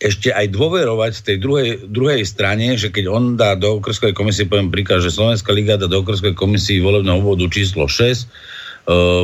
ešte 0.00 0.32
aj 0.32 0.56
dôverovať 0.56 1.12
tej 1.28 1.36
druhej, 1.44 1.70
druhej 1.92 2.24
strane, 2.24 2.72
že 2.80 2.88
keď 2.88 3.04
on 3.12 3.36
dá 3.36 3.52
do 3.52 3.78
okrskovej 3.78 4.16
komisie, 4.16 4.48
poviem 4.48 4.72
príklad, 4.72 5.04
že 5.04 5.12
Slovenská 5.12 5.52
liga 5.52 5.76
dá 5.76 5.84
do 5.84 6.00
okrskovej 6.00 6.40
komisii 6.40 6.80
volebného 6.80 7.20
obvodu 7.20 7.44
číslo 7.52 7.84
6, 7.84 8.00
uh, 8.00 8.08
e, 8.08 8.24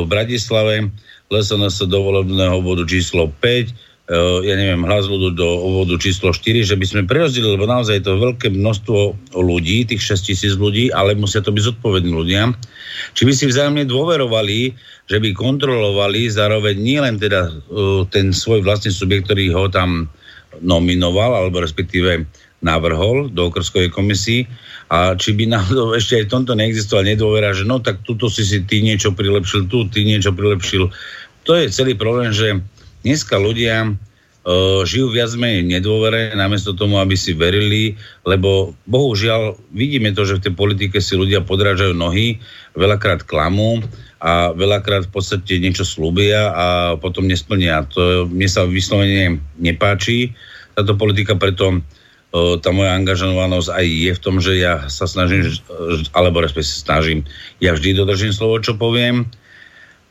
v 0.01 0.05
Bratislave 0.05 0.93
LSNS 1.33 1.89
do 1.89 1.97
volebného 1.97 2.61
obvodu 2.61 2.85
číslo 2.85 3.33
5, 3.41 3.41
uh, 3.41 4.45
e, 4.45 4.53
ja 4.53 4.53
neviem, 4.53 4.85
hlas 4.85 5.09
ľudu 5.09 5.33
do 5.33 5.49
obvodu 5.49 5.97
číslo 5.97 6.29
4, 6.29 6.61
že 6.61 6.77
by 6.77 6.85
sme 6.85 7.09
prerozdelili, 7.09 7.57
lebo 7.57 7.65
naozaj 7.65 7.97
je 7.97 8.05
to 8.05 8.21
veľké 8.21 8.53
množstvo 8.53 9.33
ľudí, 9.33 9.81
tých 9.89 10.13
6 10.13 10.29
tisíc 10.29 10.53
ľudí, 10.61 10.93
ale 10.93 11.17
musia 11.17 11.41
to 11.41 11.49
byť 11.49 11.73
zodpovední 11.73 12.13
ľudia. 12.13 12.53
Či 13.17 13.25
by 13.25 13.33
si 13.33 13.49
vzájomne 13.49 13.89
dôverovali, 13.89 14.77
že 15.09 15.17
by 15.17 15.33
kontrolovali 15.33 16.29
zároveň 16.29 16.77
nielen 16.77 17.17
teda 17.17 17.49
uh, 17.49 18.05
ten 18.13 18.29
svoj 18.29 18.61
vlastný 18.61 18.93
subjekt, 18.93 19.33
ktorý 19.33 19.57
ho 19.57 19.65
tam 19.73 20.05
nominoval, 20.61 21.37
alebo 21.37 21.61
respektíve 21.61 22.25
navrhol 22.61 23.29
do 23.29 23.53
okrskovej 23.53 23.93
komisii 23.93 24.49
a 24.89 25.13
či 25.13 25.37
by 25.37 25.45
náhodou 25.45 25.93
ešte 25.93 26.17
aj 26.17 26.23
v 26.25 26.33
tomto 26.33 26.53
neexistoval 26.57 27.05
nedôvera, 27.05 27.53
že 27.53 27.67
no 27.67 27.77
tak 27.77 28.01
tuto 28.01 28.31
si 28.31 28.41
si 28.41 28.65
ty 28.65 28.81
niečo 28.81 29.13
prilepšil, 29.13 29.69
tu 29.69 29.85
ty 29.91 30.01
niečo 30.01 30.33
prilepšil. 30.33 30.89
To 31.45 31.51
je 31.53 31.69
celý 31.69 31.93
problém, 31.93 32.33
že 32.33 32.57
dneska 33.05 33.37
ľudia 33.37 33.93
uh, 33.93 34.81
žijú 34.83 35.13
viac 35.13 35.29
menej 35.37 35.69
nedôvere, 35.69 36.33
namiesto 36.33 36.73
tomu, 36.73 36.97
aby 36.97 37.13
si 37.13 37.37
verili, 37.37 37.93
lebo 38.25 38.73
bohužiaľ 38.89 39.59
vidíme 39.69 40.09
to, 40.17 40.25
že 40.25 40.41
v 40.41 40.43
tej 40.49 40.53
politike 40.57 40.97
si 40.97 41.13
ľudia 41.13 41.45
podrážajú 41.45 41.93
nohy, 41.93 42.41
veľakrát 42.73 43.21
klamú 43.21 43.85
a 44.17 44.49
veľakrát 44.53 45.05
v 45.05 45.13
podstate 45.13 45.61
niečo 45.61 45.85
slúbia 45.85 46.49
a 46.49 46.65
potom 46.97 47.29
nesplnia. 47.29 47.85
To 47.93 48.25
mne 48.25 48.49
sa 48.49 48.65
vyslovene 48.65 49.37
nepáči. 49.61 50.33
Táto 50.73 50.97
politika 50.97 51.37
preto 51.37 51.85
tá 52.33 52.69
moja 52.75 52.91
angažovanosť 52.97 53.69
aj 53.71 53.85
je 53.87 54.11
v 54.11 54.23
tom, 54.23 54.35
že 54.43 54.59
ja 54.59 54.85
sa 54.91 55.07
snažím, 55.07 55.47
alebo 56.11 56.43
respektíve 56.43 56.83
snažím, 56.83 57.19
ja 57.63 57.71
vždy 57.71 57.97
dodržím 57.97 58.35
slovo, 58.35 58.59
čo 58.59 58.75
poviem 58.75 59.25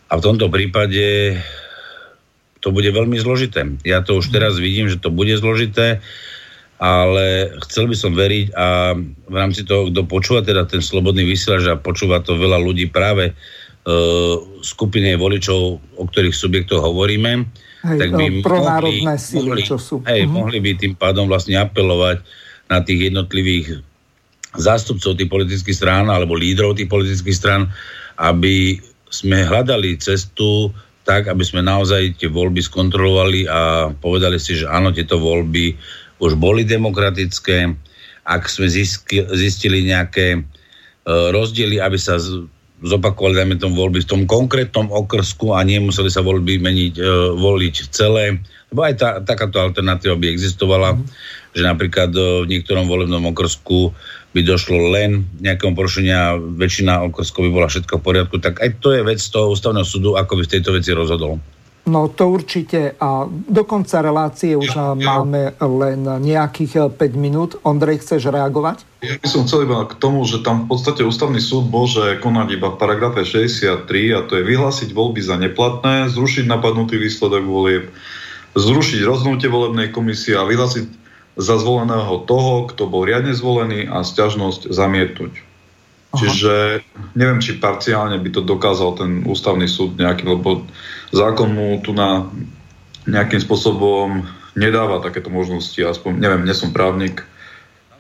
a 0.09 0.12
v 0.16 0.24
tomto 0.24 0.49
prípade 0.49 1.37
to 2.65 2.73
bude 2.73 2.89
veľmi 2.89 3.20
zložité. 3.20 3.69
Ja 3.85 4.01
to 4.03 4.19
už 4.19 4.33
teraz 4.33 4.57
vidím, 4.57 4.89
že 4.89 4.99
to 4.99 5.12
bude 5.12 5.31
zložité, 5.39 6.01
ale 6.81 7.57
chcel 7.69 7.87
by 7.87 7.97
som 7.97 8.16
veriť 8.16 8.53
a 8.57 8.97
v 9.28 9.35
rámci 9.37 9.62
toho, 9.62 9.93
kto 9.93 10.09
počúva 10.09 10.41
teda 10.41 10.65
ten 10.65 10.81
slobodný 10.81 11.24
vysielač 11.24 11.69
a 11.69 11.78
počúva 11.78 12.24
to 12.24 12.35
veľa 12.35 12.59
ľudí 12.59 12.89
práve 12.89 13.37
skupine 14.67 15.15
voličov, 15.15 15.61
o 15.79 16.05
ktorých 16.11 16.35
subjektoch 16.35 16.83
hovoríme, 16.83 17.47
hej, 17.87 17.99
tak 18.03 18.11
by 18.19 18.43
mohli, 18.43 19.07
síly, 19.15 19.55
mohli, 19.55 19.63
čo 19.63 19.79
sú. 19.79 20.03
Hej, 20.03 20.27
uh-huh. 20.27 20.35
mohli 20.43 20.59
by 20.59 20.71
tým 20.75 20.95
pádom 20.99 21.31
vlastne 21.31 21.55
apelovať 21.55 22.27
na 22.67 22.83
tých 22.83 23.15
jednotlivých 23.15 23.87
zástupcov 24.59 25.15
tých 25.15 25.31
politických 25.31 25.77
strán 25.77 26.11
alebo 26.11 26.35
lídrov 26.35 26.75
tých 26.75 26.91
politických 26.91 27.37
strán, 27.37 27.71
aby 28.19 28.81
sme 29.07 29.47
hľadali 29.47 30.01
cestu 30.03 30.75
tak, 31.07 31.31
aby 31.31 31.47
sme 31.47 31.63
naozaj 31.63 32.19
tie 32.19 32.27
voľby 32.27 32.59
skontrolovali 32.59 33.47
a 33.47 33.93
povedali 33.95 34.43
si, 34.43 34.59
že 34.59 34.67
áno, 34.67 34.91
tieto 34.91 35.23
voľby 35.23 35.79
už 36.19 36.35
boli 36.35 36.67
demokratické. 36.67 37.71
Ak 38.27 38.51
sme 38.51 38.67
zistili 38.67 39.87
nejaké 39.87 40.43
uh, 40.43 41.31
rozdiely, 41.31 41.79
aby 41.79 41.95
sa 41.95 42.19
zopakovali, 42.85 43.40
dajme 43.40 43.57
tomu, 43.57 43.81
voľby 43.81 44.05
v 44.05 44.11
tom 44.11 44.23
konkrétnom 44.28 44.93
okrsku 44.93 45.57
a 45.57 45.65
nemuseli 45.65 46.12
sa 46.12 46.20
voľby 46.20 46.61
meniť, 46.61 46.94
e, 47.01 47.05
voliť 47.40 47.74
celé. 47.89 48.36
Lebo 48.69 48.81
aj 48.85 48.94
tá, 49.01 49.11
takáto 49.24 49.57
alternatíva 49.62 50.19
by 50.19 50.28
existovala, 50.28 50.93
mm. 50.93 51.05
že 51.57 51.62
napríklad 51.65 52.11
e, 52.12 52.44
v 52.44 52.51
niektorom 52.53 52.85
volebnom 52.85 53.32
okrsku 53.32 53.97
by 54.36 54.44
došlo 54.44 54.93
len 54.93 55.24
nejakému 55.40 55.73
porušenia, 55.73 56.36
väčšina 56.36 57.01
okrskov 57.09 57.48
by 57.48 57.51
bola 57.57 57.69
všetko 57.73 57.97
v 57.97 58.05
poriadku, 58.05 58.36
tak 58.36 58.61
aj 58.61 58.85
to 58.85 58.93
je 58.93 59.01
vec 59.01 59.16
toho 59.16 59.57
ústavného 59.57 59.89
súdu, 59.89 60.20
ako 60.20 60.36
by 60.36 60.43
v 60.44 60.53
tejto 60.53 60.77
veci 60.77 60.93
rozhodol. 60.93 61.40
No 61.87 62.11
to 62.11 62.35
určite. 62.35 62.99
A 62.99 63.31
do 63.31 63.63
konca 63.63 64.03
relácie 64.03 64.59
už 64.59 64.75
ja, 64.75 64.99
ja. 64.99 65.23
máme 65.23 65.55
len 65.55 66.03
nejakých 66.03 66.91
5 66.99 66.99
minút. 67.15 67.55
Ondrej, 67.63 68.03
chceš 68.03 68.27
reagovať? 68.27 68.83
Ja 69.07 69.15
by 69.23 69.29
som 69.31 69.47
chcel 69.47 69.71
iba 69.71 69.87
k 69.87 69.95
tomu, 69.95 70.27
že 70.27 70.43
tam 70.43 70.67
v 70.67 70.75
podstate 70.75 71.07
ústavný 71.07 71.39
súd 71.39 71.71
môže 71.71 72.19
konať 72.19 72.59
iba 72.59 72.75
v 72.75 72.81
paragrafe 72.83 73.23
63 73.23 73.87
a 74.19 74.21
to 74.27 74.35
je 74.35 74.43
vyhlásiť 74.43 74.91
voľby 74.91 75.23
za 75.23 75.39
neplatné, 75.39 76.11
zrušiť 76.11 76.51
napadnutý 76.51 76.99
výsledok 76.99 77.47
volieb, 77.47 77.95
zrušiť 78.59 79.07
rozhodnutie 79.07 79.47
volebnej 79.47 79.95
komisie 79.95 80.35
a 80.35 80.43
vyhlásiť 80.43 80.91
za 81.39 81.55
zvoleného 81.55 82.27
toho, 82.27 82.67
kto 82.67 82.91
bol 82.91 83.07
riadne 83.07 83.31
zvolený 83.31 83.87
a 83.87 84.03
sťažnosť 84.03 84.75
zamietnúť. 84.75 85.45
Aha. 86.17 86.21
Čiže 86.25 86.81
neviem, 87.13 87.45
či 87.45 87.61
parciálne 87.61 88.17
by 88.17 88.31
to 88.33 88.41
dokázal 88.41 88.97
ten 88.97 89.21
ústavný 89.29 89.69
súd 89.69 90.01
nejaký, 90.01 90.25
lebo 90.25 90.65
zákon 91.13 91.53
mu 91.53 91.77
tu 91.85 91.93
na 91.93 92.25
nejakým 93.05 93.39
spôsobom 93.39 94.25
nedáva 94.57 95.05
takéto 95.05 95.29
možnosti, 95.29 95.77
aspoň, 95.77 96.17
neviem, 96.17 96.43
nie 96.49 96.57
som 96.57 96.73
právnik. 96.73 97.23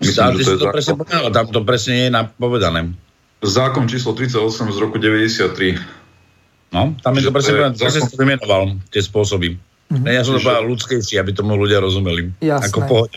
Myslím, 0.00 0.40
že 0.40 0.44
to 0.44 0.52
je 0.56 0.60
to 0.64 0.72
presne 0.72 0.96
povedal, 0.96 1.28
tam 1.28 1.46
to 1.52 1.60
presne 1.62 1.94
je 1.94 2.08
napovedané. 2.08 2.80
Zákon 3.44 3.84
číslo 3.84 4.16
38 4.16 4.72
z 4.72 4.78
roku 4.80 4.96
93. 4.96 5.76
No, 6.72 6.96
tam 6.98 7.12
je 7.14 7.22
to 7.28 7.32
presne 7.32 7.52
povedané, 7.60 7.76
zákon... 7.76 8.08
to 8.08 8.16
vymenoval, 8.16 8.62
tie 8.88 9.04
spôsoby. 9.04 9.60
Mm-hmm. 9.86 10.04
Ja 10.10 10.26
som 10.26 10.34
to 10.34 10.42
povedal 10.42 10.66
ľudskejší, 10.66 11.14
aby 11.22 11.30
tomu 11.30 11.54
ľudia 11.54 11.78
rozumeli. 11.78 12.34
Jasné. 12.42 12.66
Ako 12.72 12.78
pohode. 12.90 13.16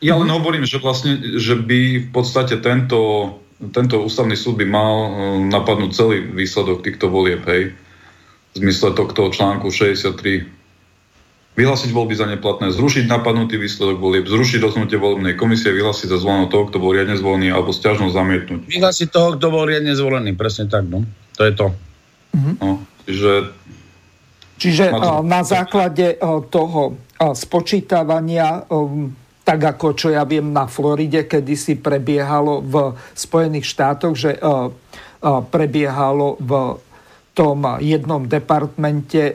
Ja 0.00 0.16
len 0.16 0.28
hovorím, 0.28 0.64
že 0.64 0.80
vlastne, 0.80 1.40
že 1.40 1.56
by 1.56 2.08
v 2.08 2.10
podstate 2.12 2.60
tento, 2.60 3.32
tento 3.72 4.04
ústavný 4.04 4.36
súd 4.36 4.60
by 4.60 4.66
mal 4.68 4.94
eh, 4.94 5.08
napadnúť 5.48 5.90
celý 5.92 6.18
výsledok 6.24 6.84
týchto 6.84 7.08
volieb, 7.08 7.44
hej 7.48 7.72
v 8.56 8.64
zmysle 8.64 8.96
tohto 8.96 9.28
článku 9.28 9.68
63 9.68 10.48
vyhlásiť 11.56 11.90
voľby 11.92 12.14
za 12.16 12.28
neplatné, 12.28 12.72
zrušiť 12.72 13.08
napadnutý 13.08 13.56
výsledok 13.56 13.96
volieb, 13.96 14.28
zrušiť 14.28 14.60
rozhodnutie 14.60 15.00
volebnej 15.00 15.36
komisie, 15.40 15.72
vyhlásiť 15.72 16.12
za 16.12 16.20
zvoleného 16.20 16.52
toho, 16.52 16.68
kto 16.68 16.76
bol 16.80 16.92
riadne 16.92 17.16
zvolený, 17.16 17.48
alebo 17.48 17.72
stiažnosť 17.72 18.12
zamietnúť. 18.12 18.60
Vyhlásiť 18.68 19.08
toho, 19.08 19.40
kto 19.40 19.46
bol 19.48 19.64
riadne 19.64 19.96
zvolený, 19.96 20.36
presne 20.36 20.68
tak, 20.68 20.84
no. 20.84 21.08
To 21.40 21.42
je 21.48 21.52
to. 21.56 21.66
Mm-hmm. 22.36 22.54
No, 22.60 22.70
čiže 23.08 23.32
Čiže 24.56 24.88
to... 24.88 25.20
na 25.20 25.44
základe 25.44 26.16
toho 26.48 26.96
spočítavania, 27.36 28.64
tak 29.46 29.78
ako 29.78 29.94
čo 29.94 30.10
ja 30.10 30.26
viem 30.26 30.50
na 30.50 30.66
Floride, 30.66 31.30
kedy 31.30 31.54
si 31.54 31.78
prebiehalo 31.78 32.66
v 32.66 32.98
Spojených 33.14 33.70
štátoch, 33.70 34.18
že 34.18 34.34
prebiehalo 35.22 36.34
v 36.42 36.82
tom 37.36 37.60
jednom 37.84 38.24
departmente 38.24 39.20
e, 39.20 39.34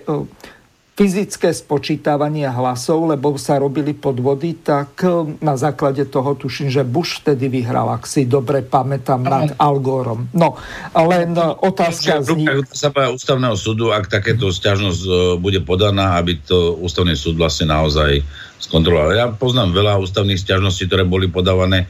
fyzické 1.01 1.49
spočítavanie 1.49 2.45
hlasov, 2.45 3.09
lebo 3.09 3.33
sa 3.33 3.57
robili 3.57 3.97
podvody, 3.97 4.61
tak 4.61 5.01
e, 5.01 5.33
na 5.41 5.57
základe 5.57 6.05
toho 6.05 6.37
tuším, 6.37 6.69
že 6.69 6.85
Bush 6.85 7.25
vtedy 7.25 7.49
vyhral, 7.49 7.89
ak 7.89 8.05
si 8.05 8.29
dobre 8.29 8.61
pamätám, 8.61 9.25
nad 9.25 9.49
Algorom. 9.57 10.29
No, 10.29 10.61
len 10.93 11.33
e, 11.33 11.41
otázka 11.41 12.21
zní... 12.21 12.45
sa 12.69 12.93
ústavného 12.93 13.57
súdu, 13.57 13.89
ak 13.89 14.13
takéto 14.13 14.53
stiažnosť 14.53 15.01
bude 15.41 15.65
podaná, 15.65 16.21
aby 16.21 16.37
to 16.37 16.77
ústavný 16.77 17.17
súd 17.17 17.41
vlastne 17.41 17.73
naozaj 17.73 18.21
skontroloval. 18.61 19.17
Ja 19.17 19.25
poznám 19.33 19.73
veľa 19.73 19.97
ústavných 20.05 20.37
stiažností, 20.37 20.85
ktoré 20.85 21.01
boli 21.01 21.25
podávané 21.25 21.89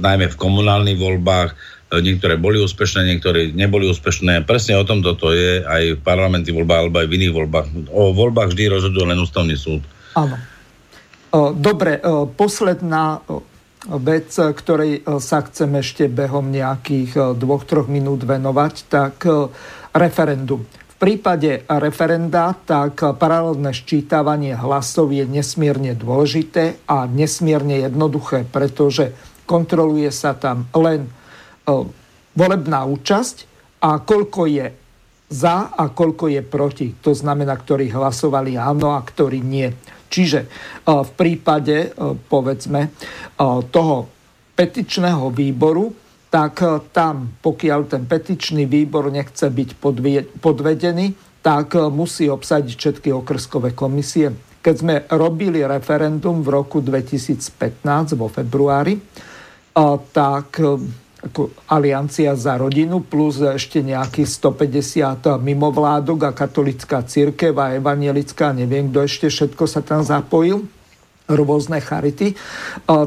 najmä 0.00 0.28
v 0.28 0.40
komunálnych 0.40 1.00
voľbách, 1.00 1.79
niektoré 1.98 2.38
boli 2.38 2.62
úspešné, 2.62 3.02
niektoré 3.02 3.50
neboli 3.50 3.90
úspešné. 3.90 4.46
Presne 4.46 4.78
o 4.78 4.86
tom 4.86 5.02
toto 5.02 5.34
je 5.34 5.66
aj 5.66 5.98
v 5.98 6.00
parlamentných 6.06 6.54
voľbách 6.54 6.80
alebo 6.86 7.02
aj 7.02 7.08
v 7.10 7.16
iných 7.18 7.34
voľbách. 7.34 7.66
O 7.90 8.14
voľbách 8.14 8.54
vždy 8.54 8.64
rozhoduje 8.70 9.10
len 9.10 9.18
ústavný 9.18 9.58
súd. 9.58 9.82
Áno. 10.14 10.38
Dobre, 11.54 12.02
posledná 12.34 13.22
vec, 13.86 14.34
ktorej 14.34 15.06
sa 15.22 15.46
chcem 15.46 15.70
ešte 15.78 16.10
behom 16.10 16.50
nejakých 16.50 17.38
dvoch, 17.38 17.66
troch 17.66 17.86
minút 17.86 18.26
venovať, 18.26 18.74
tak 18.90 19.26
referendum. 19.94 20.66
V 20.66 20.94
prípade 20.98 21.64
referenda 21.64 22.52
tak 22.52 23.00
paralelné 23.16 23.72
ščítavanie 23.72 24.52
hlasov 24.52 25.14
je 25.16 25.24
nesmierne 25.24 25.96
dôležité 25.96 26.84
a 26.84 27.08
nesmierne 27.08 27.88
jednoduché, 27.88 28.44
pretože 28.44 29.16
kontroluje 29.48 30.12
sa 30.12 30.36
tam 30.36 30.68
len 30.76 31.08
volebná 32.34 32.80
účasť 32.86 33.36
a 33.82 34.00
koľko 34.02 34.42
je 34.46 34.66
za 35.30 35.70
a 35.70 35.94
koľko 35.94 36.26
je 36.26 36.42
proti. 36.42 36.86
To 37.06 37.14
znamená, 37.14 37.54
ktorí 37.54 37.94
hlasovali 37.94 38.58
áno 38.58 38.94
a 38.94 39.00
ktorí 39.00 39.38
nie. 39.38 39.70
Čiže 40.10 40.50
v 40.84 41.10
prípade, 41.14 41.94
povedzme, 42.26 42.90
toho 43.70 43.96
petičného 44.58 45.30
výboru, 45.30 45.94
tak 46.30 46.62
tam, 46.90 47.38
pokiaľ 47.38 47.80
ten 47.86 48.02
petičný 48.10 48.66
výbor 48.66 49.10
nechce 49.10 49.46
byť 49.46 49.70
podvedený, 50.42 51.06
tak 51.42 51.78
musí 51.90 52.26
obsadiť 52.26 52.74
všetky 52.74 53.08
okrskové 53.14 53.70
komisie. 53.74 54.34
Keď 54.60 54.74
sme 54.76 54.94
robili 55.14 55.64
referendum 55.64 56.42
v 56.42 56.52
roku 56.52 56.82
2015 56.82 58.18
vo 58.18 58.28
februári, 58.28 58.98
tak 60.10 60.60
ako 61.20 61.52
Aliancia 61.68 62.32
za 62.32 62.56
rodinu 62.56 63.04
plus 63.04 63.44
ešte 63.44 63.84
nejakých 63.84 64.28
150 64.40 65.40
mimovládok 65.40 66.28
a 66.28 66.32
katolická 66.32 67.04
církev 67.04 67.52
a 67.60 67.76
evangelická, 67.76 68.56
neviem 68.56 68.88
kto 68.88 69.04
ešte 69.04 69.26
všetko 69.28 69.64
sa 69.68 69.84
tam 69.84 70.00
zapojil 70.00 70.64
rôzne 71.30 71.78
charity, 71.78 72.34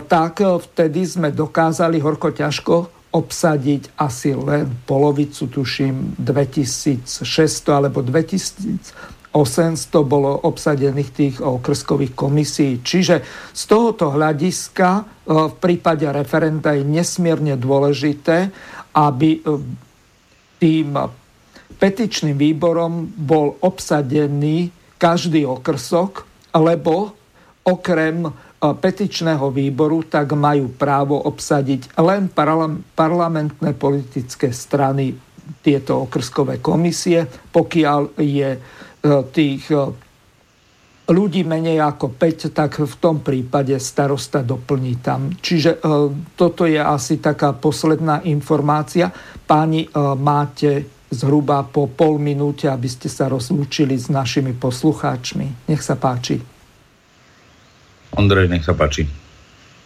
tak 0.07 0.39
vtedy 0.39 1.03
sme 1.03 1.33
dokázali 1.33 1.99
horko 1.99 2.31
ťažko 2.31 2.75
obsadiť 3.13 3.99
asi 3.99 4.33
len 4.33 4.69
polovicu, 4.87 5.45
tuším, 5.51 6.17
2600 6.17 7.03
alebo 7.69 7.99
2000 8.01 9.22
800 9.33 10.05
bolo 10.05 10.45
obsadených 10.45 11.09
tých 11.09 11.35
okrskových 11.41 12.13
komisí. 12.13 12.77
Čiže 12.85 13.25
z 13.49 13.63
tohoto 13.65 14.13
hľadiska 14.13 14.89
e, 14.93 15.03
v 15.49 15.55
prípade 15.57 16.05
referenda 16.05 16.77
je 16.77 16.85
nesmierne 16.85 17.57
dôležité, 17.57 18.53
aby 18.93 19.41
e, 19.41 19.57
tým 20.61 20.93
petičným 21.81 22.37
výborom 22.37 23.09
bol 23.09 23.57
obsadený 23.65 24.69
každý 25.01 25.49
okrsok, 25.49 26.29
lebo 26.53 27.17
okrem 27.65 28.29
e, 28.29 28.31
petičného 28.61 29.49
výboru 29.49 30.05
tak 30.05 30.37
majú 30.37 30.77
právo 30.77 31.17
obsadiť 31.25 31.97
len 31.97 32.29
parlamentné 32.93 33.73
politické 33.73 34.53
strany 34.53 35.17
tieto 35.65 36.07
okrskové 36.07 36.61
komisie, 36.63 37.25
pokiaľ 37.51 38.01
je 38.21 38.49
tých 39.03 39.67
e, 39.67 39.91
ľudí 41.11 41.43
menej 41.43 41.83
ako 41.83 42.15
5, 42.15 42.55
tak 42.55 42.79
v 42.79 42.95
tom 42.97 43.19
prípade 43.19 43.75
starosta 43.75 44.39
doplní 44.39 45.03
tam. 45.03 45.35
Čiže 45.35 45.71
e, 45.75 45.79
toto 46.39 46.63
je 46.63 46.79
asi 46.79 47.19
taká 47.19 47.51
posledná 47.51 48.23
informácia. 48.23 49.11
Páni, 49.43 49.91
máte 50.17 50.87
zhruba 51.13 51.61
po 51.67 51.85
pol 51.85 52.17
minúte, 52.17 52.65
aby 52.65 52.89
ste 52.89 53.05
sa 53.07 53.29
rozlúčili 53.29 53.93
s 53.93 54.09
našimi 54.09 54.57
poslucháčmi. 54.57 55.69
Nech 55.69 55.85
sa 55.85 55.93
páči. 55.93 56.41
Ondrej, 58.17 58.49
nech 58.49 58.65
sa 58.65 58.73
páči. 58.73 59.05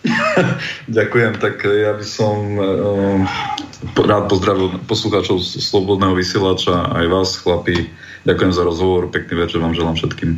Ďakujem, 0.97 1.41
tak 1.41 1.67
ja 1.67 1.91
by 1.95 2.05
som 2.05 2.35
um, 2.55 3.21
rád 3.97 4.31
pozdravil 4.31 4.79
poslucháčov 4.87 5.43
Slobodného 5.43 6.15
vysielača, 6.15 6.95
aj 6.95 7.05
vás, 7.11 7.29
chlapi. 7.43 7.91
Ďakujem 8.27 8.51
za 8.51 8.63
rozhovor, 8.67 9.07
pekný 9.07 9.47
večer 9.47 9.63
vám 9.63 9.71
želám 9.71 9.95
všetkým. 9.95 10.35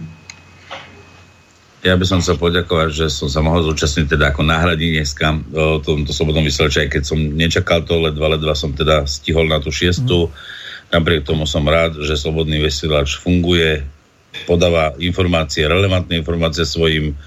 Ja 1.79 1.97
by 1.97 2.05
som 2.05 2.21
chcel 2.21 2.37
poďakovať, 2.37 2.89
že 2.91 3.05
som 3.09 3.31
sa 3.31 3.41
mohol 3.41 3.65
zúčastniť 3.65 4.13
teda 4.13 4.29
ako 4.29 4.45
náhradník 4.45 4.99
dneska 4.99 5.41
o 5.55 5.81
tomto 5.81 6.13
slobodnom 6.13 6.45
vysielači, 6.45 6.85
aj 6.85 6.89
keď 6.91 7.03
som 7.07 7.17
nečakal 7.17 7.81
to, 7.87 7.97
ledva, 7.97 8.35
ledva 8.35 8.53
som 8.53 8.75
teda 8.75 9.09
stihol 9.09 9.49
na 9.49 9.57
tú 9.57 9.73
šiestu. 9.73 10.27
Mm. 10.27 10.31
Napriek 10.99 11.25
tomu 11.25 11.49
som 11.49 11.65
rád, 11.65 11.97
že 12.03 12.19
slobodný 12.19 12.61
vysielač 12.61 13.17
funguje, 13.17 13.81
podáva 14.45 14.93
informácie, 15.01 15.65
relevantné 15.65 16.19
informácie 16.19 16.67
svojim 16.67 17.17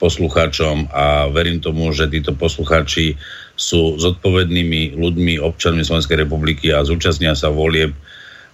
poslucháčom 0.00 0.88
a 0.96 1.28
verím 1.28 1.60
tomu, 1.60 1.92
že 1.92 2.08
títo 2.08 2.32
poslucháči 2.32 3.20
sú 3.58 4.00
zodpovednými 4.00 4.96
ľuďmi, 4.96 5.44
občanmi 5.44 5.84
Slovenskej 5.84 6.24
republiky 6.24 6.72
a 6.72 6.84
zúčastnia 6.86 7.36
sa 7.36 7.52
volieb 7.52 7.92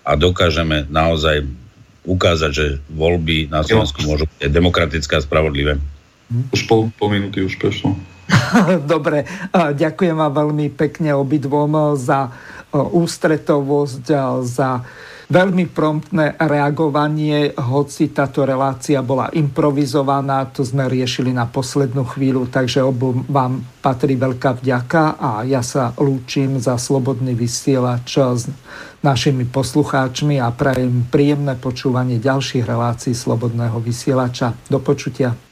a 0.02 0.12
dokážeme 0.18 0.86
naozaj 0.90 1.46
ukázať, 2.02 2.50
že 2.50 2.66
voľby 2.90 3.46
na 3.46 3.62
Slovensku 3.62 4.02
môžu 4.02 4.26
byť 4.26 4.50
demokratické 4.50 5.18
a 5.18 5.22
spravodlivé. 5.22 5.78
Už 6.50 6.66
pol, 6.66 6.90
pol 6.98 7.08
minúty 7.14 7.44
už 7.44 7.58
prešlo. 7.62 7.94
Dobre, 8.92 9.28
ďakujem 9.54 10.16
vám 10.16 10.32
veľmi 10.32 10.66
pekne 10.74 11.14
obidvom 11.14 11.94
za 11.94 12.32
ústretovosť, 12.72 14.04
za 14.42 14.82
veľmi 15.32 15.64
promptné 15.72 16.36
reagovanie, 16.36 17.56
hoci 17.56 18.12
táto 18.12 18.44
relácia 18.44 19.00
bola 19.00 19.32
improvizovaná, 19.32 20.52
to 20.52 20.60
sme 20.60 20.84
riešili 20.84 21.32
na 21.32 21.48
poslednú 21.48 22.04
chvíľu, 22.04 22.52
takže 22.52 22.84
obu 22.84 23.24
vám 23.32 23.64
patrí 23.80 24.20
veľká 24.20 24.60
vďaka 24.60 25.16
a 25.16 25.30
ja 25.48 25.64
sa 25.64 25.96
lúčim 25.96 26.60
za 26.60 26.76
slobodný 26.76 27.32
vysielač 27.32 28.20
s 28.20 28.52
našimi 29.00 29.48
poslucháčmi 29.48 30.36
a 30.36 30.52
prajem 30.52 31.09
príjemné 31.09 31.56
počúvanie 31.56 32.20
ďalších 32.20 32.68
relácií 32.68 33.16
Slobodného 33.16 33.80
vysielača. 33.80 34.52
Do 34.68 34.84
počutia. 34.84 35.51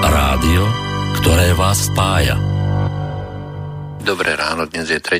Rádio, 0.00 0.64
ktoré 1.20 1.52
vás 1.52 1.92
spája. 1.92 2.40
Dobré 4.00 4.32
ráno, 4.32 4.64
dnes 4.64 4.88
je 4.88 4.96
3. 4.96 5.18